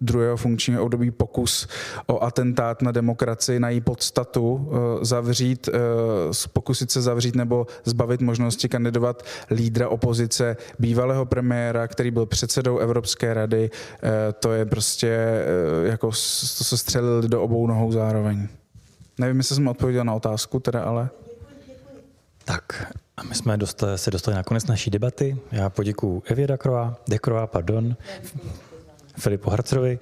druhého 0.00 0.36
funkčního 0.36 0.82
období 0.82 1.10
pokus 1.10 1.68
o 2.06 2.22
atentát 2.22 2.67
atentát 2.68 2.82
na 2.82 2.92
demokracii, 2.92 3.60
na 3.60 3.68
její 3.68 3.80
podstatu, 3.80 4.70
eh, 4.70 5.04
zavřít, 5.04 5.68
eh, 5.68 6.48
pokusit 6.52 6.90
se 6.90 7.02
zavřít 7.02 7.34
nebo 7.34 7.66
zbavit 7.84 8.20
možnosti 8.20 8.68
kandidovat 8.68 9.22
lídra 9.50 9.88
opozice, 9.88 10.56
bývalého 10.78 11.26
premiéra, 11.26 11.88
který 11.88 12.10
byl 12.10 12.26
předsedou 12.26 12.78
Evropské 12.78 13.34
rady, 13.34 13.70
eh, 13.70 14.32
to 14.32 14.52
je 14.52 14.66
prostě 14.66 15.18
jako 15.84 16.06
to 16.58 16.64
se 16.64 16.76
střelili 16.76 17.28
do 17.28 17.42
obou 17.42 17.66
nohou 17.66 17.92
zároveň. 17.92 18.48
Nevím, 19.18 19.36
jestli 19.36 19.54
jsem 19.54 19.68
odpověděl 19.68 20.04
na 20.04 20.14
otázku, 20.14 20.60
teda 20.60 20.82
ale... 20.82 21.10
Tak, 22.44 22.92
a 23.16 23.22
my 23.22 23.34
jsme 23.34 23.56
dostali, 23.56 23.98
se 23.98 24.10
dostali 24.10 24.36
na 24.36 24.42
konec 24.42 24.66
naší 24.66 24.90
debaty. 24.90 25.36
Já 25.52 25.70
poděkuji 25.70 26.22
Evě 26.26 26.46
Dakroa, 26.46 26.96
Dekroa, 27.08 27.46
pardon, 27.46 27.96
Filipu 29.18 29.50
Harcerovi 29.50 29.98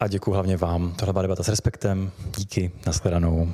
a 0.00 0.08
děkuji 0.08 0.32
hlavně 0.32 0.56
vám. 0.56 0.92
Tohle 0.92 1.12
byla 1.12 1.22
debata 1.22 1.42
s 1.42 1.48
respektem. 1.48 2.10
Díky, 2.36 2.70
nashledanou. 2.86 3.52